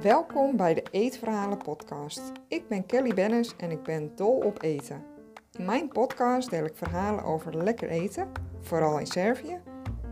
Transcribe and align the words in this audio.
Welkom 0.00 0.56
bij 0.56 0.74
de 0.74 0.82
Eetverhalen 0.90 1.58
podcast. 1.58 2.32
Ik 2.48 2.68
ben 2.68 2.86
Kelly 2.86 3.14
Bennis 3.14 3.56
en 3.56 3.70
ik 3.70 3.82
ben 3.82 4.16
dol 4.16 4.36
op 4.36 4.62
eten. 4.62 5.04
In 5.52 5.64
mijn 5.64 5.88
podcast 5.88 6.50
deel 6.50 6.64
ik 6.64 6.76
verhalen 6.76 7.24
over 7.24 7.56
lekker 7.56 7.88
eten, 7.88 8.32
vooral 8.60 8.98
in 8.98 9.06
Servië, 9.06 9.60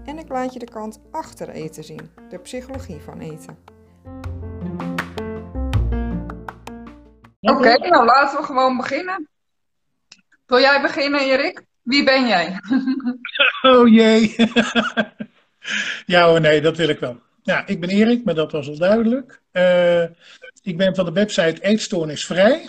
en 0.05 0.19
ik 0.19 0.29
laat 0.29 0.53
je 0.53 0.59
de 0.59 0.71
kant 0.71 1.01
achter 1.11 1.49
eten 1.49 1.85
zien, 1.85 2.11
de 2.29 2.39
psychologie 2.39 3.01
van 3.01 3.21
eten. 3.21 3.59
Oké, 7.41 7.89
nou 7.89 8.05
laten 8.05 8.39
we 8.39 8.45
gewoon 8.45 8.77
beginnen. 8.77 9.29
Wil 10.47 10.61
jij 10.61 10.83
beginnen, 10.83 11.21
Erik? 11.21 11.65
Wie 11.83 12.05
ben 12.05 12.27
jij? 12.27 12.59
Oh 13.71 13.89
jee. 13.89 14.35
ja 16.07 16.29
hoor, 16.29 16.41
nee, 16.41 16.61
dat 16.61 16.77
wil 16.77 16.89
ik 16.89 16.99
wel. 16.99 17.21
Ja, 17.43 17.67
ik 17.67 17.81
ben 17.81 17.89
Erik, 17.89 18.25
maar 18.25 18.35
dat 18.35 18.53
was 18.53 18.69
al 18.69 18.79
duidelijk. 18.79 19.43
Uh, 19.53 20.03
ik 20.63 20.77
ben 20.77 20.95
van 20.95 21.05
de 21.05 21.13
website 21.13 21.63
Eetstoornisvrij. 21.63 22.69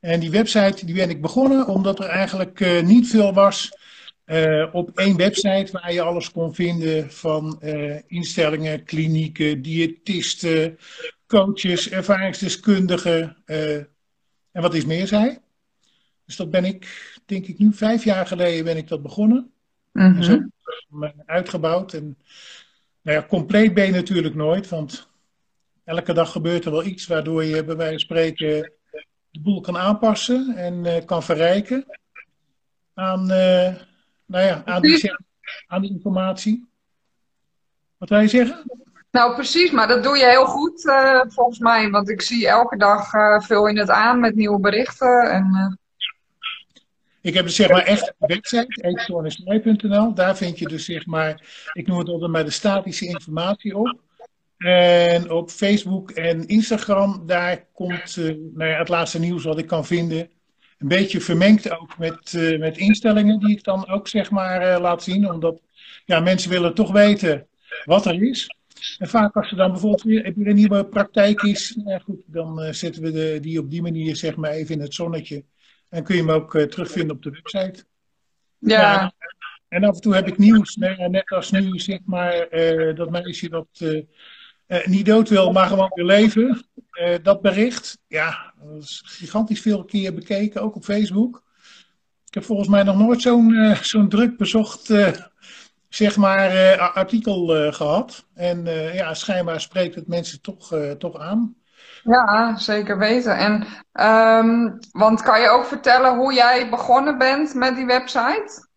En 0.00 0.20
die 0.20 0.30
website 0.30 0.86
die 0.86 0.94
ben 0.94 1.10
ik 1.10 1.20
begonnen 1.20 1.66
omdat 1.66 1.98
er 1.98 2.08
eigenlijk 2.08 2.60
uh, 2.60 2.82
niet 2.82 3.08
veel 3.08 3.32
was 3.32 3.78
uh, 4.26 4.66
op 4.72 4.98
één 4.98 5.16
website 5.16 5.68
waar 5.72 5.92
je 5.92 6.02
alles 6.02 6.30
kon 6.30 6.54
vinden 6.54 7.10
van 7.10 7.62
instellingen, 8.06 8.84
klinieken, 8.84 9.62
diëtisten, 9.62 10.78
coaches, 11.26 11.90
ervaringsdeskundigen 11.90 13.36
en 14.52 14.62
wat 14.62 14.74
is 14.74 14.84
meer 14.84 15.06
zij. 15.06 15.40
Dus 16.26 16.36
dat 16.36 16.50
ben 16.50 16.64
ik, 16.64 17.12
denk 17.26 17.46
ik 17.46 17.58
nu 17.58 17.72
vijf 17.72 18.04
jaar 18.04 18.26
geleden 18.26 18.64
ben 18.64 18.76
ik 18.76 18.88
dat 18.88 19.02
begonnen. 19.02 19.52
Mm 19.92 20.02
-hmm. 20.02 20.16
En 20.16 20.24
zo 20.24 20.40
uitgebouwd. 21.26 21.92
En 21.92 22.18
nou 23.02 23.16
ja, 23.16 23.26
compleet 23.26 23.74
ben 23.74 23.84
je 23.84 23.92
natuurlijk 23.92 24.34
nooit, 24.34 24.68
want 24.68 25.08
elke 25.84 26.12
dag 26.12 26.32
gebeurt 26.32 26.64
er 26.64 26.70
wel 26.70 26.84
iets 26.84 27.06
waardoor 27.06 27.44
je 27.44 27.64
bij 27.64 27.76
wijze 27.76 27.90
van 27.90 28.00
spreken 28.00 28.72
de 29.30 29.40
boel 29.40 29.60
kan 29.60 29.76
aanpassen 29.76 30.56
en 30.56 30.84
uh, 30.84 31.04
kan 31.04 31.22
verrijken 31.22 31.84
aan, 32.94 33.20
uh, 33.20 33.74
nou 34.26 34.44
ja, 34.44 34.62
aan, 34.64 34.82
die, 34.82 35.12
aan 35.66 35.82
die 35.82 35.90
informatie. 35.90 36.68
Wat 37.96 38.08
wil 38.08 38.20
je 38.20 38.28
zeggen? 38.28 38.62
Nou, 39.10 39.34
precies, 39.34 39.70
maar 39.70 39.88
dat 39.88 40.02
doe 40.02 40.16
je 40.16 40.24
heel 40.24 40.46
goed 40.46 40.84
uh, 40.84 41.20
volgens 41.28 41.58
mij. 41.58 41.90
Want 41.90 42.08
ik 42.10 42.22
zie 42.22 42.48
elke 42.48 42.76
dag 42.76 43.10
veel 43.44 43.68
in 43.68 43.78
het 43.78 43.90
aan 43.90 44.20
met 44.20 44.34
nieuwe 44.34 44.60
berichten. 44.60 45.30
En, 45.30 45.78
ik 47.22 47.34
heb 47.34 47.44
dus 47.44 47.56
zeg 47.56 47.68
maar 47.68 47.84
echt 47.84 48.12
een 48.18 48.28
website, 48.28 48.88
eetstoornisvrij.nl. 48.88 50.14
Daar 50.14 50.36
vind 50.36 50.58
je 50.58 50.68
dus 50.68 50.84
zeg 50.84 51.06
maar, 51.06 51.42
ik 51.72 51.86
noem 51.86 51.98
het 51.98 52.08
altijd 52.08 52.30
maar 52.30 52.44
de 52.44 52.50
statische 52.50 53.06
informatie 53.06 53.76
op. 53.76 54.00
En 54.56 55.30
op 55.30 55.50
Facebook 55.50 56.10
en 56.10 56.46
Instagram, 56.46 57.22
daar 57.26 57.66
komt 57.72 58.16
uh, 58.16 58.24
nou 58.54 58.70
ja, 58.70 58.78
het 58.78 58.88
laatste 58.88 59.18
nieuws 59.18 59.44
wat 59.44 59.58
ik 59.58 59.66
kan 59.66 59.86
vinden. 59.86 60.30
Een 60.78 60.88
beetje 60.88 61.20
vermengd 61.20 61.70
ook 61.70 61.98
met, 61.98 62.32
uh, 62.32 62.58
met 62.58 62.76
instellingen 62.76 63.40
die 63.40 63.56
ik 63.56 63.64
dan 63.64 63.88
ook 63.88 64.08
zeg 64.08 64.30
maar 64.30 64.62
uh, 64.62 64.80
laat 64.80 65.02
zien. 65.02 65.30
Omdat 65.30 65.60
ja, 66.04 66.20
mensen 66.20 66.50
willen 66.50 66.74
toch 66.74 66.92
weten 66.92 67.46
wat 67.84 68.06
er 68.06 68.22
is. 68.22 68.56
En 68.98 69.08
vaak 69.08 69.36
als 69.36 69.50
er 69.50 69.56
dan 69.56 69.70
bijvoorbeeld 69.70 70.02
weer, 70.02 70.32
weer 70.36 70.46
een 70.46 70.54
nieuwe 70.54 70.84
praktijk 70.84 71.42
is, 71.42 71.78
nou 71.84 72.00
goed, 72.00 72.20
dan 72.26 72.74
zetten 72.74 73.02
we 73.02 73.10
de, 73.10 73.38
die 73.40 73.58
op 73.58 73.70
die 73.70 73.82
manier 73.82 74.16
zeg 74.16 74.36
maar 74.36 74.50
even 74.50 74.74
in 74.74 74.80
het 74.80 74.94
zonnetje. 74.94 75.44
En 75.92 76.04
kun 76.04 76.16
je 76.16 76.20
hem 76.20 76.30
ook 76.30 76.54
uh, 76.54 76.62
terugvinden 76.62 77.16
op 77.16 77.22
de 77.22 77.30
website. 77.30 77.84
Ja. 78.58 78.80
ja. 78.80 79.12
En 79.68 79.84
af 79.84 79.94
en 79.94 80.00
toe 80.00 80.14
heb 80.14 80.26
ik 80.26 80.38
nieuws, 80.38 80.76
net 80.76 81.30
als 81.30 81.50
nu, 81.50 81.78
zeg 81.78 81.98
maar, 82.04 82.54
uh, 82.54 82.96
dat 82.96 83.10
meisje 83.10 83.48
dat 83.48 83.68
uh, 83.78 84.04
niet 84.84 85.06
dood 85.06 85.28
wil, 85.28 85.52
maar 85.52 85.66
gewoon 85.66 85.90
wil 85.94 86.04
leven. 86.04 86.66
dat 87.22 87.42
bericht, 87.42 87.98
ja, 88.06 88.54
dat 88.62 88.82
is 88.82 89.02
gigantisch 89.04 89.60
veel 89.60 89.84
keer 89.84 90.14
bekeken, 90.14 90.62
ook 90.62 90.76
op 90.76 90.84
Facebook. 90.84 91.42
Ik 92.26 92.34
heb 92.34 92.44
volgens 92.44 92.68
mij 92.68 92.82
nog 92.82 92.98
nooit 92.98 93.22
zo'n 93.22 93.76
zo'n 93.82 94.08
druk 94.08 94.36
bezocht, 94.36 94.94
zeg 95.88 96.16
maar, 96.16 96.78
artikel 96.78 97.72
gehad. 97.72 98.26
En 98.34 98.64
ja, 98.94 99.14
schijnbaar 99.14 99.60
spreekt 99.60 99.94
het 99.94 100.06
mensen 100.06 100.40
toch, 100.40 100.76
toch 100.98 101.18
aan. 101.18 101.61
Ja, 102.02 102.56
zeker 102.56 102.98
weten. 102.98 103.36
En, 103.36 103.66
um, 104.44 104.78
want 104.92 105.22
kan 105.22 105.40
je 105.40 105.48
ook 105.48 105.64
vertellen 105.64 106.16
hoe 106.16 106.34
jij 106.34 106.70
begonnen 106.70 107.18
bent 107.18 107.54
met 107.54 107.76
die 107.76 107.86
website? 107.86 108.68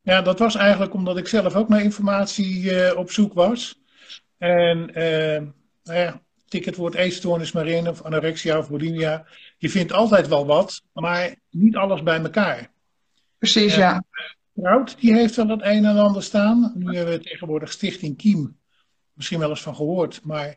Ja, 0.00 0.22
dat 0.22 0.38
was 0.38 0.54
eigenlijk 0.54 0.94
omdat 0.94 1.16
ik 1.16 1.28
zelf 1.28 1.54
ook 1.54 1.68
naar 1.68 1.82
informatie 1.82 2.62
uh, 2.62 2.96
op 2.96 3.10
zoek 3.10 3.32
was. 3.32 3.80
En 4.38 4.88
uh, 4.88 5.48
nou 5.82 5.98
ja, 5.98 6.20
tik 6.48 6.64
het 6.64 6.76
woord 6.76 6.94
eetstoornis 6.94 7.52
maar 7.52 7.66
in, 7.66 7.88
of 7.88 8.02
anorexia 8.02 8.58
of 8.58 8.70
bulimia. 8.70 9.26
Je 9.56 9.70
vindt 9.70 9.92
altijd 9.92 10.28
wel 10.28 10.46
wat, 10.46 10.82
maar 10.92 11.34
niet 11.50 11.76
alles 11.76 12.02
bij 12.02 12.20
elkaar. 12.20 12.70
Precies, 13.38 13.74
ja. 13.74 14.04
Trout, 14.54 15.00
die 15.00 15.14
heeft 15.14 15.36
wel 15.36 15.48
het 15.48 15.62
een 15.62 15.84
en 15.84 15.98
ander 15.98 16.22
staan. 16.22 16.72
Nu 16.74 16.96
hebben 16.96 17.14
we 17.14 17.20
tegenwoordig 17.20 17.72
Stichting 17.72 18.16
Kiem. 18.16 18.58
Misschien 19.12 19.38
wel 19.38 19.50
eens 19.50 19.62
van 19.62 19.76
gehoord, 19.76 20.20
maar 20.24 20.56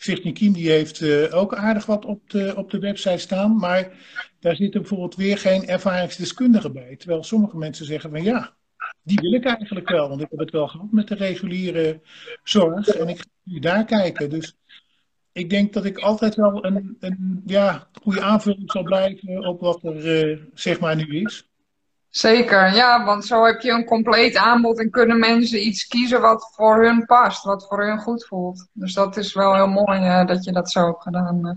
Stichting 0.00 0.34
Kiem 0.34 0.52
die 0.52 0.70
heeft 0.70 1.00
uh, 1.00 1.34
ook 1.34 1.54
aardig 1.54 1.86
wat 1.86 2.04
op 2.04 2.30
de, 2.30 2.52
op 2.56 2.70
de 2.70 2.78
website 2.78 3.18
staan, 3.18 3.56
maar 3.56 3.92
daar 4.40 4.56
zitten 4.56 4.80
bijvoorbeeld 4.80 5.16
weer 5.16 5.38
geen 5.38 5.66
ervaringsdeskundigen 5.66 6.72
bij. 6.72 6.96
Terwijl 6.96 7.22
sommige 7.22 7.56
mensen 7.56 7.86
zeggen 7.86 8.10
van 8.10 8.22
ja, 8.22 8.56
die 9.02 9.18
wil 9.20 9.32
ik 9.32 9.44
eigenlijk 9.44 9.88
wel, 9.88 10.08
want 10.08 10.20
ik 10.20 10.26
heb 10.30 10.38
het 10.38 10.50
wel 10.50 10.68
gehad 10.68 10.92
met 10.92 11.08
de 11.08 11.14
reguliere 11.14 12.00
zorg 12.42 12.88
en 12.88 13.08
ik 13.08 13.18
ga 13.18 13.24
nu 13.42 13.58
daar 13.58 13.84
kijken. 13.84 14.30
Dus 14.30 14.56
ik 15.32 15.50
denk 15.50 15.72
dat 15.72 15.84
ik 15.84 15.98
altijd 15.98 16.34
wel 16.34 16.64
een, 16.64 16.96
een 17.00 17.42
ja, 17.46 17.88
goede 18.02 18.20
aanvulling 18.20 18.72
zal 18.72 18.82
blijven 18.82 19.46
op 19.46 19.60
wat 19.60 19.82
er 19.82 20.28
uh, 20.28 20.38
zeg 20.54 20.80
maar 20.80 20.96
nu 20.96 21.20
is. 21.20 21.47
Zeker, 22.10 22.74
ja, 22.74 23.04
want 23.04 23.24
zo 23.24 23.44
heb 23.44 23.60
je 23.60 23.70
een 23.70 23.84
compleet 23.84 24.36
aanbod 24.36 24.78
en 24.78 24.90
kunnen 24.90 25.18
mensen 25.18 25.66
iets 25.66 25.86
kiezen 25.86 26.20
wat 26.20 26.52
voor 26.54 26.84
hun 26.84 27.06
past, 27.06 27.44
wat 27.44 27.66
voor 27.66 27.86
hun 27.86 27.98
goed 27.98 28.26
voelt. 28.26 28.68
Dus 28.72 28.94
dat 28.94 29.16
is 29.16 29.34
wel 29.34 29.54
heel 29.54 29.68
mooi 29.68 30.00
uh, 30.00 30.26
dat 30.26 30.44
je 30.44 30.52
dat 30.52 30.70
zo 30.70 30.86
hebt 30.86 31.02
gedaan. 31.02 31.46
Uh. 31.46 31.52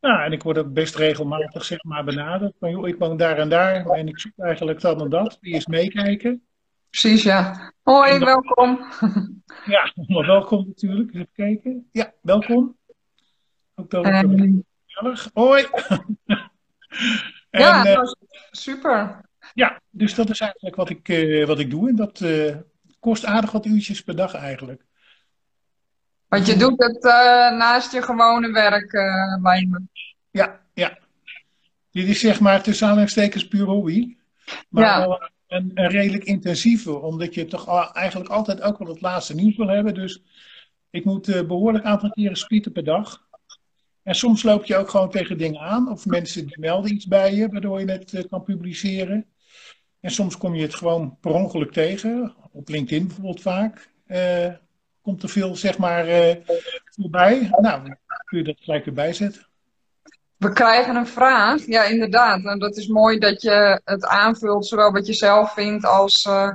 Ja, 0.00 0.24
en 0.24 0.32
ik 0.32 0.42
word 0.42 0.58
ook 0.58 0.72
best 0.72 0.94
regelmatig 0.94 1.64
zeg 1.64 1.84
maar 1.84 2.04
benaderd. 2.04 2.54
Van, 2.58 2.70
joh, 2.70 2.88
ik 2.88 2.98
woon 2.98 3.16
daar 3.16 3.38
en 3.38 3.48
daar 3.48 3.86
en 3.86 4.08
ik 4.08 4.20
zoek 4.20 4.32
eigenlijk 4.36 4.80
dat 4.80 5.00
en 5.00 5.08
dat. 5.08 5.38
Die 5.40 5.54
eens 5.54 5.66
meekijken. 5.66 6.42
Precies, 6.90 7.22
ja. 7.22 7.72
Hoi, 7.82 8.10
dan... 8.10 8.24
welkom. 8.24 8.78
Ja, 9.64 9.92
maar 10.06 10.26
welkom 10.26 10.64
natuurlijk. 10.66 11.14
Even 11.14 11.28
kijken. 11.32 11.88
Ja, 11.92 12.12
welkom. 12.20 12.76
Ook 13.74 13.90
dat 13.90 14.06
um... 14.06 14.64
Hoi. 15.32 15.66
en, 17.50 17.60
ja, 17.60 17.86
uh, 17.86 18.02
super. 18.50 19.27
Ja, 19.58 19.80
dus 19.90 20.14
dat 20.14 20.30
is 20.30 20.40
eigenlijk 20.40 20.76
wat 20.76 20.90
ik, 20.90 21.08
uh, 21.08 21.46
wat 21.46 21.58
ik 21.58 21.70
doe. 21.70 21.88
En 21.88 21.96
dat 21.96 22.20
uh, 22.20 22.56
kost 23.00 23.24
aardig 23.24 23.50
wat 23.50 23.66
uurtjes 23.66 24.02
per 24.02 24.16
dag 24.16 24.34
eigenlijk. 24.34 24.84
Want 26.28 26.46
je 26.46 26.56
doet 26.56 26.82
het 26.82 27.04
uh, 27.04 27.12
naast 27.58 27.92
je 27.92 28.02
gewone 28.02 28.52
werk 28.52 28.90
bij 29.42 29.66
me. 29.70 29.80
Ja, 30.30 30.60
ja. 30.74 30.98
Dit 31.90 32.08
is 32.08 32.20
zeg 32.20 32.40
maar 32.40 32.62
tussen 32.62 32.86
aanhalingstekens 32.86 33.48
puur 33.48 33.66
hobby. 33.66 34.16
Maar 34.68 34.84
ja. 34.84 34.98
wel 34.98 35.30
een, 35.46 35.70
een, 35.74 35.88
redelijk 35.88 36.24
intensieve. 36.24 36.98
Omdat 36.98 37.34
je 37.34 37.44
toch 37.44 37.92
eigenlijk 37.92 38.30
altijd 38.30 38.60
ook 38.60 38.78
wel 38.78 38.88
het 38.88 39.00
laatste 39.00 39.34
nieuws 39.34 39.56
wil 39.56 39.68
hebben. 39.68 39.94
Dus 39.94 40.22
ik 40.90 41.04
moet 41.04 41.46
behoorlijk 41.46 41.84
aantal 41.84 42.10
keren 42.10 42.36
spieten 42.36 42.72
per 42.72 42.84
dag. 42.84 43.26
En 44.02 44.14
soms 44.14 44.42
loop 44.42 44.64
je 44.64 44.76
ook 44.76 44.90
gewoon 44.90 45.10
tegen 45.10 45.38
dingen 45.38 45.60
aan. 45.60 45.90
Of 45.90 46.06
mensen 46.06 46.46
die 46.46 46.60
melden 46.60 46.92
iets 46.92 47.06
bij 47.06 47.34
je, 47.34 47.48
waardoor 47.48 47.80
je 47.80 47.90
het 47.90 48.26
kan 48.28 48.42
publiceren. 48.42 49.26
En 50.00 50.10
soms 50.10 50.36
kom 50.36 50.54
je 50.54 50.62
het 50.62 50.74
gewoon 50.74 51.16
per 51.20 51.30
ongeluk 51.30 51.72
tegen. 51.72 52.34
Op 52.52 52.68
LinkedIn 52.68 53.06
bijvoorbeeld 53.06 53.40
vaak. 53.40 53.88
Uh, 54.06 54.48
komt 55.02 55.22
er 55.22 55.28
veel, 55.28 55.56
zeg 55.56 55.78
maar, 55.78 56.08
uh, 56.08 56.34
voorbij. 56.84 57.50
Nou, 57.60 57.82
kun 58.24 58.38
je 58.38 58.44
dat 58.44 58.56
gelijk 58.58 58.86
erbij 58.86 59.12
zetten. 59.12 59.46
We 60.36 60.52
krijgen 60.52 60.96
een 60.96 61.06
vraag. 61.06 61.66
Ja, 61.66 61.84
inderdaad. 61.84 62.44
En 62.44 62.58
dat 62.58 62.76
is 62.76 62.86
mooi 62.86 63.18
dat 63.18 63.42
je 63.42 63.80
het 63.84 64.06
aanvult, 64.06 64.66
zowel 64.66 64.92
wat 64.92 65.06
je 65.06 65.12
zelf 65.12 65.52
vindt 65.52 65.84
als 65.84 66.24
uh, 66.24 66.50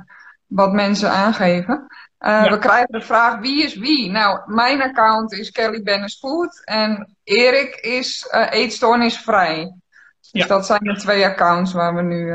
wat 0.46 0.72
mensen 0.72 1.10
aangeven. 1.10 1.86
Ja. 2.18 2.50
We 2.50 2.58
krijgen 2.58 2.92
de 2.92 3.00
vraag, 3.00 3.40
wie 3.40 3.64
is 3.64 3.74
wie? 3.74 4.10
Nou, 4.10 4.54
mijn 4.54 4.82
account 4.82 5.32
is 5.32 5.50
Kelly 5.50 5.82
Bennis 5.82 6.18
Food 6.18 6.64
en 6.64 7.16
Erik 7.24 7.74
is 7.74 8.26
eetstoornisvrij. 8.50 9.74
Dus 10.20 10.30
ja. 10.30 10.46
dat 10.46 10.66
zijn 10.66 10.82
de 10.82 10.96
twee 10.96 11.24
accounts 11.24 11.72
waar 11.72 11.94
we 11.94 12.02
nu 12.02 12.32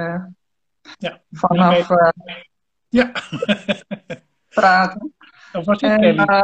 ja. 0.97 1.19
vanaf 1.31 1.89
uh, 1.89 2.09
ja. 2.89 3.11
praten. 4.49 5.13
Of 5.53 5.65
was 5.65 5.79
en, 5.79 6.03
uh, 6.03 6.43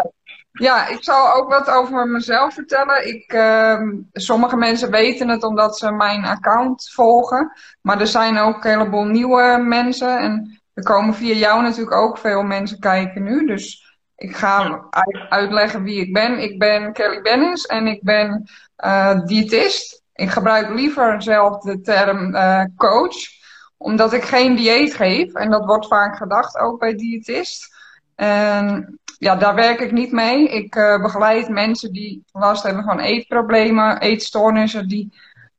ja, 0.51 0.87
ik 0.87 1.03
zal 1.03 1.33
ook 1.33 1.49
wat 1.49 1.69
over 1.69 2.07
mezelf 2.07 2.53
vertellen. 2.53 3.07
Ik, 3.07 3.33
uh, 3.33 3.81
sommige 4.13 4.55
mensen 4.55 4.91
weten 4.91 5.29
het 5.29 5.43
omdat 5.43 5.77
ze 5.77 5.91
mijn 5.91 6.25
account 6.25 6.89
volgen. 6.93 7.51
Maar 7.81 7.99
er 7.99 8.07
zijn 8.07 8.37
ook 8.37 8.63
een 8.63 8.71
heleboel 8.71 9.05
nieuwe 9.05 9.63
mensen. 9.63 10.19
En 10.19 10.61
er 10.73 10.83
komen 10.83 11.13
via 11.13 11.33
jou 11.33 11.61
natuurlijk 11.61 11.95
ook 11.95 12.17
veel 12.17 12.43
mensen 12.43 12.79
kijken 12.79 13.23
nu. 13.23 13.47
Dus 13.47 13.85
ik 14.15 14.35
ga 14.35 14.85
uitleggen 15.29 15.83
wie 15.83 16.01
ik 16.01 16.13
ben. 16.13 16.39
Ik 16.39 16.59
ben 16.59 16.93
Kelly 16.93 17.21
Bennis 17.21 17.65
en 17.65 17.87
ik 17.87 18.03
ben 18.03 18.49
uh, 18.85 19.25
diëtist. 19.25 20.03
Ik 20.13 20.29
gebruik 20.29 20.69
liever 20.69 21.21
zelf 21.21 21.63
de 21.63 21.81
term 21.81 22.35
uh, 22.35 22.63
coach, 22.75 23.15
omdat 23.77 24.13
ik 24.13 24.23
geen 24.23 24.55
dieet 24.55 24.95
geef. 24.95 25.33
En 25.33 25.49
dat 25.49 25.65
wordt 25.65 25.87
vaak 25.87 26.17
gedacht 26.17 26.57
ook 26.57 26.79
bij 26.79 26.95
diëtist. 26.95 27.75
En 28.15 28.99
ja, 29.17 29.35
daar 29.35 29.55
werk 29.55 29.79
ik 29.79 29.91
niet 29.91 30.11
mee. 30.11 30.49
Ik 30.49 30.75
uh, 30.75 31.01
begeleid 31.01 31.49
mensen 31.49 31.91
die 31.91 32.23
last 32.31 32.63
hebben 32.63 32.83
van 32.83 32.99
eetproblemen, 32.99 33.99
eetstoornissen, 33.99 34.87
die 34.87 35.13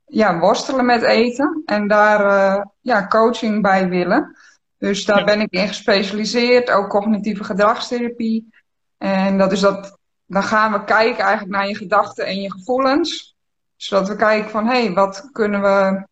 ja, 0.07 0.39
worstelen 0.39 0.87
met 0.87 1.03
eten 1.03 1.63
en 1.67 1.89
daar 1.89 2.21
uh, 2.21 2.65
ja, 2.81 3.07
coaching 3.07 3.63
bij 3.63 3.89
willen. 3.89 4.37
Dus 4.79 5.05
daar 5.05 5.25
ben 5.25 5.41
ik 5.41 5.53
in 5.53 5.69
gespecialiseerd, 5.69 6.71
ook 6.71 6.89
cognitieve 6.89 7.45
gedragstherapie. 7.45 8.51
En 8.99 9.39
dat 9.39 9.53
is 9.53 9.61
dat, 9.61 9.99
dan 10.27 10.43
gaan 10.43 10.73
we 10.73 10.85
kijken 10.85 11.25
eigenlijk 11.25 11.57
naar 11.57 11.69
je 11.69 11.77
gedachten 11.77 12.27
en 12.27 12.41
je 12.41 12.53
gevoelens. 12.53 13.37
Zodat 13.77 14.09
we 14.09 14.17
kijken 14.17 14.51
van, 14.51 14.67
hé, 14.67 14.85
hey, 14.85 14.93
wat 14.93 15.29
kunnen 15.33 15.63
we, 15.63 16.07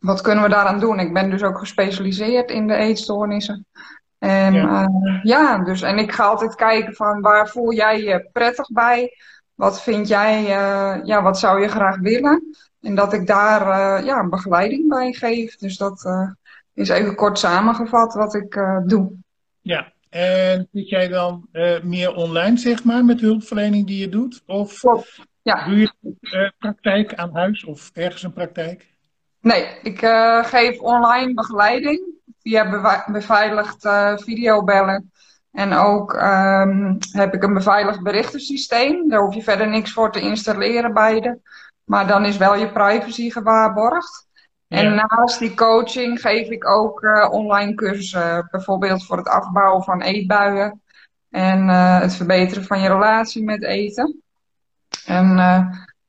wat 0.00 0.20
kunnen 0.20 0.44
we 0.44 0.50
daaraan 0.50 0.80
doen? 0.80 0.98
Ik 0.98 1.12
ben 1.12 1.30
dus 1.30 1.42
ook 1.42 1.58
gespecialiseerd 1.58 2.50
in 2.50 2.66
de 2.66 2.74
eetstoornissen. 2.74 3.66
En 4.18 4.52
ja. 4.52 4.82
Uh, 4.82 5.20
ja, 5.22 5.58
dus 5.58 5.82
en 5.82 5.98
ik 5.98 6.12
ga 6.12 6.24
altijd 6.24 6.54
kijken 6.54 6.94
van 6.94 7.20
waar 7.20 7.48
voel 7.48 7.72
jij 7.72 8.02
je 8.02 8.28
prettig 8.32 8.68
bij? 8.68 9.16
Wat 9.54 9.82
vind 9.82 10.08
jij, 10.08 10.42
uh, 10.42 11.04
ja, 11.04 11.22
wat 11.22 11.38
zou 11.38 11.60
je 11.60 11.68
graag 11.68 11.98
willen? 11.98 12.56
En 12.80 12.94
dat 12.94 13.12
ik 13.12 13.26
daar 13.26 13.60
uh, 14.00 14.06
ja, 14.06 14.28
begeleiding 14.28 14.88
bij 14.88 15.12
geef. 15.12 15.56
Dus 15.56 15.76
dat 15.76 16.06
is 16.74 16.88
even 16.88 17.14
kort 17.14 17.38
samengevat 17.38 18.14
wat 18.14 18.34
ik 18.34 18.60
doe. 18.86 19.12
Ja, 19.60 19.92
en 20.08 20.68
zit 20.72 20.88
jij 20.88 21.08
dan 21.08 21.48
meer 21.82 22.14
online, 22.14 22.58
zeg 22.58 22.84
maar, 22.84 23.04
met 23.04 23.18
de 23.18 23.26
hulpverlening 23.26 23.86
die 23.86 23.98
je 23.98 24.08
doet? 24.08 24.42
Of 24.46 24.78
Klopt. 24.78 25.20
Ja. 25.42 25.68
doe 25.68 25.78
je 25.78 26.52
praktijk 26.58 27.14
aan 27.14 27.34
huis 27.34 27.64
of 27.64 27.90
ergens 27.92 28.22
een 28.22 28.32
praktijk? 28.32 28.91
Nee, 29.42 29.78
ik 29.82 29.98
geef 30.42 30.80
online 30.80 31.34
begeleiding 31.34 32.12
via 32.42 33.04
beveiligd 33.06 33.84
uh, 33.84 34.16
videobellen. 34.16 35.12
En 35.52 35.72
ook 35.72 36.12
um, 36.12 36.98
heb 37.12 37.34
ik 37.34 37.42
een 37.42 37.54
beveiligd 37.54 38.02
berichtensysteem. 38.02 39.08
Daar 39.08 39.20
hoef 39.20 39.34
je 39.34 39.42
verder 39.42 39.68
niks 39.68 39.92
voor 39.92 40.12
te 40.12 40.20
installeren 40.20 40.94
beide. 40.94 41.40
Maar 41.84 42.06
dan 42.06 42.24
is 42.24 42.36
wel 42.36 42.54
je 42.54 42.72
privacy 42.72 43.30
gewaarborgd. 43.30 44.26
Ja. 44.66 44.78
En 44.78 44.94
naast 44.94 45.38
die 45.38 45.54
coaching 45.54 46.20
geef 46.20 46.48
ik 46.48 46.68
ook 46.68 47.02
uh, 47.02 47.28
online 47.30 47.74
cursussen. 47.74 48.48
Bijvoorbeeld 48.50 49.06
voor 49.06 49.16
het 49.16 49.28
afbouwen 49.28 49.82
van 49.82 50.02
eetbuien. 50.02 50.82
En 51.30 51.68
het 51.68 52.14
verbeteren 52.14 52.64
van 52.64 52.80
je 52.80 52.88
relatie 52.88 53.44
met 53.44 53.62
eten. 53.62 54.22
En 55.06 55.36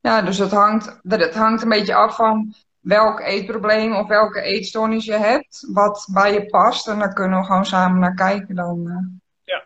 ja, 0.01 0.21
dus 0.21 0.37
het 0.37 0.51
hangt, 0.51 0.99
het 1.07 1.35
hangt 1.35 1.61
een 1.61 1.69
beetje 1.69 1.95
af 1.95 2.15
van 2.15 2.53
welk 2.83 3.19
eetprobleem 3.19 3.95
of 3.95 4.07
welke 4.07 4.41
eetstoornis 4.41 5.05
je 5.05 5.17
hebt, 5.17 5.67
wat 5.71 6.07
bij 6.11 6.33
je 6.33 6.45
past. 6.45 6.87
En 6.87 6.99
daar 6.99 7.13
kunnen 7.13 7.39
we 7.39 7.45
gewoon 7.45 7.65
samen 7.65 7.99
naar 7.99 8.13
kijken 8.13 8.55
dan. 8.55 8.87
Uh. 8.87 8.95
Ja. 9.43 9.63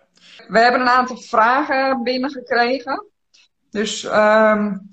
We 0.48 0.60
hebben 0.60 0.82
een 0.82 0.90
aantal 0.90 1.18
vragen 1.18 2.04
binnengekregen. 2.04 3.06
Dus 3.70 4.04
um, 4.04 4.90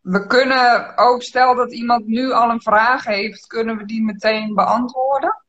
we 0.00 0.26
kunnen 0.26 0.96
ook, 0.96 1.22
stel 1.22 1.54
dat 1.54 1.72
iemand 1.72 2.06
nu 2.06 2.32
al 2.32 2.50
een 2.50 2.62
vraag 2.62 3.04
heeft, 3.04 3.46
kunnen 3.46 3.76
we 3.76 3.84
die 3.84 4.02
meteen 4.02 4.54
beantwoorden. 4.54 5.42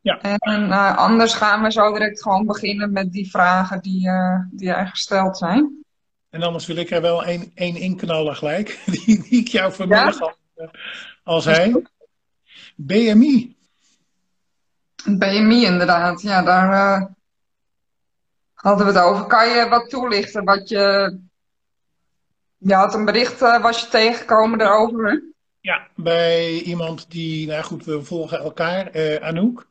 Ja. 0.00 0.20
En 0.20 0.68
uh, 0.68 0.96
anders 0.96 1.34
gaan 1.34 1.62
we 1.62 1.72
zo 1.72 1.92
direct 1.92 2.22
gewoon 2.22 2.46
beginnen 2.46 2.92
met 2.92 3.12
die 3.12 3.30
vragen 3.30 3.80
die, 3.80 4.08
uh, 4.08 4.40
die 4.50 4.72
er 4.72 4.86
gesteld 4.86 5.38
zijn. 5.38 5.84
En 6.30 6.42
anders 6.42 6.66
wil 6.66 6.76
ik 6.76 6.90
er 6.90 7.00
wel 7.00 7.24
één, 7.24 7.50
één 7.54 7.76
inknallen 7.76 8.36
gelijk, 8.36 8.82
die, 9.04 9.22
die 9.22 9.40
ik 9.40 9.48
jou 9.48 9.72
vanmiddag 9.72 10.18
ja? 10.18 10.24
al 10.24 10.36
als 11.28 11.44
hij. 11.44 11.82
BMI. 12.76 13.56
BMI 15.04 15.64
inderdaad, 15.64 16.22
ja, 16.22 16.42
daar 16.42 17.00
uh, 17.00 17.06
hadden 18.54 18.86
we 18.86 18.92
het 18.92 19.02
over. 19.02 19.26
Kan 19.26 19.48
je 19.48 19.68
wat 19.68 19.90
toelichten 19.90 20.44
wat 20.44 20.68
je... 20.68 21.18
Je 22.56 22.74
had 22.74 22.94
een 22.94 23.04
bericht, 23.04 23.42
uh, 23.42 23.62
was 23.62 23.80
je 23.80 23.88
tegengekomen 23.88 24.58
daarover, 24.58 25.10
hè? 25.10 25.18
Ja, 25.60 25.88
bij 25.96 26.60
iemand 26.60 27.10
die, 27.10 27.46
nou 27.46 27.62
goed, 27.62 27.84
we 27.84 28.02
volgen 28.02 28.38
elkaar, 28.38 28.96
uh, 28.96 29.16
Anouk 29.16 29.68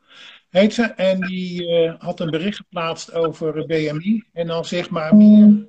heet 0.50 0.74
ze. 0.74 0.84
En 0.84 1.22
die 1.22 1.70
had 2.00 2.20
een 2.20 2.32
bericht 2.32 2.58
geplaatst 2.58 3.14
over 3.14 3.66
BMI. 3.66 4.24
En 4.34 4.48
dan 4.48 4.66
zeg 4.66 4.90
maar 4.90 5.16
meer... 5.16 5.66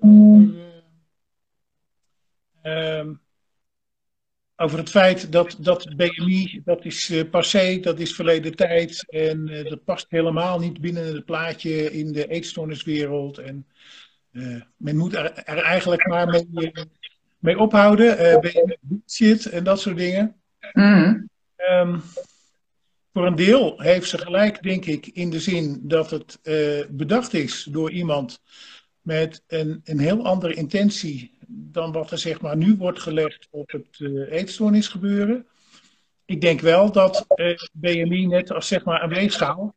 Uh, 2.63 3.07
over 4.61 4.79
het 4.79 4.91
feit 4.91 5.33
dat, 5.33 5.57
dat 5.59 5.97
BMI, 5.97 6.61
dat 6.65 6.85
is 6.85 7.11
uh, 7.11 7.31
passé, 7.31 7.79
dat 7.81 7.99
is 7.99 8.15
verleden 8.15 8.57
tijd. 8.57 9.05
En 9.09 9.49
uh, 9.49 9.69
dat 9.69 9.85
past 9.85 10.07
helemaal 10.09 10.59
niet 10.59 10.81
binnen 10.81 11.15
het 11.15 11.25
plaatje 11.25 11.93
in 11.93 12.13
de 12.13 12.27
eetstoorniswereld. 12.27 13.39
En 13.39 13.67
uh, 14.33 14.61
men 14.77 14.97
moet 14.97 15.15
er, 15.15 15.33
er, 15.33 15.59
eigenlijk 15.59 16.07
maar 16.07 16.29
mee, 16.29 16.73
mee 17.39 17.59
ophouden. 17.59 18.41
shit 19.07 19.47
en 19.47 19.65
dat 19.65 19.81
soort 19.81 19.97
dingen. 19.97 20.35
Mm. 20.73 21.29
Um, 21.71 22.03
voor 23.13 23.27
een 23.27 23.37
deel 23.37 23.81
heeft 23.81 24.09
ze 24.09 24.19
gelijk, 24.19 24.63
denk 24.63 24.85
ik, 24.85 25.07
in 25.07 25.31
de 25.31 25.41
zin 25.41 25.81
dat 25.83 26.11
het 26.11 26.39
bedacht 26.91 27.35
is 27.35 27.67
door 27.71 27.91
iemand 27.91 28.41
met 29.01 29.43
een, 29.47 29.81
een 29.85 29.99
heel 29.99 30.25
andere 30.25 30.55
intentie 30.55 31.38
dan 31.51 31.93
wat 31.93 32.11
er 32.11 32.19
zeg 32.19 32.41
maar 32.41 32.57
nu 32.57 32.77
wordt 32.77 33.01
gelegd 33.01 33.49
op 33.51 33.71
het 33.71 33.99
uh, 33.99 34.33
eetstoornisgebeuren. 34.33 35.47
Ik 36.25 36.41
denk 36.41 36.61
wel 36.61 36.93
dat 36.93 37.27
uh, 37.37 37.51
eh, 37.51 37.59
BMI 37.73 38.27
net 38.27 38.53
als 38.53 38.67
zeg 38.67 38.85
maar 38.85 39.03
een 39.03 39.09
weegschaal, 39.09 39.75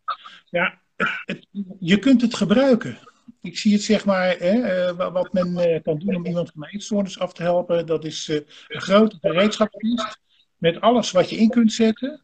ja, 0.49 0.81
het, 0.95 1.09
het, 1.25 1.47
je 1.79 1.99
kunt 1.99 2.21
het 2.21 2.35
gebruiken. 2.35 2.97
Ik 3.41 3.57
zie 3.57 3.73
het 3.73 3.81
zeg 3.81 4.05
maar, 4.05 4.35
hè, 4.37 4.89
uh, 4.89 5.11
wat 5.11 5.33
men 5.33 5.81
kan 5.81 5.99
doen 5.99 6.15
om 6.15 6.25
iemand 6.25 6.51
van 6.53 6.65
eetstoornis 6.65 7.19
af 7.19 7.33
te 7.33 7.43
helpen, 7.43 7.85
dat 7.85 8.05
is 8.05 8.27
een 8.27 8.81
grote 8.81 9.17
gereedschapskist 9.21 10.19
met 10.57 10.81
alles 10.81 11.11
wat 11.11 11.29
je 11.29 11.35
in 11.35 11.49
kunt 11.49 11.73
zetten. 11.73 12.21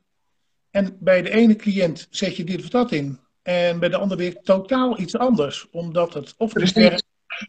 En 0.71 0.97
bij 0.99 1.21
de 1.21 1.29
ene 1.29 1.55
cliënt 1.55 2.07
zet 2.09 2.35
je 2.35 2.43
dit 2.43 2.59
of 2.59 2.69
dat 2.69 2.91
in. 2.91 3.19
En 3.41 3.79
bij 3.79 3.89
de 3.89 3.97
andere 3.97 4.21
weer 4.21 4.41
totaal 4.41 4.99
iets 4.99 5.17
anders. 5.17 5.69
Omdat 5.69 6.13
het 6.13 6.33
of 6.37 6.53
de 6.53 6.65
sterk 6.65 7.01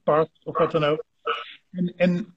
past 0.04 0.44
of 0.44 0.58
wat 0.58 0.70
dan 0.70 0.84
ook. 0.84 1.04
En, 1.70 1.92
en 1.96 2.36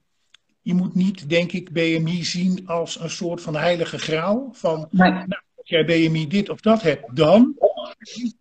je 0.60 0.74
moet 0.74 0.94
niet, 0.94 1.28
denk 1.28 1.52
ik, 1.52 1.72
BMI 1.72 2.24
zien 2.24 2.66
als 2.66 3.00
een 3.00 3.10
soort 3.10 3.40
van 3.40 3.56
heilige 3.56 3.98
graal. 3.98 4.48
Van, 4.52 4.88
nee. 4.90 5.10
nou, 5.10 5.40
als 5.54 5.68
jij 5.68 5.84
BMI 5.84 6.28
dit 6.28 6.48
of 6.48 6.60
dat 6.60 6.82
hebt, 6.82 7.16
dan. 7.16 7.56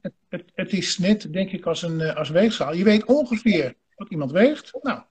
Het, 0.02 0.14
het, 0.30 0.44
het 0.56 0.74
is 0.74 0.98
net, 0.98 1.34
denk 1.34 1.52
ik, 1.52 1.66
als 1.66 1.82
een 1.82 2.16
als 2.16 2.30
weegschaal. 2.30 2.74
Je 2.74 2.84
weet 2.84 3.06
ongeveer 3.06 3.76
wat 3.96 4.10
iemand 4.10 4.32
weegt. 4.32 4.78
Nou, 4.82 5.02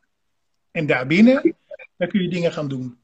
en 0.71 0.87
daarbinnen, 0.87 1.55
daar 1.97 2.09
kun 2.09 2.23
je 2.23 2.29
dingen 2.29 2.53
gaan 2.53 2.69
doen. 2.69 2.99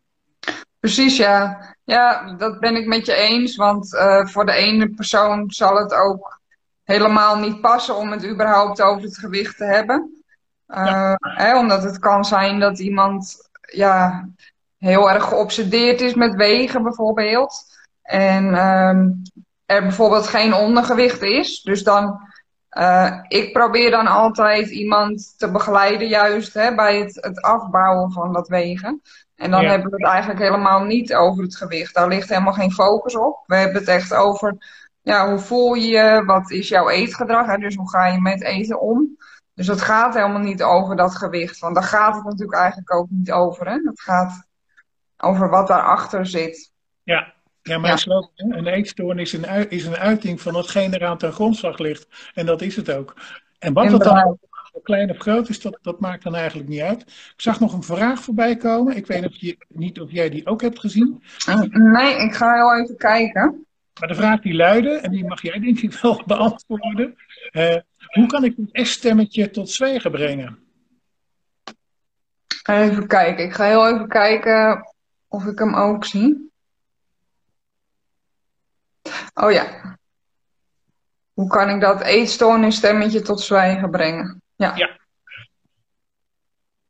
Precies, 0.81 1.17
ja. 1.17 1.75
Ja, 1.85 2.35
dat 2.35 2.61
ben 2.61 2.77
ik 2.77 2.87
met 2.87 3.07
je 3.07 3.15
eens. 3.15 3.57
Want 3.57 3.93
uh, 3.95 4.27
voor 4.27 4.47
de 4.47 4.53
ene 4.53 4.89
persoon 4.89 5.51
zal 5.51 5.77
het 5.77 5.95
ook 5.95 6.41
helemaal 6.85 7.39
niet 7.39 7.61
passen 7.61 7.97
om 7.97 8.11
het 8.11 8.27
überhaupt 8.27 8.83
over 8.83 9.03
het 9.03 9.19
gewicht 9.19 9.57
te 9.57 9.65
hebben. 9.65 10.25
Hè, 10.67 11.59
omdat 11.59 11.83
het 11.83 11.99
kan 11.99 12.25
zijn 12.25 12.61
dat 12.61 12.79
iemand 12.79 13.37
ja, 13.61 14.29
heel 14.79 15.11
erg 15.11 15.25
geobsedeerd 15.25 16.01
is 16.01 16.15
met 16.15 16.35
wegen 16.35 16.83
bijvoorbeeld. 16.83 17.65
En 18.03 18.69
um, 18.69 19.23
er 19.67 19.83
bijvoorbeeld 19.83 20.27
geen 20.27 20.55
ondergewicht 20.55 21.23
is. 21.23 21.63
Dus 21.63 21.83
dan, 21.83 22.21
uh, 22.79 23.19
ik 23.29 23.53
probeer 23.53 23.91
dan 23.91 24.07
altijd 24.07 24.69
iemand 24.71 25.35
te 25.39 25.51
begeleiden 25.51 26.09
juist 26.09 26.55
hè, 26.55 26.75
bij 26.75 26.99
het, 26.99 27.15
het 27.21 27.41
afbouwen 27.41 28.13
van 28.13 28.33
dat 28.33 28.49
wegen. 28.49 29.03
En 29.37 29.51
dan 29.51 29.63
ja. 29.63 29.69
hebben 29.69 29.91
we 29.91 29.97
het 29.97 30.07
eigenlijk 30.07 30.41
helemaal 30.41 30.85
niet 30.85 31.15
over 31.15 31.43
het 31.43 31.57
gewicht. 31.57 31.95
Daar 31.95 32.09
ligt 32.09 32.29
helemaal 32.29 32.53
geen 32.53 32.73
focus 32.73 33.17
op. 33.17 33.43
We 33.47 33.57
hebben 33.57 33.77
het 33.77 33.89
echt 33.89 34.15
over 34.15 34.57
ja, 35.03 35.29
hoe 35.29 35.39
voel 35.39 35.75
je 35.75 35.89
je, 35.89 36.23
wat 36.25 36.51
is 36.51 36.69
jouw 36.69 36.89
eetgedrag, 36.89 37.47
hè, 37.47 37.57
dus 37.57 37.75
hoe 37.75 37.91
ga 37.91 38.07
je 38.07 38.21
met 38.21 38.43
eten 38.43 38.81
om. 38.81 39.17
Dus 39.57 39.67
het 39.67 39.81
gaat 39.81 40.15
helemaal 40.15 40.41
niet 40.41 40.63
over 40.63 40.97
dat 40.97 41.17
gewicht. 41.17 41.59
Want 41.59 41.75
daar 41.75 41.85
gaat 41.85 42.15
het 42.15 42.25
natuurlijk 42.25 42.59
eigenlijk 42.59 42.95
ook 42.95 43.07
niet 43.11 43.33
over. 43.33 43.69
Hè? 43.69 43.79
Het 43.85 44.01
gaat 44.01 44.47
over 45.17 45.51
wat 45.51 45.67
daarachter 45.67 46.27
zit. 46.27 46.73
Ja, 47.03 47.33
ja 47.63 47.79
maar 47.79 48.03
ja. 48.05 48.29
Een 48.35 48.67
eetstoornis 48.67 49.33
is 49.33 49.43
een, 49.43 49.71
is 49.71 49.85
een 49.85 49.97
uiting 49.97 50.41
van 50.41 50.57
hetgeen 50.57 50.95
eraan 50.95 51.19
ten 51.19 51.33
grondslag 51.33 51.79
ligt. 51.79 52.31
En 52.35 52.47
dat 52.47 52.63
is 52.63 52.77
het 52.77 52.91
ook. 52.91 53.15
En 53.59 53.73
wat 53.73 53.93
het 53.93 54.03
dan 54.03 54.39
klein 54.87 55.11
of 55.11 55.19
groot 55.19 55.49
is, 55.49 55.61
dat, 55.61 55.79
dat 55.83 56.01
maakt 56.01 56.23
dan 56.23 56.35
eigenlijk 56.35 56.69
niet 56.69 56.81
uit. 56.81 57.01
Ik 57.03 57.41
zag 57.41 57.61
nog 57.61 57.73
een 57.73 57.83
vraag 57.83 58.21
voorbij 58.21 58.57
komen. 58.57 58.97
Ik 58.97 59.07
weet 59.07 59.27
of 59.27 59.37
je, 59.37 59.57
niet 59.69 60.01
of 60.01 60.11
jij 60.11 60.29
die 60.29 60.47
ook 60.47 60.61
hebt 60.61 60.79
gezien. 60.79 61.23
Nee, 61.71 62.17
ik 62.17 62.35
ga 62.35 62.55
heel 62.55 62.83
even 62.83 62.97
kijken. 62.97 63.67
Maar 64.01 64.09
de 64.09 64.15
vraag 64.15 64.41
die 64.41 64.55
luidde, 64.55 64.91
en 64.91 65.11
die 65.11 65.25
mag 65.25 65.43
jij 65.43 65.59
denk 65.59 65.79
ik 65.79 65.93
wel 65.93 66.23
beantwoorden. 66.27 67.17
Uh, 67.53 67.77
hoe 68.07 68.27
kan 68.27 68.45
ik 68.45 68.57
het 68.57 68.87
S-stemmetje 68.87 69.51
tot 69.51 69.71
zwijgen 69.71 70.11
brengen? 70.11 70.59
Even 72.63 73.07
kijken. 73.07 73.45
Ik 73.45 73.53
ga 73.53 73.65
heel 73.65 73.89
even 73.89 74.09
kijken 74.09 74.93
of 75.29 75.45
ik 75.45 75.59
hem 75.59 75.75
ook 75.75 76.05
zie. 76.05 76.51
Oh 79.35 79.53
ja. 79.53 79.99
Hoe 81.33 81.49
kan 81.49 81.69
ik 81.69 81.81
dat 81.81 82.03
eetstoornis 82.03 82.77
stemmetje 82.77 83.23
tot 83.23 83.41
zwijgen 83.41 83.91
brengen? 83.91 84.43
Ja. 84.57 84.77
ja. 84.77 84.99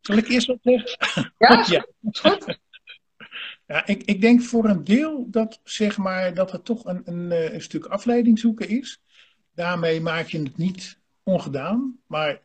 Zal 0.01 0.17
ik 0.17 0.29
eerst 0.29 0.47
wat 0.47 0.59
zeggen? 0.63 1.33
Ja, 1.39 1.65
ja. 1.67 1.87
goed. 2.13 2.45
Ja, 3.67 3.87
ik, 3.87 4.03
ik 4.03 4.21
denk 4.21 4.43
voor 4.43 4.65
een 4.65 4.85
deel 4.85 5.31
dat, 5.31 5.61
zeg 5.65 5.97
maar, 5.97 6.35
dat 6.35 6.53
het 6.53 6.65
toch 6.65 6.85
een, 6.85 7.03
een, 7.05 7.33
eh, 7.33 7.53
een 7.53 7.63
stuk 7.63 7.85
afleiding 7.87 8.39
zoeken 8.39 8.69
is. 8.69 9.01
Daarmee 9.55 10.01
maak 10.01 10.27
je 10.27 10.43
het 10.43 10.57
niet 10.57 10.99
ongedaan, 11.27 11.99
maar 12.07 12.41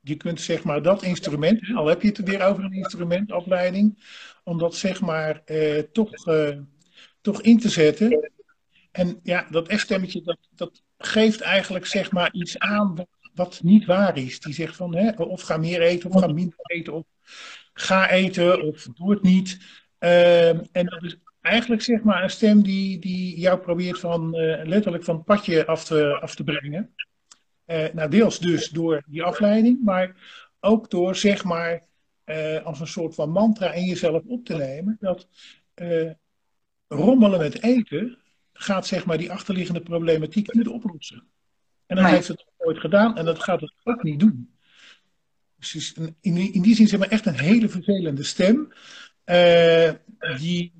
je 0.00 0.16
kunt 0.16 0.40
zeg 0.40 0.64
maar 0.64 0.82
dat 0.82 1.02
instrument, 1.02 1.60
al 1.74 1.86
heb 1.86 2.02
je 2.02 2.08
het 2.08 2.18
er 2.18 2.24
weer 2.24 2.42
over 2.42 2.64
een 2.64 2.72
instrument, 2.72 3.32
afleiding, 3.32 3.98
om 4.44 4.58
dat 4.58 4.76
zeg 4.76 5.00
maar 5.00 5.42
eh, 5.44 5.78
toch, 5.78 6.26
eh, 6.26 6.58
toch 7.20 7.42
in 7.42 7.58
te 7.58 7.68
zetten. 7.68 8.30
En 8.92 9.20
ja, 9.22 9.46
dat 9.50 9.72
F-stemmetje, 9.72 10.22
dat, 10.22 10.38
dat 10.54 10.82
geeft 10.98 11.40
eigenlijk 11.40 11.86
zeg 11.86 12.12
maar 12.12 12.32
iets 12.32 12.58
aan 12.58 13.06
wat, 13.34 13.60
niet 13.62 13.84
waar 13.84 14.18
is. 14.18 14.40
Die 14.40 14.54
zegt 14.54 14.76
van, 14.76 14.96
hè, 14.96 15.10
of 15.10 15.42
ga 15.42 15.56
meer 15.56 15.80
eten, 15.80 16.10
of 16.10 16.20
ga 16.20 16.26
minder 16.26 16.58
eten, 16.62 16.92
of 16.92 17.04
ga 17.72 18.10
eten, 18.10 18.62
of 18.62 18.82
doe 18.94 19.10
het 19.10 19.22
niet. 19.22 19.58
Ehm, 19.98 20.64
en 20.72 20.86
dat 20.86 21.02
is 21.02 21.16
eigenlijk 21.40 21.82
zeg 21.82 22.02
maar 22.02 22.22
een 22.22 22.30
stem 22.30 22.62
die, 22.62 22.98
die 22.98 23.38
jou 23.38 23.58
probeert 23.58 23.98
van, 23.98 24.36
uh, 24.36 24.64
letterlijk 24.64 25.04
van 25.04 25.16
het 25.16 25.24
padje 25.24 25.66
af 25.66 25.84
te, 25.84 26.18
af 26.20 26.34
te 26.34 26.44
brengen. 26.44 26.94
Uh, 27.66 27.86
nou, 27.92 28.10
deels 28.10 28.38
dus 28.38 28.68
door 28.68 29.02
die 29.06 29.22
afleiding, 29.22 29.82
maar 29.82 30.16
ook 30.60 30.90
door 30.90 31.16
zeg 31.16 31.44
maar 31.44 31.82
uh, 32.24 32.64
als 32.64 32.80
een 32.80 32.86
soort 32.86 33.14
van 33.14 33.30
mantra 33.30 33.72
in 33.72 33.84
jezelf 33.84 34.22
op 34.26 34.44
te 34.44 34.56
nemen 34.56 34.96
dat 35.00 35.28
rommelen 36.88 37.38
met 37.38 37.62
eten 37.62 38.18
gaat 38.52 38.86
zeg 38.86 39.04
maar 39.04 39.18
die 39.18 39.32
achterliggende 39.32 39.80
problematiek 39.80 40.54
niet 40.54 40.68
oplossen. 40.68 41.26
En 41.86 41.96
dat 41.96 42.04
heeft 42.04 42.28
het 42.28 42.44
ooit 42.56 42.78
gedaan 42.78 43.16
en 43.16 43.24
dat 43.24 43.42
gaat 43.42 43.60
het 43.60 43.74
ook 43.82 44.02
niet 44.02 44.20
doen. 44.20 44.54
Dus 45.58 45.94
in, 46.20 46.36
in 46.36 46.62
die 46.62 46.74
zin 46.74 46.88
zeg 46.88 46.98
maar 46.98 47.08
echt 47.08 47.26
een 47.26 47.38
hele 47.38 47.68
vervelende 47.68 48.22
stem. 48.22 48.72
Die, 50.38 50.72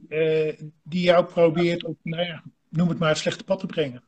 die 0.82 1.02
jou 1.02 1.24
probeert 1.24 1.84
op, 1.84 1.98
nou 2.02 2.24
ja, 2.24 2.42
noem 2.68 2.88
het 2.88 2.98
maar, 2.98 3.08
het 3.08 3.18
slechte 3.18 3.44
pad 3.44 3.60
te 3.60 3.66
brengen. 3.66 4.02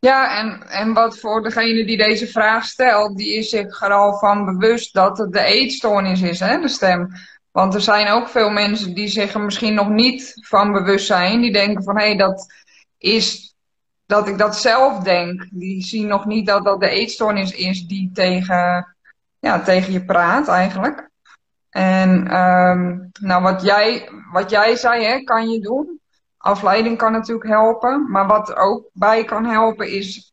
Ja, 0.00 0.38
en, 0.38 0.68
en 0.68 0.92
wat 0.92 1.18
voor 1.18 1.42
degene 1.42 1.84
die 1.84 1.96
deze 1.96 2.26
vraag 2.26 2.64
stelt, 2.64 3.16
die 3.16 3.34
is 3.34 3.48
zich 3.48 3.80
er 3.80 3.92
al 3.92 4.18
van 4.18 4.44
bewust 4.44 4.94
dat 4.94 5.18
het 5.18 5.32
de 5.32 5.40
eetstoornis 5.40 6.20
is, 6.20 6.40
hè, 6.40 6.60
de 6.60 6.68
stem. 6.68 7.08
Want 7.50 7.74
er 7.74 7.80
zijn 7.80 8.08
ook 8.08 8.28
veel 8.28 8.50
mensen 8.50 8.94
die 8.94 9.08
zich 9.08 9.34
er 9.34 9.40
misschien 9.40 9.74
nog 9.74 9.88
niet 9.88 10.32
van 10.34 10.72
bewust 10.72 11.06
zijn. 11.06 11.40
Die 11.40 11.52
denken 11.52 11.82
van, 11.82 11.96
hé, 11.96 12.06
hey, 12.06 12.16
dat 12.16 12.46
is 12.98 13.54
dat 14.06 14.28
ik 14.28 14.38
dat 14.38 14.56
zelf 14.56 15.02
denk. 15.02 15.46
Die 15.50 15.82
zien 15.82 16.06
nog 16.06 16.26
niet 16.26 16.46
dat 16.46 16.64
dat 16.64 16.80
de 16.80 16.88
eetstoornis 16.88 17.52
is 17.52 17.86
die 17.86 18.10
tegen, 18.14 18.96
ja, 19.38 19.60
tegen 19.60 19.92
je 19.92 20.04
praat 20.04 20.48
eigenlijk. 20.48 21.10
En 21.70 22.36
um, 22.36 23.10
nou, 23.20 23.42
wat 23.42 23.62
jij, 23.62 24.08
wat 24.32 24.50
jij 24.50 24.76
zei, 24.76 25.04
hè, 25.04 25.20
kan 25.20 25.48
je 25.48 25.60
doen. 25.60 25.99
Afleiding 26.42 26.98
kan 26.98 27.12
natuurlijk 27.12 27.48
helpen. 27.48 28.10
Maar 28.10 28.26
wat 28.26 28.56
ook 28.56 28.90
bij 28.92 29.24
kan 29.24 29.44
helpen 29.44 29.92
is 29.92 30.32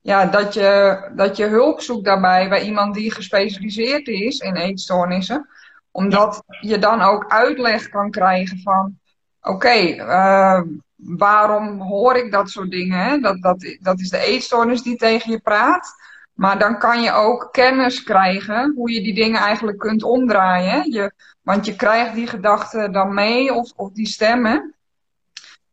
ja, 0.00 0.26
dat, 0.26 0.54
je, 0.54 1.00
dat 1.14 1.36
je 1.36 1.46
hulp 1.46 1.80
zoekt 1.80 2.04
daarbij 2.04 2.48
bij 2.48 2.62
iemand 2.62 2.94
die 2.94 3.12
gespecialiseerd 3.12 4.08
is 4.08 4.38
in 4.38 4.56
eetstoornissen. 4.56 5.48
Omdat 5.90 6.42
je 6.60 6.78
dan 6.78 7.00
ook 7.00 7.24
uitleg 7.28 7.88
kan 7.88 8.10
krijgen 8.10 8.60
van 8.62 8.98
oké, 9.40 9.94
uh, 9.96 10.60
waarom 10.96 11.80
hoor 11.80 12.16
ik 12.16 12.32
dat 12.32 12.50
soort 12.50 12.70
dingen? 12.70 12.98
Hè? 12.98 13.18
Dat, 13.18 13.42
dat, 13.42 13.76
dat 13.80 14.00
is 14.00 14.10
de 14.10 14.18
eetstoornis 14.18 14.82
die 14.82 14.96
tegen 14.96 15.30
je 15.30 15.40
praat. 15.40 15.94
Maar 16.32 16.58
dan 16.58 16.78
kan 16.78 17.02
je 17.02 17.12
ook 17.12 17.48
kennis 17.52 18.02
krijgen 18.02 18.72
hoe 18.76 18.92
je 18.92 19.02
die 19.02 19.14
dingen 19.14 19.40
eigenlijk 19.40 19.78
kunt 19.78 20.02
omdraaien. 20.02 20.92
Je, 20.92 21.12
want 21.42 21.66
je 21.66 21.76
krijgt 21.76 22.14
die 22.14 22.26
gedachten 22.26 22.92
dan 22.92 23.14
mee 23.14 23.52
of, 23.52 23.72
of 23.76 23.90
die 23.92 24.06
stemmen. 24.06 24.74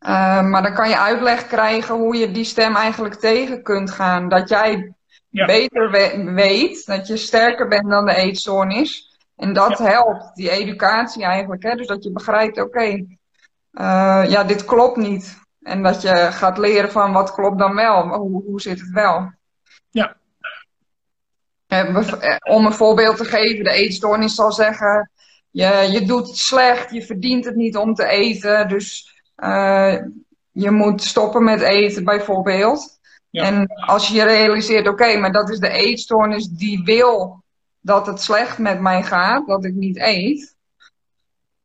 Uh, 0.03 0.41
maar 0.41 0.61
dan 0.61 0.73
kan 0.73 0.89
je 0.89 0.97
uitleg 0.97 1.47
krijgen 1.47 1.95
hoe 1.95 2.15
je 2.15 2.31
die 2.31 2.43
stem 2.43 2.75
eigenlijk 2.75 3.15
tegen 3.15 3.63
kunt 3.63 3.91
gaan. 3.91 4.29
Dat 4.29 4.49
jij 4.49 4.93
beter 5.29 5.91
weet, 6.33 6.85
dat 6.85 7.07
je 7.07 7.17
sterker 7.17 7.67
bent 7.67 7.89
dan 7.89 8.05
de 8.05 8.15
eetstoornis. 8.15 9.17
En 9.35 9.53
dat 9.53 9.77
helpt, 9.77 10.35
die 10.35 10.49
educatie 10.49 11.23
eigenlijk. 11.23 11.63
Hè? 11.63 11.75
Dus 11.75 11.87
dat 11.87 12.03
je 12.03 12.11
begrijpt, 12.11 12.57
oké, 12.57 12.67
okay, 12.67 13.17
uh, 13.71 14.31
ja, 14.31 14.43
dit 14.43 14.65
klopt 14.65 14.97
niet. 14.97 15.37
En 15.61 15.83
dat 15.83 16.01
je 16.01 16.31
gaat 16.31 16.57
leren 16.57 16.91
van 16.91 17.13
wat 17.13 17.33
klopt 17.33 17.57
dan 17.57 17.75
wel, 17.75 18.07
hoe, 18.07 18.43
hoe 18.43 18.61
zit 18.61 18.79
het 18.79 18.89
wel. 18.89 19.31
Ja, 19.89 20.15
eh, 21.73 22.37
om 22.49 22.65
een 22.65 22.73
voorbeeld 22.73 23.17
te 23.17 23.25
geven, 23.25 23.63
de 23.63 23.71
eetstoornis 23.71 24.35
zal 24.35 24.51
zeggen: 24.51 25.11
je, 25.49 25.87
je 25.91 26.05
doet 26.05 26.27
het 26.27 26.37
slecht, 26.37 26.91
je 26.91 27.05
verdient 27.05 27.45
het 27.45 27.55
niet 27.55 27.77
om 27.77 27.93
te 27.93 28.05
eten, 28.05 28.67
dus 28.67 29.12
uh, 29.37 29.95
je 30.51 30.71
moet 30.71 31.03
stoppen 31.03 31.43
met 31.43 31.61
eten, 31.61 32.03
bijvoorbeeld. 32.03 32.99
Ja. 33.29 33.43
En 33.43 33.67
als 33.85 34.07
je 34.07 34.13
je 34.13 34.23
realiseert: 34.23 34.87
oké, 34.87 35.17
maar 35.17 35.31
dat 35.31 35.49
is 35.49 35.59
de 35.59 35.69
eetstoornis 35.69 36.47
die 36.47 36.83
wil 36.83 37.43
dat 37.79 38.07
het 38.07 38.21
slecht 38.21 38.57
met 38.57 38.79
mij 38.79 39.03
gaat, 39.03 39.47
dat 39.47 39.65
ik 39.65 39.73
niet 39.73 39.97
eet. 39.97 40.55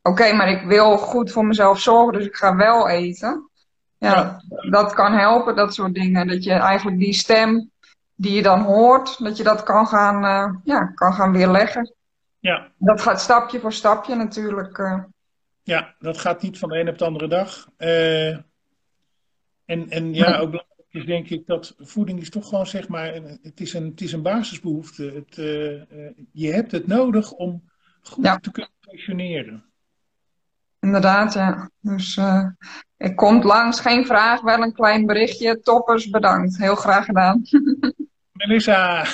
Oké, 0.03 0.33
maar 0.33 0.49
ik 0.49 0.63
wil 0.63 0.99
goed 0.99 1.33
voor 1.33 1.45
mezelf 1.45 1.81
zorgen, 1.81 2.13
dus 2.13 2.27
ik 2.27 2.37
ga 2.37 2.57
wel 2.57 2.89
eten. 2.89 3.51
Ja, 3.99 4.15
ja, 4.15 4.71
dat 4.71 4.95
kan 4.95 5.13
helpen, 5.13 5.57
dat 5.57 5.75
soort 5.75 5.95
dingen. 5.95 6.27
Dat 6.27 6.45
je 6.45 6.53
eigenlijk 6.53 6.99
die 6.99 7.13
stem 7.13 7.71
die 8.15 8.33
je 8.33 8.43
dan 8.43 8.61
hoort, 8.61 9.25
dat 9.25 9.37
je 9.37 9.43
dat 9.43 9.63
kan 9.63 9.87
gaan, 9.87 10.25
uh, 10.25 10.55
ja, 10.65 10.93
kan 10.95 11.13
gaan 11.13 11.33
weerleggen. 11.33 11.95
Ja. 12.39 12.69
Dat 12.77 13.01
gaat 13.01 13.21
stapje 13.21 13.61
voor 13.61 13.73
stapje 13.73 14.15
natuurlijk. 14.15 14.79
Uh. 14.79 15.03
Ja, 15.69 15.95
dat 15.99 16.19
gaat 16.19 16.43
niet 16.43 16.59
van 16.59 16.69
de 16.69 16.79
een 16.79 16.89
op 16.89 16.99
de 16.99 17.05
andere 17.05 17.29
dag. 17.29 17.71
Uh, 17.79 18.29
en, 19.65 19.89
en 19.89 20.15
ja, 20.15 20.39
ook 20.39 20.51
belangrijk 20.51 20.89
is 20.89 21.05
denk 21.05 21.29
ik 21.29 21.47
dat 21.47 21.75
voeding 21.79 22.21
is 22.21 22.31
toch 22.31 22.49
gewoon 22.49 22.67
zeg 22.67 22.89
maar, 22.89 23.15
het 23.43 23.61
is 23.61 23.75
een, 23.75 23.85
het 23.85 24.01
is 24.01 24.13
een 24.13 24.23
basisbehoefte. 24.23 25.03
Het, 25.03 25.35
je 26.33 26.53
hebt 26.53 26.73
het 26.73 26.87
nodig 26.87 27.33
om 27.33 27.71
goed 28.01 28.25
ja. 28.25 28.39
te 28.39 28.51
kunnen 28.51 28.73
functioneren. 28.81 29.65
Inderdaad, 30.81 31.35
ja. 31.35 31.71
Dus 31.81 32.21
ik 32.97 33.17
komt 33.17 33.45
langs, 33.45 33.81
geen 33.81 34.07
vraag, 34.07 34.41
wel 34.41 34.63
een 34.63 34.73
klein 34.73 35.07
berichtje. 35.07 35.61
Toppers, 35.61 36.11
bedankt. 36.11 36.59
Heel 36.59 36.77
graag 36.77 37.05
gedaan. 37.05 37.43
Melissa, 38.33 39.07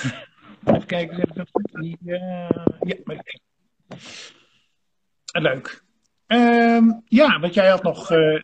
even 0.65 0.87
kijken? 0.87 1.47
Ja, 2.01 2.49
ja 2.81 2.97
Leuk. 5.33 5.84
Um, 6.27 7.03
ja, 7.07 7.39
want 7.41 7.55
jij 7.55 7.69
had 7.69 7.83
nog 7.83 8.11
uh, 8.11 8.41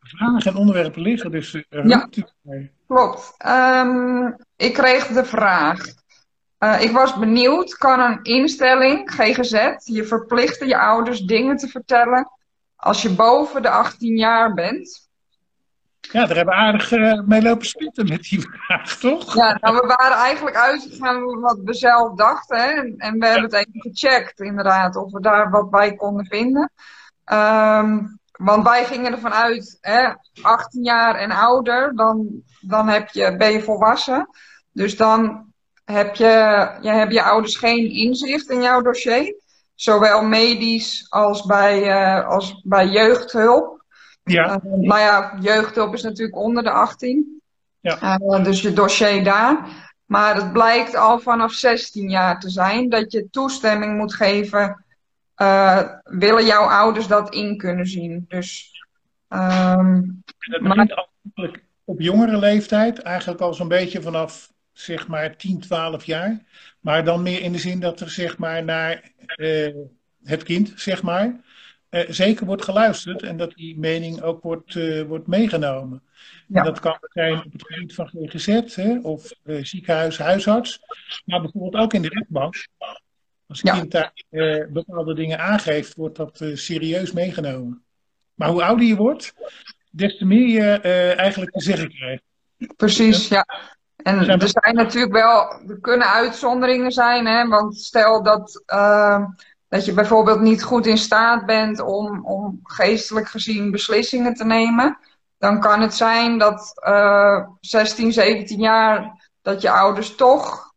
vragen 0.00 0.52
en 0.52 0.56
onderwerpen 0.56 1.02
liggen, 1.02 1.30
dus 1.30 1.54
uh, 1.54 1.84
ja, 1.84 2.08
klopt. 2.86 3.34
Um, 3.46 4.36
ik 4.56 4.72
kreeg 4.72 5.06
de 5.06 5.24
vraag. 5.24 5.80
Uh, 6.58 6.82
ik 6.82 6.90
was 6.90 7.18
benieuwd, 7.18 7.74
kan 7.74 8.00
een 8.00 8.22
instelling, 8.22 9.10
GGZ, 9.10 9.74
je 9.84 10.04
verplichten 10.04 10.68
je 10.68 10.78
ouders 10.78 11.20
dingen 11.20 11.56
te 11.56 11.68
vertellen 11.68 12.30
als 12.76 13.02
je 13.02 13.14
boven 13.14 13.62
de 13.62 13.70
18 13.70 14.16
jaar 14.16 14.54
bent? 14.54 15.10
Ja, 16.00 16.26
daar 16.26 16.36
hebben 16.36 16.54
we 16.54 16.60
aardig 16.60 16.90
mee 17.26 17.42
lopen 17.42 17.66
spitten 17.66 18.08
met 18.08 18.22
die 18.22 18.40
vraag, 18.50 18.96
toch? 18.96 19.34
Ja, 19.34 19.58
nou, 19.60 19.76
we 19.76 19.94
waren 19.96 20.16
eigenlijk 20.16 20.56
uitgegaan 20.56 21.40
wat 21.40 21.58
we 21.64 21.74
zelf 21.74 22.16
dachten. 22.16 22.58
Hè? 22.58 22.70
En, 22.70 22.94
en 22.96 23.18
we 23.18 23.26
hebben 23.26 23.50
het 23.50 23.52
even 23.52 23.80
gecheckt, 23.92 24.40
inderdaad, 24.40 24.96
of 24.96 25.12
we 25.12 25.20
daar 25.20 25.50
wat 25.50 25.70
bij 25.70 25.94
konden 25.94 26.26
vinden. 26.26 26.70
Um, 27.24 28.20
want 28.32 28.64
wij 28.64 28.84
gingen 28.84 29.12
ervan 29.12 29.32
uit, 29.32 29.78
hè, 29.80 30.08
18 30.42 30.82
jaar 30.82 31.14
en 31.14 31.30
ouder, 31.30 31.96
dan, 31.96 32.42
dan 32.60 32.88
heb 32.88 33.08
je, 33.08 33.36
ben 33.36 33.52
je 33.52 33.62
volwassen. 33.62 34.28
Dus 34.72 34.96
dan 34.96 35.52
heb 35.84 36.14
je, 36.14 36.68
je, 36.80 36.90
hebben 36.90 37.14
je 37.14 37.22
ouders 37.22 37.56
geen 37.56 37.90
inzicht 37.90 38.50
in 38.50 38.62
jouw 38.62 38.82
dossier. 38.82 39.34
Zowel 39.74 40.22
medisch 40.22 41.06
als 41.08 41.42
bij, 41.42 41.86
uh, 41.86 42.28
als 42.28 42.60
bij 42.64 42.86
jeugdhulp. 42.86 43.84
Ja. 44.24 44.60
Uh, 44.64 44.88
maar 44.88 45.00
ja, 45.00 45.36
jeugdhulp 45.40 45.94
is 45.94 46.02
natuurlijk 46.02 46.36
onder 46.36 46.62
de 46.62 46.70
18. 46.70 47.42
Ja. 47.80 48.18
Uh, 48.20 48.44
dus 48.44 48.62
je 48.62 48.72
dossier 48.72 49.24
daar. 49.24 49.66
Maar 50.04 50.34
het 50.34 50.52
blijkt 50.52 50.96
al 50.96 51.18
vanaf 51.18 51.52
16 51.52 52.10
jaar 52.10 52.40
te 52.40 52.50
zijn 52.50 52.88
dat 52.88 53.12
je 53.12 53.30
toestemming 53.30 53.96
moet 53.96 54.14
geven. 54.14 54.81
Willen 56.02 56.44
jouw 56.44 56.68
ouders 56.68 57.06
dat 57.06 57.34
in 57.34 57.56
kunnen 57.56 57.86
zien? 57.86 58.24
Dus, 58.28 58.70
um, 59.28 59.38
en 59.38 60.24
dat 60.38 60.60
begint 60.62 60.88
maar... 60.88 61.08
afhankelijk 61.22 61.64
op 61.84 62.00
jongere 62.00 62.36
leeftijd, 62.36 62.98
eigenlijk 62.98 63.40
al 63.40 63.54
zo'n 63.54 63.68
beetje 63.68 64.02
vanaf 64.02 64.52
zeg 64.72 65.08
maar 65.08 65.36
10, 65.36 65.60
12 65.60 66.04
jaar. 66.04 66.42
Maar 66.80 67.04
dan 67.04 67.22
meer 67.22 67.40
in 67.40 67.52
de 67.52 67.58
zin 67.58 67.80
dat 67.80 68.00
er 68.00 68.10
zeg 68.10 68.38
maar 68.38 68.64
naar 68.64 69.10
uh, 69.36 69.74
het 70.24 70.42
kind, 70.42 70.72
zeg 70.76 71.02
maar, 71.02 71.40
uh, 71.90 72.00
zeker 72.08 72.46
wordt 72.46 72.64
geluisterd 72.64 73.22
en 73.22 73.36
dat 73.36 73.54
die 73.54 73.78
mening 73.78 74.22
ook 74.22 74.42
wordt, 74.42 74.74
uh, 74.74 75.02
wordt 75.02 75.26
meegenomen. 75.26 76.02
Ja. 76.46 76.58
En 76.58 76.64
dat 76.64 76.80
kan 76.80 76.98
zijn 77.00 77.44
op 77.44 77.52
het 77.52 77.66
gebied 77.66 77.94
van 77.94 78.10
GGZ 78.12 78.76
hè, 78.76 78.98
of 78.98 79.32
ziekenhuis, 79.44 80.18
huisarts, 80.18 80.80
maar 81.24 81.40
bijvoorbeeld 81.40 81.82
ook 81.82 81.92
in 81.92 82.02
de 82.02 82.08
rechtbank. 82.08 82.54
Als 83.52 83.62
een 83.64 83.72
kind 83.72 83.90
daar 83.90 84.12
bepaalde 84.68 85.14
dingen 85.14 85.38
aangeeft, 85.38 85.94
wordt 85.94 86.16
dat 86.16 86.40
serieus 86.54 87.12
meegenomen. 87.12 87.84
Maar 88.34 88.48
hoe 88.48 88.64
ouder 88.64 88.86
je 88.86 88.96
wordt, 88.96 89.34
des 89.90 90.18
te 90.18 90.24
meer 90.24 90.48
je 90.48 90.78
eigenlijk 91.16 91.50
te 91.50 91.60
zeggen 91.60 91.88
krijgt. 91.88 92.22
Precies, 92.76 93.28
ja. 93.28 93.46
En 93.96 94.28
er 94.28 94.48
zijn 94.48 94.74
natuurlijk 94.74 95.12
wel, 95.12 95.60
er 95.68 95.80
kunnen 95.80 96.12
uitzonderingen 96.12 96.92
zijn, 96.92 97.26
hè, 97.26 97.48
want 97.48 97.78
stel 97.78 98.22
dat, 98.22 98.62
uh, 98.66 99.24
dat 99.68 99.84
je 99.84 99.92
bijvoorbeeld 99.92 100.40
niet 100.40 100.62
goed 100.62 100.86
in 100.86 100.98
staat 100.98 101.46
bent 101.46 101.80
om, 101.80 102.26
om 102.26 102.60
geestelijk 102.62 103.28
gezien 103.28 103.70
beslissingen 103.70 104.34
te 104.34 104.44
nemen, 104.44 104.98
dan 105.38 105.60
kan 105.60 105.80
het 105.80 105.94
zijn 105.94 106.38
dat 106.38 106.82
uh, 106.86 107.46
16, 107.60 108.12
17 108.12 108.60
jaar 108.60 109.30
dat 109.42 109.62
je 109.62 109.70
ouders 109.70 110.14
toch 110.14 110.72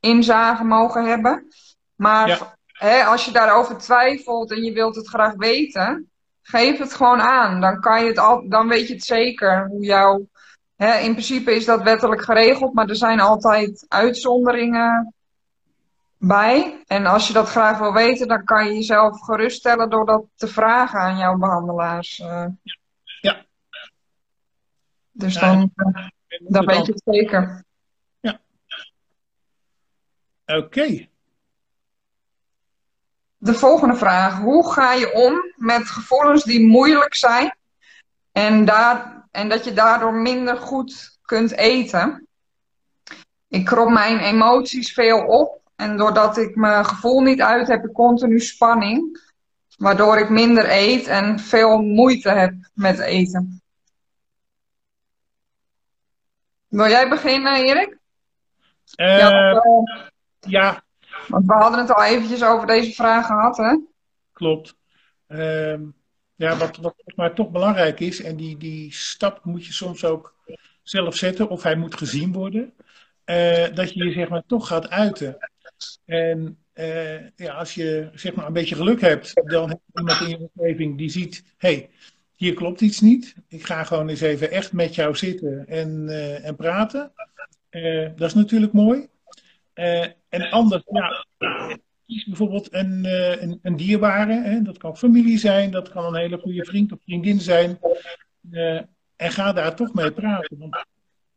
inzage 0.00 0.64
mogen 0.64 1.04
hebben. 1.04 1.46
Maar 2.02 2.28
ja. 2.28 2.56
hè, 2.72 3.04
als 3.04 3.24
je 3.24 3.32
daarover 3.32 3.76
twijfelt 3.76 4.50
en 4.50 4.62
je 4.62 4.72
wilt 4.72 4.96
het 4.96 5.08
graag 5.08 5.34
weten, 5.34 6.10
geef 6.42 6.78
het 6.78 6.94
gewoon 6.94 7.20
aan. 7.20 7.60
Dan, 7.60 7.80
kan 7.80 8.02
je 8.02 8.08
het 8.08 8.18
al, 8.18 8.48
dan 8.48 8.68
weet 8.68 8.88
je 8.88 8.94
het 8.94 9.04
zeker 9.04 9.66
hoe 9.66 9.84
jouw 9.84 10.26
in 10.76 11.12
principe 11.12 11.54
is 11.54 11.64
dat 11.64 11.82
wettelijk 11.82 12.22
geregeld, 12.22 12.72
maar 12.72 12.88
er 12.88 12.96
zijn 12.96 13.20
altijd 13.20 13.84
uitzonderingen 13.88 15.14
bij. 16.18 16.82
En 16.86 17.06
als 17.06 17.26
je 17.26 17.32
dat 17.32 17.48
graag 17.48 17.78
wil 17.78 17.92
weten, 17.92 18.28
dan 18.28 18.44
kan 18.44 18.66
je 18.66 18.74
jezelf 18.74 19.20
geruststellen 19.20 19.90
door 19.90 20.06
dat 20.06 20.24
te 20.34 20.48
vragen 20.48 21.00
aan 21.00 21.16
jouw 21.16 21.36
behandelaars. 21.36 22.18
Uh. 22.18 22.46
Ja. 23.20 23.44
Dus 25.10 25.34
dan, 25.34 25.72
uh, 25.76 26.08
dan 26.38 26.66
weet 26.66 26.86
je 26.86 26.92
het 26.92 27.02
zeker. 27.04 27.64
Ja. 28.20 28.40
Oké. 30.46 30.58
Okay. 30.58 31.11
De 33.42 33.54
volgende 33.54 33.94
vraag. 33.94 34.38
Hoe 34.38 34.72
ga 34.72 34.92
je 34.92 35.12
om 35.12 35.52
met 35.56 35.90
gevoelens 35.90 36.44
die 36.44 36.66
moeilijk 36.66 37.14
zijn 37.14 37.56
en 38.32 38.64
daar 38.64 39.26
en 39.30 39.48
dat 39.48 39.64
je 39.64 39.72
daardoor 39.72 40.14
minder 40.14 40.56
goed 40.56 41.18
kunt 41.22 41.52
eten. 41.52 42.26
Ik 43.48 43.64
krop 43.64 43.88
mijn 43.88 44.18
emoties 44.18 44.92
veel 44.92 45.26
op 45.26 45.60
en 45.76 45.96
doordat 45.96 46.36
ik 46.36 46.56
mijn 46.56 46.84
gevoel 46.84 47.20
niet 47.20 47.40
uit 47.40 47.68
heb, 47.68 47.84
ik 47.84 47.92
continu 47.92 48.40
spanning, 48.40 49.20
waardoor 49.76 50.18
ik 50.18 50.28
minder 50.28 50.70
eet 50.70 51.06
en 51.06 51.38
veel 51.38 51.78
moeite 51.78 52.30
heb 52.30 52.54
met 52.74 52.98
eten. 52.98 53.62
Wil 56.68 56.88
jij 56.88 57.08
beginnen, 57.08 57.54
Erik? 57.54 57.98
Uh, 58.96 59.18
ja, 59.18 59.62
ja. 60.40 60.81
Want 61.28 61.46
we 61.46 61.52
hadden 61.52 61.80
het 61.80 61.94
al 61.94 62.04
eventjes 62.04 62.44
over 62.44 62.66
deze 62.66 62.92
vraag 62.92 63.26
gehad, 63.26 63.56
hè? 63.56 63.78
Klopt. 64.32 64.76
Uh, 65.28 65.80
ja, 66.34 66.56
wat, 66.56 66.76
wat 66.76 66.94
maar 67.14 67.34
toch 67.34 67.50
belangrijk 67.50 68.00
is, 68.00 68.22
en 68.22 68.36
die, 68.36 68.56
die 68.56 68.92
stap 68.92 69.44
moet 69.44 69.66
je 69.66 69.72
soms 69.72 70.04
ook 70.04 70.34
zelf 70.82 71.16
zetten, 71.16 71.48
of 71.48 71.62
hij 71.62 71.76
moet 71.76 71.96
gezien 71.96 72.32
worden, 72.32 72.72
uh, 73.26 73.74
dat 73.74 73.92
je 73.92 74.04
je 74.04 74.12
zeg 74.12 74.28
maar 74.28 74.42
toch 74.46 74.66
gaat 74.66 74.90
uiten. 74.90 75.36
En 76.04 76.58
uh, 76.74 77.28
ja, 77.36 77.52
als 77.52 77.74
je 77.74 78.10
zeg 78.14 78.34
maar 78.34 78.46
een 78.46 78.52
beetje 78.52 78.74
geluk 78.74 79.00
hebt, 79.00 79.32
dan 79.44 79.68
heb 79.68 79.80
je 79.86 79.98
iemand 79.98 80.20
in 80.20 80.28
je 80.28 80.50
omgeving 80.54 80.98
die 80.98 81.10
ziet, 81.10 81.44
hey, 81.56 81.90
hier 82.36 82.54
klopt 82.54 82.80
iets 82.80 83.00
niet. 83.00 83.34
Ik 83.48 83.64
ga 83.66 83.84
gewoon 83.84 84.08
eens 84.08 84.20
even 84.20 84.50
echt 84.50 84.72
met 84.72 84.94
jou 84.94 85.16
zitten 85.16 85.66
en, 85.68 86.06
uh, 86.08 86.46
en 86.46 86.56
praten. 86.56 87.12
dat 88.16 88.28
is 88.28 88.34
natuurlijk 88.34 88.72
mooi. 88.72 89.08
En 90.28 90.50
anders, 90.50 90.82
ja, 90.86 91.24
kies 92.06 92.24
bijvoorbeeld 92.24 92.74
een, 92.74 93.04
uh, 93.04 93.42
een, 93.42 93.58
een 93.62 93.76
dierbare. 93.76 94.40
Hè? 94.42 94.62
Dat 94.62 94.78
kan 94.78 94.96
familie 94.96 95.38
zijn, 95.38 95.70
dat 95.70 95.88
kan 95.88 96.04
een 96.04 96.20
hele 96.20 96.38
goede 96.38 96.64
vriend 96.64 96.92
of 96.92 96.98
vriendin 97.02 97.40
zijn. 97.40 97.78
Uh, 98.50 98.80
en 99.16 99.30
ga 99.30 99.52
daar 99.52 99.74
toch 99.74 99.94
mee 99.94 100.12
praten. 100.12 100.58
Want 100.58 100.84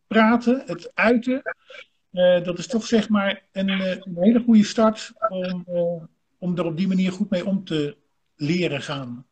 praten, 0.08 0.63
het 0.65 0.91
uiten, 0.93 1.41
dat 2.43 2.58
is 2.58 2.67
toch 2.67 2.86
zeg 2.86 3.10
maar 3.10 3.41
een, 3.52 3.69
een 3.69 4.17
hele 4.19 4.41
goede 4.43 4.63
start 4.63 5.13
om, 5.30 5.65
om 6.39 6.58
er 6.58 6.65
op 6.65 6.78
die 6.78 6.88
manier 6.88 7.12
goed 7.12 7.30
mee 7.30 7.45
om 7.45 7.63
te 7.63 7.98
leren 8.36 8.82
gaan. 8.82 9.26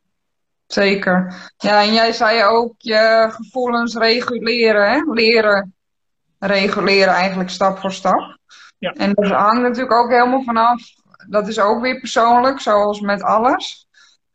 Zeker. 0.67 1.51
Ja, 1.57 1.83
en 1.83 1.93
jij 1.93 2.11
zei 2.11 2.43
ook 2.43 2.73
je 2.77 3.27
gevoelens 3.31 3.95
reguleren, 3.95 4.91
hè? 4.91 5.13
leren 5.13 5.73
reguleren 6.39 7.13
eigenlijk 7.13 7.49
stap 7.49 7.77
voor 7.77 7.91
stap. 7.91 8.37
Ja. 8.83 8.91
En 8.91 9.13
dat 9.13 9.31
hangt 9.31 9.61
natuurlijk 9.61 9.93
ook 9.93 10.09
helemaal 10.09 10.43
vanaf 10.43 10.81
dat 11.27 11.47
is 11.47 11.59
ook 11.59 11.81
weer 11.81 11.99
persoonlijk, 11.99 12.59
zoals 12.59 12.99
met 12.99 13.23
alles. 13.23 13.87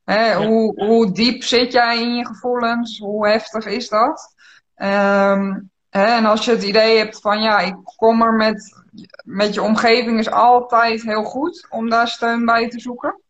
Hè, 0.04 0.34
hoe, 0.46 0.84
hoe 0.84 1.12
diep 1.12 1.42
zit 1.42 1.72
jij 1.72 2.02
in 2.02 2.14
je 2.14 2.26
gevoelens? 2.26 2.98
Hoe 2.98 3.28
heftig 3.28 3.66
is 3.66 3.88
dat? 3.88 4.34
Um, 4.76 5.70
hè, 5.90 6.04
en 6.04 6.24
als 6.24 6.44
je 6.44 6.50
het 6.50 6.62
idee 6.62 6.98
hebt 6.98 7.20
van 7.20 7.40
ja, 7.40 7.58
ik 7.58 7.76
kom 7.96 8.22
er 8.22 8.32
met, 8.32 8.82
met 9.24 9.54
je 9.54 9.62
omgeving 9.62 10.18
is 10.18 10.30
altijd 10.30 11.02
heel 11.02 11.24
goed 11.24 11.66
om 11.70 11.90
daar 11.90 12.08
steun 12.08 12.44
bij 12.44 12.68
te 12.68 12.80
zoeken. 12.80 13.20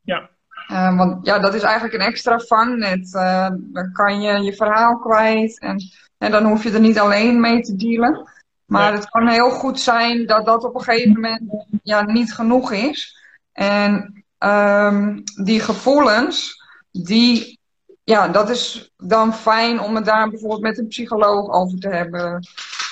Ja. 0.00 0.30
Uh, 0.70 0.96
want 0.96 1.26
ja, 1.26 1.38
dat 1.38 1.54
is 1.54 1.62
eigenlijk 1.62 1.94
een 1.94 2.08
extra 2.08 2.38
vangnet. 2.38 3.14
Uh, 3.14 3.48
dan 3.56 3.92
kan 3.92 4.20
je 4.20 4.42
je 4.42 4.54
verhaal 4.54 4.98
kwijt 4.98 5.60
en, 5.60 5.76
en 6.18 6.30
dan 6.30 6.44
hoef 6.44 6.62
je 6.62 6.70
er 6.72 6.80
niet 6.80 6.98
alleen 6.98 7.40
mee 7.40 7.60
te 7.60 7.76
dealen. 7.76 8.28
Maar 8.68 8.92
het 8.92 9.10
kan 9.10 9.28
heel 9.28 9.50
goed 9.50 9.80
zijn 9.80 10.26
dat 10.26 10.46
dat 10.46 10.64
op 10.64 10.74
een 10.74 10.82
gegeven 10.82 11.12
moment 11.12 11.42
ja, 11.82 12.02
niet 12.02 12.34
genoeg 12.34 12.72
is. 12.72 13.16
En 13.52 14.24
um, 14.38 15.22
die 15.44 15.60
gevoelens, 15.60 16.62
die, 16.90 17.60
ja, 18.04 18.28
dat 18.28 18.50
is 18.50 18.92
dan 18.96 19.34
fijn 19.34 19.80
om 19.80 19.94
het 19.94 20.04
daar 20.04 20.30
bijvoorbeeld 20.30 20.60
met 20.60 20.78
een 20.78 20.88
psycholoog 20.88 21.50
over 21.52 21.78
te 21.78 21.88
hebben. 21.88 22.36